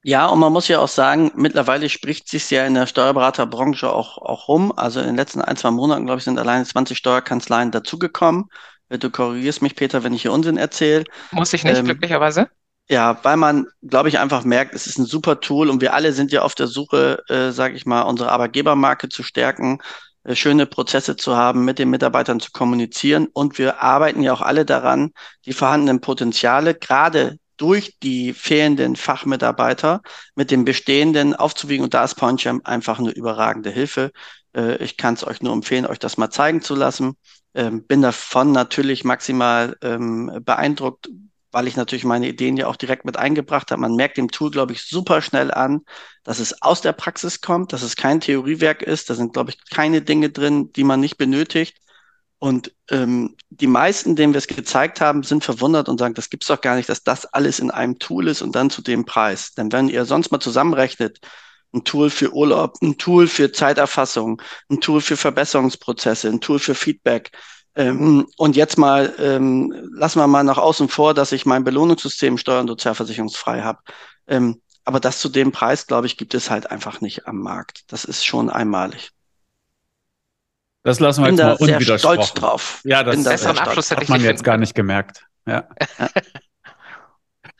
Ja, 0.03 0.27
und 0.27 0.39
man 0.39 0.51
muss 0.51 0.67
ja 0.67 0.79
auch 0.79 0.89
sagen, 0.89 1.31
mittlerweile 1.35 1.87
spricht 1.89 2.27
sich 2.27 2.49
ja 2.51 2.65
in 2.65 2.73
der 2.73 2.87
Steuerberaterbranche 2.87 3.91
auch, 3.91 4.17
auch 4.17 4.49
rum. 4.49 4.73
Also 4.75 4.99
in 4.99 5.07
den 5.07 5.15
letzten 5.15 5.41
ein, 5.41 5.55
zwei 5.55 5.71
Monaten, 5.71 6.05
glaube 6.05 6.19
ich, 6.19 6.25
sind 6.25 6.37
alleine 6.37 6.65
20 6.65 6.97
Steuerkanzleien 6.97 7.71
dazugekommen. 7.71 8.49
Du 8.89 9.09
korrigierst 9.09 9.61
mich, 9.61 9.75
Peter, 9.75 10.03
wenn 10.03 10.13
ich 10.13 10.21
hier 10.21 10.33
Unsinn 10.33 10.57
erzähle. 10.57 11.05
Muss 11.31 11.53
ich 11.53 11.63
nicht, 11.63 11.77
ähm, 11.77 11.85
glücklicherweise. 11.85 12.49
Ja, 12.89 13.17
weil 13.23 13.37
man, 13.37 13.65
glaube 13.81 14.09
ich, 14.09 14.19
einfach 14.19 14.43
merkt, 14.43 14.75
es 14.75 14.87
ist 14.87 14.97
ein 14.97 15.05
super 15.05 15.39
Tool 15.39 15.69
und 15.69 15.81
wir 15.81 15.93
alle 15.93 16.11
sind 16.11 16.33
ja 16.33 16.41
auf 16.41 16.53
der 16.53 16.67
Suche, 16.67 17.23
äh, 17.29 17.51
sage 17.51 17.75
ich 17.75 17.85
mal, 17.85 18.01
unsere 18.01 18.29
Arbeitgebermarke 18.29 19.07
zu 19.07 19.23
stärken, 19.23 19.79
äh, 20.25 20.35
schöne 20.35 20.65
Prozesse 20.65 21.15
zu 21.15 21.35
haben, 21.37 21.63
mit 21.63 21.79
den 21.79 21.89
Mitarbeitern 21.89 22.41
zu 22.41 22.51
kommunizieren 22.51 23.27
und 23.31 23.57
wir 23.57 23.81
arbeiten 23.81 24.21
ja 24.21 24.33
auch 24.33 24.41
alle 24.41 24.65
daran, 24.65 25.11
die 25.45 25.53
vorhandenen 25.53 26.01
Potenziale 26.01 26.75
gerade 26.75 27.37
durch 27.63 27.97
die 28.03 28.33
fehlenden 28.33 28.97
Fachmitarbeiter 28.97 30.01
mit 30.35 30.51
den 30.51 30.65
bestehenden 30.65 31.33
aufzuwiegen 31.33 31.85
und 31.85 31.93
da 31.93 32.03
ist 32.03 32.15
PointChamp 32.15 32.67
einfach 32.67 32.99
eine 32.99 33.11
überragende 33.11 33.69
Hilfe. 33.69 34.11
Äh, 34.53 34.83
ich 34.83 34.97
kann 34.97 35.13
es 35.13 35.25
euch 35.25 35.41
nur 35.41 35.53
empfehlen, 35.53 35.85
euch 35.85 35.97
das 35.97 36.17
mal 36.17 36.29
zeigen 36.29 36.61
zu 36.61 36.75
lassen. 36.75 37.15
Ähm, 37.55 37.85
bin 37.87 38.01
davon 38.01 38.51
natürlich 38.51 39.05
maximal 39.05 39.77
ähm, 39.81 40.41
beeindruckt, 40.43 41.07
weil 41.53 41.67
ich 41.67 41.77
natürlich 41.77 42.03
meine 42.03 42.27
Ideen 42.27 42.57
ja 42.57 42.67
auch 42.67 42.75
direkt 42.75 43.05
mit 43.05 43.15
eingebracht 43.15 43.71
habe. 43.71 43.79
Man 43.79 43.95
merkt 43.95 44.17
dem 44.17 44.29
Tool, 44.29 44.51
glaube 44.51 44.73
ich, 44.73 44.83
super 44.83 45.21
schnell 45.21 45.49
an, 45.49 45.83
dass 46.25 46.39
es 46.39 46.61
aus 46.61 46.81
der 46.81 46.91
Praxis 46.91 47.39
kommt, 47.39 47.71
dass 47.71 47.81
es 47.81 47.95
kein 47.95 48.19
Theoriewerk 48.19 48.81
ist. 48.81 49.09
Da 49.09 49.13
sind, 49.13 49.31
glaube 49.31 49.51
ich, 49.51 49.69
keine 49.69 50.01
Dinge 50.01 50.31
drin, 50.31 50.73
die 50.73 50.83
man 50.83 50.99
nicht 50.99 51.15
benötigt. 51.15 51.77
Und 52.43 52.73
ähm, 52.91 53.37
die 53.51 53.67
meisten, 53.67 54.17
denen 54.17 54.33
wir 54.33 54.37
es 54.37 54.47
gezeigt 54.47 54.99
haben, 54.99 55.23
sind 55.23 55.45
verwundert 55.45 55.87
und 55.87 55.97
sagen, 55.97 56.13
das 56.13 56.29
gibt's 56.29 56.47
doch 56.47 56.59
gar 56.59 56.75
nicht, 56.75 56.89
dass 56.89 57.01
das 57.01 57.25
alles 57.25 57.59
in 57.59 57.71
einem 57.71 57.99
Tool 57.99 58.27
ist 58.27 58.41
und 58.41 58.53
dann 58.53 58.69
zu 58.69 58.81
dem 58.81 59.05
Preis. 59.05 59.53
Denn 59.53 59.71
wenn 59.71 59.87
ihr 59.87 60.03
sonst 60.03 60.29
mal 60.29 60.41
zusammenrechnet, 60.41 61.19
ein 61.73 61.85
Tool 61.85 62.09
für 62.09 62.33
Urlaub, 62.33 62.75
ein 62.81 62.97
Tool 62.97 63.27
für 63.27 63.53
Zeiterfassung, 63.53 64.41
ein 64.69 64.81
Tool 64.81 64.99
für 64.99 65.15
Verbesserungsprozesse, 65.15 66.27
ein 66.27 66.41
Tool 66.41 66.59
für 66.59 66.75
Feedback, 66.75 67.31
ähm, 67.75 68.27
und 68.35 68.57
jetzt 68.57 68.77
mal, 68.77 69.15
ähm, 69.19 69.73
lassen 69.93 70.19
wir 70.19 70.27
mal 70.27 70.43
nach 70.43 70.57
außen 70.57 70.89
vor, 70.89 71.13
dass 71.13 71.31
ich 71.31 71.45
mein 71.45 71.63
Belohnungssystem 71.63 72.37
steuer- 72.37 72.59
und 72.59 72.67
sozialversicherungsfrei 72.67 73.61
habe. 73.61 73.79
Ähm, 74.27 74.61
aber 74.83 74.99
das 74.99 75.19
zu 75.19 75.29
dem 75.29 75.53
Preis, 75.53 75.87
glaube 75.87 76.07
ich, 76.07 76.17
gibt 76.17 76.33
es 76.33 76.49
halt 76.49 76.69
einfach 76.71 76.99
nicht 76.99 77.25
am 77.25 77.37
Markt. 77.39 77.85
Das 77.87 78.03
ist 78.03 78.25
schon 78.25 78.49
einmalig. 78.49 79.11
Das 80.83 80.99
lassen 80.99 81.23
wir 81.23 81.27
Bin 81.27 81.37
jetzt 81.37 81.45
mal 81.45 81.53
unwidersprochen. 81.53 82.23
stolz 82.23 82.33
drauf. 82.33 82.81
Ja, 82.83 83.03
das, 83.03 83.23
das 83.23 83.45
Abschluss 83.45 83.91
hat 83.91 84.07
man 84.09 84.21
jetzt 84.21 84.43
gar 84.43 84.57
nicht 84.57 84.75
gemerkt. 84.75 85.25
Ja. 85.47 85.67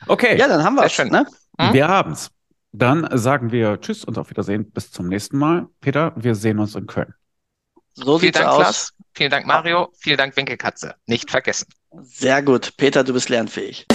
okay. 0.08 0.38
Ja, 0.38 0.48
dann 0.48 0.64
haben 0.64 0.76
wir 0.76 0.84
es. 0.84 0.98
Ne? 0.98 1.26
Hm? 1.60 1.74
Wir 1.74 1.88
haben's. 1.88 2.30
Dann 2.74 3.08
sagen 3.18 3.52
wir 3.52 3.80
Tschüss 3.80 4.04
und 4.04 4.18
auf 4.18 4.30
Wiedersehen. 4.30 4.70
Bis 4.72 4.92
zum 4.92 5.08
nächsten 5.08 5.38
Mal. 5.38 5.68
Peter, 5.80 6.12
wir 6.16 6.36
sehen 6.36 6.60
uns 6.60 6.76
in 6.76 6.86
Köln. 6.86 7.14
So 7.94 8.20
Vielen 8.20 8.34
Dank, 8.34 8.48
aus. 8.48 8.58
Klaas. 8.58 8.94
Vielen 9.14 9.32
Dank, 9.32 9.46
Mario. 9.46 9.90
Vielen 10.00 10.18
Dank, 10.18 10.36
Winkelkatze. 10.36 10.96
Nicht 11.06 11.30
vergessen. 11.30 11.68
Sehr 12.02 12.42
gut. 12.42 12.76
Peter, 12.78 13.04
du 13.04 13.14
bist 13.14 13.30
lernfähig. 13.30 13.86